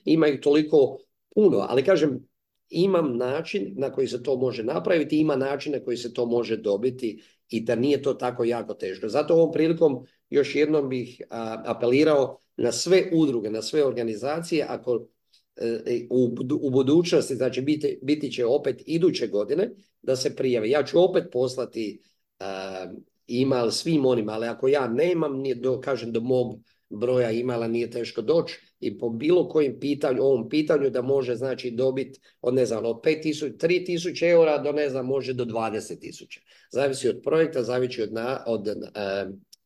ima, 0.05 0.27
ih 0.27 0.39
toliko 0.39 0.97
puno, 1.35 1.65
ali 1.69 1.83
kažem, 1.83 2.27
imam 2.69 3.17
način 3.17 3.73
na 3.77 3.91
koji 3.91 4.07
se 4.07 4.23
to 4.23 4.35
može 4.35 4.63
napraviti, 4.63 5.19
ima 5.19 5.35
način 5.35 5.73
na 5.73 5.79
koji 5.79 5.97
se 5.97 6.13
to 6.13 6.25
može 6.25 6.57
dobiti 6.57 7.23
i 7.49 7.61
da 7.61 7.75
nije 7.75 8.01
to 8.01 8.13
tako 8.13 8.43
jako 8.43 8.73
teško. 8.73 9.09
Zato 9.09 9.33
ovom 9.33 9.51
prilikom 9.51 10.05
još 10.29 10.55
jednom 10.55 10.89
bih 10.89 11.21
apelirao 11.65 12.37
na 12.57 12.71
sve 12.71 13.09
udruge, 13.13 13.49
na 13.49 13.61
sve 13.61 13.85
organizacije, 13.85 14.65
ako 14.69 15.07
e, 15.55 16.07
u, 16.09 16.35
u 16.61 16.69
budućnosti, 16.69 17.35
znači 17.35 17.61
biti, 17.61 17.99
biti 18.01 18.31
će 18.31 18.45
opet 18.45 18.83
iduće 18.85 19.27
godine, 19.27 19.69
da 20.01 20.15
se 20.15 20.35
prijave. 20.35 20.69
Ja 20.69 20.83
ću 20.83 21.03
opet 21.03 21.23
poslati 21.31 22.01
email 23.41 23.71
svim 23.71 24.05
onima, 24.05 24.31
ali 24.31 24.47
ako 24.47 24.67
ja 24.67 24.87
nemam, 24.87 25.37
nije 25.37 25.55
do, 25.55 25.81
kažem 25.81 26.11
do 26.11 26.19
mog 26.19 26.59
broja 26.89 27.31
imala 27.31 27.67
nije 27.67 27.91
teško 27.91 28.21
doći 28.21 28.59
i 28.79 28.97
po 28.97 29.09
bilo 29.09 29.49
kojem 29.49 29.79
pitanju, 29.79 30.23
ovom 30.23 30.49
pitanju 30.49 30.89
da 30.89 31.01
može 31.01 31.35
znači 31.35 31.71
dobiti 31.71 32.19
od 32.41 32.53
ne 32.53 32.65
znam 32.65 32.85
od 32.85 33.01
5000, 33.03 33.57
3000 33.57 34.31
eura 34.31 34.57
do 34.57 34.71
ne 34.71 34.89
znam 34.89 35.05
može 35.05 35.33
do 35.33 35.45
20.000. 35.45 36.39
Zavisi 36.71 37.09
od 37.09 37.21
projekta, 37.23 37.63
zavisi 37.63 38.01
od, 38.01 38.13
na, 38.13 38.43
od, 38.47 38.67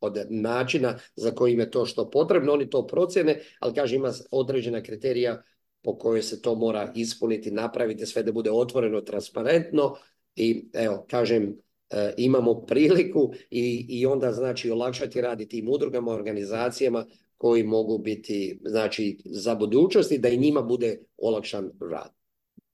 od 0.02 0.26
načina 0.30 1.00
za 1.16 1.32
kojim 1.32 1.60
je 1.60 1.72
to 1.72 1.86
što 1.86 2.10
potrebno, 2.10 2.54
oni 2.54 2.70
to 2.70 2.88
procjene, 2.88 3.40
ali 3.60 3.74
kaže 3.74 3.96
ima 3.96 4.12
određena 4.32 4.84
kriterija 4.84 5.44
po 5.84 5.98
kojoj 5.98 6.22
se 6.22 6.42
to 6.42 6.56
mora 6.56 6.92
ispuniti, 6.96 7.52
napraviti 7.52 8.06
sve 8.06 8.24
da 8.24 8.32
bude 8.32 8.52
otvoreno, 8.52 9.02
transparentno 9.02 9.96
i 10.36 10.70
evo, 10.74 11.06
kažem, 11.10 11.56
E, 11.90 12.14
imamo 12.18 12.66
priliku 12.66 13.34
i, 13.50 13.86
i 13.90 14.06
onda 14.06 14.32
znači 14.32 14.72
olakšati 14.72 15.22
radi 15.22 15.48
tim 15.48 15.70
udrugama, 15.70 16.12
organizacijama 16.12 17.06
koji 17.38 17.64
mogu 17.64 17.98
biti 17.98 18.60
znači 18.66 19.18
za 19.26 19.56
budućnost 19.56 20.12
i 20.12 20.18
da 20.18 20.30
i 20.30 20.38
njima 20.38 20.62
bude 20.62 21.00
olakšan 21.18 21.72
rad. 21.92 22.19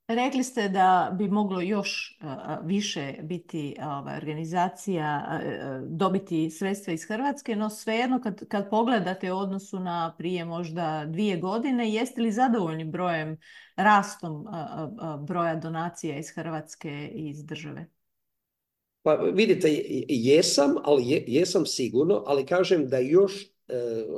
Rekli 0.07 0.43
ste 0.43 0.69
da 0.69 1.15
bi 1.17 1.27
moglo 1.27 1.61
još 1.61 2.19
e, 2.21 2.25
više 2.63 3.13
biti 3.21 3.75
ovaj, 3.81 4.17
organizacija 4.17 5.39
e, 5.43 5.59
dobiti 5.89 6.49
sredstva 6.49 6.93
iz 6.93 7.05
Hrvatske, 7.07 7.55
no 7.55 7.69
svejedno 7.69 8.21
kad, 8.23 8.47
kad 8.47 8.69
pogledate 8.69 9.33
u 9.33 9.37
odnosu 9.37 9.79
na 9.79 10.15
prije 10.17 10.45
možda 10.45 11.05
dvije 11.07 11.37
godine, 11.37 11.89
jeste 11.89 12.21
li 12.21 12.31
zadovoljni 12.31 12.85
brojem, 12.85 13.37
rastom 13.75 14.45
broja 15.27 15.55
donacija 15.55 16.17
iz 16.17 16.29
Hrvatske 16.35 17.09
i 17.13 17.29
iz 17.29 17.45
države? 17.45 17.87
Pa 19.01 19.15
vidite, 19.15 19.83
jesam, 20.09 20.75
ali 20.83 21.23
jesam 21.27 21.65
sigurno, 21.65 22.23
ali 22.25 22.45
kažem 22.45 22.87
da 22.87 22.99
još 22.99 23.43
e, 23.43 23.47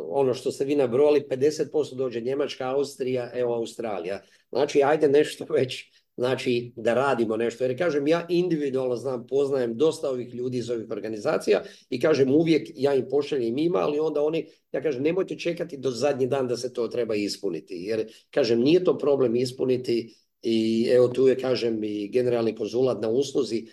ono 0.09 0.33
što 0.33 0.51
ste 0.51 0.65
vi 0.65 0.75
nabrojali, 0.75 1.25
50% 1.29 1.95
dođe 1.95 2.21
Njemačka, 2.21 2.69
Austrija, 2.69 3.31
evo 3.33 3.55
Australija. 3.55 4.21
Znači, 4.51 4.83
ajde 4.83 5.07
nešto 5.07 5.45
već, 5.49 5.91
znači 6.17 6.73
da 6.75 6.93
radimo 6.93 7.37
nešto. 7.37 7.63
Jer 7.63 7.77
kažem, 7.77 8.07
ja 8.07 8.25
individualno 8.29 8.95
znam, 8.95 9.27
poznajem 9.27 9.77
dosta 9.77 10.09
ovih 10.09 10.33
ljudi 10.33 10.57
iz 10.57 10.69
ovih 10.69 10.91
organizacija 10.91 11.63
i 11.89 11.99
kažem 11.99 12.35
uvijek 12.35 12.69
ja 12.75 12.95
im 12.95 13.05
pošaljem 13.09 13.57
ima, 13.57 13.79
ali 13.79 13.99
onda 13.99 14.21
oni, 14.21 14.47
ja 14.71 14.81
kažem, 14.81 15.03
nemojte 15.03 15.37
čekati 15.37 15.77
do 15.77 15.91
zadnji 15.91 16.27
dan 16.27 16.47
da 16.47 16.57
se 16.57 16.73
to 16.73 16.87
treba 16.87 17.15
ispuniti. 17.15 17.75
Jer, 17.75 18.07
kažem, 18.31 18.59
nije 18.59 18.83
to 18.83 18.97
problem 18.97 19.35
ispuniti 19.35 20.15
i 20.41 20.87
evo 20.91 21.07
tu 21.07 21.27
je, 21.27 21.37
kažem, 21.37 21.83
i 21.83 22.07
generalni 22.07 22.55
konzulat 22.55 23.01
na 23.01 23.09
usluzi, 23.09 23.67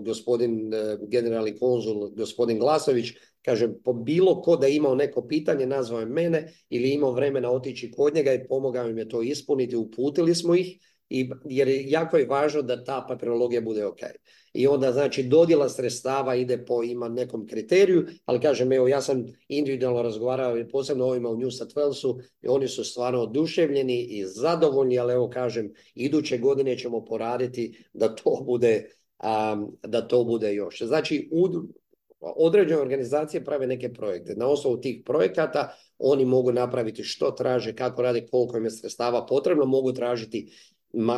gospodin 0.00 0.74
e, 0.74 0.98
generalni 1.08 1.58
konzul, 1.58 2.10
gospodin 2.10 2.58
Glasović, 2.58 3.12
kažem, 3.44 3.74
po 3.84 3.92
bilo 3.92 4.42
ko 4.42 4.56
da 4.56 4.68
imao 4.68 4.94
neko 4.94 5.26
pitanje, 5.26 5.66
nazvao 5.66 6.00
je 6.00 6.06
mene 6.06 6.52
ili 6.68 6.90
imao 6.90 7.12
vremena 7.12 7.50
otići 7.50 7.90
kod 7.90 8.14
njega 8.14 8.32
i 8.32 8.46
pomogao 8.48 8.88
im 8.88 8.98
je 8.98 9.08
to 9.08 9.22
ispuniti, 9.22 9.76
uputili 9.76 10.34
smo 10.34 10.54
ih, 10.54 10.78
i, 11.10 11.30
jer 11.44 11.68
jako 11.68 12.16
je 12.16 12.26
važno 12.26 12.62
da 12.62 12.84
ta 12.84 13.04
papirologija 13.08 13.60
bude 13.60 13.86
ok. 13.86 14.00
I 14.52 14.66
onda 14.66 14.92
znači 14.92 15.22
dodjela 15.22 15.68
sredstava 15.68 16.34
ide 16.34 16.64
po 16.64 16.82
ima 16.82 17.08
nekom 17.08 17.46
kriteriju, 17.46 18.06
ali 18.24 18.40
kažem 18.40 18.72
evo 18.72 18.88
ja 18.88 19.00
sam 19.00 19.24
individualno 19.48 20.02
razgovarao 20.02 20.56
posebno 20.72 21.04
ovima 21.04 21.28
u 21.28 21.36
New 21.36 21.50
South 21.50 21.74
i 22.42 22.48
oni 22.48 22.68
su 22.68 22.84
stvarno 22.84 23.20
oduševljeni 23.20 24.02
i 24.02 24.24
zadovoljni, 24.26 24.98
ali 24.98 25.12
evo 25.12 25.30
kažem 25.30 25.72
iduće 25.94 26.38
godine 26.38 26.78
ćemo 26.78 27.04
poraditi 27.04 27.84
da 27.92 28.14
to 28.14 28.42
bude, 28.46 28.90
da 29.82 30.08
to 30.08 30.24
bude 30.24 30.54
još. 30.54 30.82
Znači 30.82 31.28
određene 32.36 32.80
organizacije 32.80 33.44
prave 33.44 33.66
neke 33.66 33.92
projekte. 33.92 34.34
Na 34.36 34.48
osnovu 34.48 34.80
tih 34.80 35.02
projekata 35.04 35.74
oni 35.98 36.24
mogu 36.24 36.52
napraviti 36.52 37.04
što 37.04 37.30
traže, 37.30 37.74
kako 37.76 38.02
rade, 38.02 38.26
koliko 38.26 38.56
im 38.56 38.64
je 38.64 38.70
sredstava 38.70 39.26
potrebno, 39.26 39.64
mogu 39.64 39.92
tražiti 39.92 40.52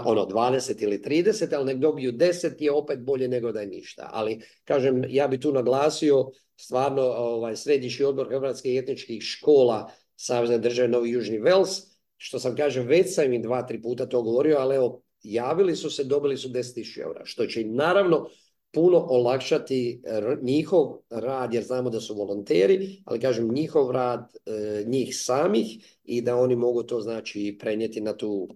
ono 0.04 0.26
20 0.26 0.82
ili 0.82 0.98
30, 0.98 1.54
ali 1.54 1.64
nek 1.64 1.76
dobiju 1.76 2.12
10 2.12 2.62
je 2.62 2.72
opet 2.72 3.00
bolje 3.00 3.28
nego 3.28 3.52
da 3.52 3.60
je 3.60 3.66
ništa. 3.66 4.10
Ali 4.12 4.40
kažem, 4.64 5.04
ja 5.08 5.28
bi 5.28 5.40
tu 5.40 5.52
naglasio 5.52 6.26
stvarno 6.56 7.02
ovaj, 7.02 7.56
središnji 7.56 8.04
odbor 8.04 8.28
hrvatskih 8.28 8.78
etničkih 8.78 9.22
škola 9.22 9.90
Savezne 10.16 10.58
države 10.58 10.88
Novi 10.88 11.10
Južni 11.10 11.38
Vels, 11.38 11.68
što 12.16 12.38
sam 12.38 12.56
kažem, 12.56 12.86
već 12.86 13.14
sam 13.14 13.32
im 13.32 13.42
dva, 13.42 13.62
tri 13.66 13.82
puta 13.82 14.06
to 14.06 14.22
govorio, 14.22 14.56
ali 14.58 14.76
evo, 14.76 15.02
javili 15.22 15.76
su 15.76 15.90
se, 15.90 16.04
dobili 16.04 16.36
su 16.36 16.48
10.000 16.48 17.02
eura, 17.02 17.20
što 17.24 17.46
će 17.46 17.60
im 17.60 17.74
naravno 17.74 18.28
puno 18.76 19.06
olakšati 19.08 20.02
njihov 20.42 20.98
rad, 21.10 21.54
jer 21.54 21.64
znamo 21.64 21.90
da 21.90 22.00
su 22.00 22.14
volonteri, 22.14 23.02
ali 23.04 23.20
kažem 23.20 23.54
njihov 23.54 23.90
rad 23.90 24.32
e, 24.46 24.84
njih 24.86 25.16
samih 25.16 26.00
i 26.04 26.20
da 26.22 26.36
oni 26.36 26.56
mogu 26.56 26.82
to 26.82 27.00
znači 27.00 27.56
prenijeti 27.60 28.00
na 28.00 28.16
tu 28.16 28.48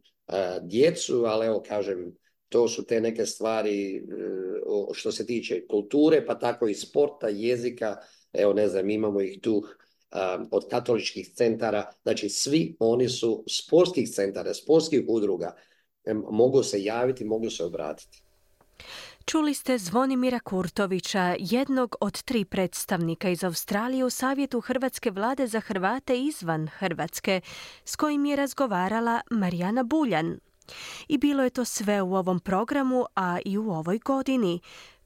djecu, 0.62 1.24
ali 1.26 1.46
evo 1.46 1.62
kažem, 1.68 2.12
to 2.48 2.68
su 2.68 2.84
te 2.84 3.00
neke 3.00 3.26
stvari 3.26 4.02
što 4.92 5.12
se 5.12 5.26
tiče 5.26 5.66
kulture, 5.66 6.26
pa 6.26 6.38
tako 6.38 6.68
i 6.68 6.74
sporta, 6.74 7.28
jezika, 7.28 7.96
evo 8.32 8.52
ne 8.52 8.68
znam, 8.68 8.90
imamo 8.90 9.20
ih 9.20 9.38
tu 9.40 9.64
od 10.50 10.68
katoličkih 10.70 11.28
centara, 11.34 11.92
znači 12.02 12.28
svi 12.28 12.76
oni 12.78 13.08
su 13.08 13.44
sportskih 13.48 14.10
centara, 14.10 14.54
sportskih 14.54 15.04
udruga, 15.08 15.56
mogu 16.30 16.62
se 16.62 16.82
javiti, 16.82 17.24
mogu 17.24 17.50
se 17.50 17.64
obratiti. 17.64 18.22
Čuli 19.24 19.54
ste 19.54 19.78
Zvonimira 19.78 20.40
Kurtovića, 20.40 21.36
jednog 21.38 21.96
od 22.00 22.22
tri 22.22 22.44
predstavnika 22.44 23.28
iz 23.28 23.44
Australije 23.44 24.04
u 24.04 24.10
Savjetu 24.10 24.60
Hrvatske 24.60 25.10
vlade 25.10 25.46
za 25.46 25.60
Hrvate 25.60 26.20
izvan 26.20 26.68
Hrvatske, 26.68 27.40
s 27.84 27.96
kojim 27.96 28.24
je 28.24 28.36
razgovarala 28.36 29.20
Marijana 29.30 29.82
Buljan. 29.82 30.38
I 31.08 31.18
bilo 31.18 31.42
je 31.42 31.50
to 31.50 31.64
sve 31.64 32.02
u 32.02 32.14
ovom 32.14 32.40
programu, 32.40 33.04
a 33.16 33.38
i 33.44 33.58
u 33.58 33.70
ovoj 33.70 33.98
godini. 33.98 34.60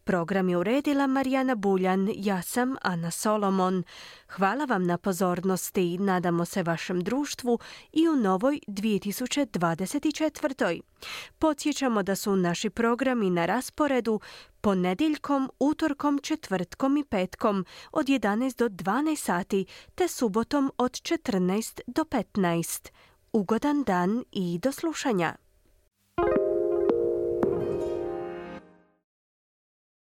Program 0.05 0.49
je 0.49 0.57
uredila 0.57 1.07
Marijana 1.07 1.55
Buljan, 1.55 2.09
ja 2.15 2.43
sam 2.43 2.77
Ana 2.83 3.11
Solomon. 3.11 3.85
Hvala 4.29 4.65
vam 4.65 4.87
na 4.87 4.99
pozornosti 4.99 5.99
nadamo 5.99 6.45
se 6.45 6.63
vašem 6.63 7.01
društvu 7.01 7.59
i 7.93 8.09
u 8.09 8.17
novoj 8.17 8.61
2024. 8.67 10.81
Podsjećamo 11.39 12.03
da 12.03 12.17
su 12.17 12.37
naši 12.37 12.71
programi 12.71 13.31
na 13.31 13.47
rasporedu 13.47 14.21
ponedjeljkom, 14.61 15.51
utorkom, 15.59 16.19
četvrtkom 16.19 16.97
i 16.97 17.05
petkom 17.05 17.65
od 17.93 18.07
11 18.07 18.59
do 18.59 18.69
12 18.69 19.17
sati 19.17 19.67
te 19.95 20.09
subotom 20.09 20.73
od 20.79 20.93
14 20.93 21.81
do 21.87 22.03
15. 22.03 22.89
Ugodan 23.33 23.83
dan 23.83 24.25
i 24.33 24.59
do 24.63 24.73
slušanja. 24.73 25.44